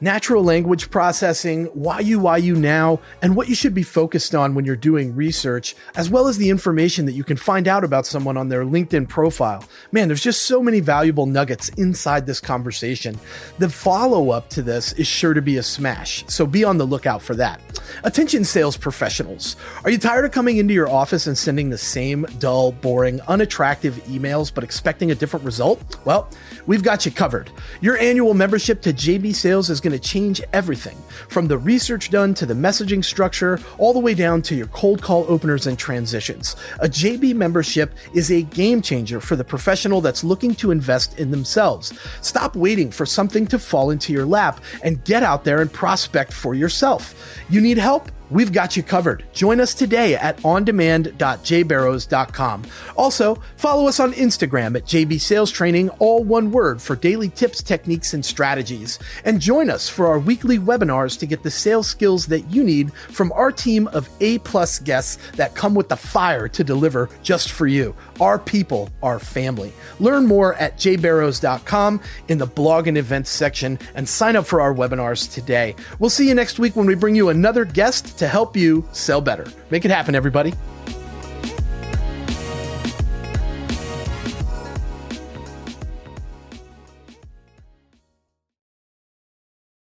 natural 0.00 0.42
language 0.42 0.90
processing, 0.90 1.66
why 1.66 2.00
you, 2.00 2.18
why 2.18 2.36
you 2.36 2.56
now, 2.56 3.00
and 3.22 3.36
what 3.36 3.48
you 3.48 3.54
should 3.54 3.74
be 3.74 3.82
focused 3.82 4.34
on 4.34 4.54
when 4.54 4.64
you're 4.64 4.76
doing 4.76 5.14
research, 5.14 5.76
as 5.94 6.10
well 6.10 6.26
as 6.26 6.36
the 6.36 6.50
information 6.50 7.06
that 7.06 7.12
you 7.12 7.24
can 7.24 7.36
find 7.36 7.68
out 7.68 7.84
about 7.84 8.04
someone 8.04 8.36
on 8.36 8.48
their 8.48 8.64
LinkedIn 8.64 9.08
profile. 9.08 9.64
Man, 9.92 10.08
there's 10.08 10.22
just 10.22 10.42
so 10.42 10.62
many 10.62 10.80
valuable 10.80 11.26
nuggets 11.26 11.68
inside 11.70 12.26
this 12.26 12.40
conversation. 12.40 13.18
The 13.58 13.68
follow 13.68 14.30
up 14.30 14.50
to 14.50 14.62
this 14.62 14.92
is 14.94 15.06
sure 15.06 15.34
to 15.34 15.42
be 15.42 15.56
a 15.58 15.62
smash, 15.62 16.24
so 16.26 16.44
be 16.44 16.64
on 16.64 16.76
the 16.78 16.86
lookout 16.86 17.22
for 17.22 17.34
that. 17.36 17.60
Attention 18.02 18.44
sales 18.44 18.76
professionals. 18.76 19.56
Are 19.84 19.90
you 19.90 19.98
tired 19.98 20.24
of 20.24 20.32
coming 20.32 20.56
into 20.56 20.74
your 20.74 20.88
office 20.88 21.26
and 21.26 21.38
sending 21.38 21.70
the 21.70 21.78
same 21.78 22.26
dull, 22.38 22.72
boring, 22.72 23.20
unattractive 23.22 23.94
emails 24.04 24.52
but 24.52 24.64
expecting 24.64 25.10
a 25.10 25.14
different 25.14 25.44
result? 25.44 26.04
Well, 26.04 26.28
we've 26.66 26.82
got 26.82 27.06
you 27.06 27.12
covered. 27.12 27.50
Your 27.80 27.96
annual 27.98 28.34
membership 28.34 28.82
to 28.82 28.92
JB 28.92 29.34
Sales 29.34 29.70
is 29.70 29.80
going 29.84 29.92
to 29.92 29.98
change 29.98 30.42
everything 30.52 30.96
from 31.28 31.46
the 31.46 31.58
research 31.58 32.10
done 32.10 32.34
to 32.34 32.46
the 32.46 32.54
messaging 32.54 33.04
structure, 33.04 33.60
all 33.78 33.92
the 33.92 34.00
way 34.00 34.14
down 34.14 34.42
to 34.42 34.56
your 34.56 34.66
cold 34.68 35.00
call 35.00 35.24
openers 35.28 35.68
and 35.68 35.78
transitions. 35.78 36.56
A 36.80 36.88
JB 36.88 37.34
membership 37.36 37.92
is 38.14 38.32
a 38.32 38.42
game 38.42 38.82
changer 38.82 39.20
for 39.20 39.36
the 39.36 39.44
professional 39.44 40.00
that's 40.00 40.24
looking 40.24 40.54
to 40.56 40.72
invest 40.72 41.20
in 41.20 41.30
themselves. 41.30 41.92
Stop 42.22 42.56
waiting 42.56 42.90
for 42.90 43.06
something 43.06 43.46
to 43.46 43.58
fall 43.58 43.90
into 43.90 44.12
your 44.12 44.26
lap 44.26 44.60
and 44.82 45.04
get 45.04 45.22
out 45.22 45.44
there 45.44 45.60
and 45.60 45.72
prospect 45.72 46.32
for 46.32 46.54
yourself. 46.54 47.14
You 47.48 47.60
need 47.60 47.78
help? 47.78 48.10
We've 48.30 48.52
got 48.52 48.76
you 48.76 48.82
covered. 48.82 49.24
Join 49.32 49.60
us 49.60 49.74
today 49.74 50.14
at 50.14 50.38
ondemand.jbarrows.com. 50.38 52.64
Also, 52.96 53.40
follow 53.56 53.86
us 53.86 54.00
on 54.00 54.12
Instagram 54.14 54.76
at 54.76 54.84
JB 54.84 55.20
Sales 55.20 55.50
Training, 55.50 55.90
all 55.98 56.24
one 56.24 56.50
word 56.50 56.80
for 56.80 56.96
daily 56.96 57.28
tips, 57.28 57.62
techniques, 57.62 58.14
and 58.14 58.24
strategies. 58.24 58.98
And 59.24 59.40
join 59.40 59.70
us 59.70 59.88
for 59.88 60.06
our 60.06 60.18
weekly 60.18 60.58
webinars 60.58 61.18
to 61.18 61.26
get 61.26 61.42
the 61.42 61.50
sales 61.50 61.86
skills 61.86 62.26
that 62.26 62.50
you 62.50 62.64
need 62.64 62.92
from 62.94 63.32
our 63.32 63.52
team 63.52 63.88
of 63.88 64.08
A 64.20 64.38
plus 64.38 64.78
guests 64.78 65.18
that 65.32 65.54
come 65.54 65.74
with 65.74 65.88
the 65.88 65.96
fire 65.96 66.48
to 66.48 66.64
deliver 66.64 67.10
just 67.22 67.52
for 67.52 67.66
you. 67.66 67.94
Our 68.20 68.38
people, 68.38 68.90
our 69.02 69.18
family. 69.18 69.72
Learn 70.00 70.26
more 70.26 70.54
at 70.54 70.76
jbarrows.com 70.76 72.00
in 72.28 72.38
the 72.38 72.46
blog 72.46 72.86
and 72.86 72.96
events 72.96 73.30
section 73.30 73.78
and 73.94 74.08
sign 74.08 74.36
up 74.36 74.46
for 74.46 74.60
our 74.60 74.74
webinars 74.74 75.32
today. 75.32 75.74
We'll 75.98 76.10
see 76.10 76.28
you 76.28 76.34
next 76.34 76.58
week 76.58 76.76
when 76.76 76.86
we 76.86 76.94
bring 76.94 77.14
you 77.14 77.28
another 77.28 77.64
guest 77.64 78.18
to 78.18 78.28
help 78.28 78.56
you 78.56 78.86
sell 78.92 79.20
better. 79.20 79.46
Make 79.70 79.84
it 79.84 79.90
happen, 79.90 80.14
everybody. 80.14 80.54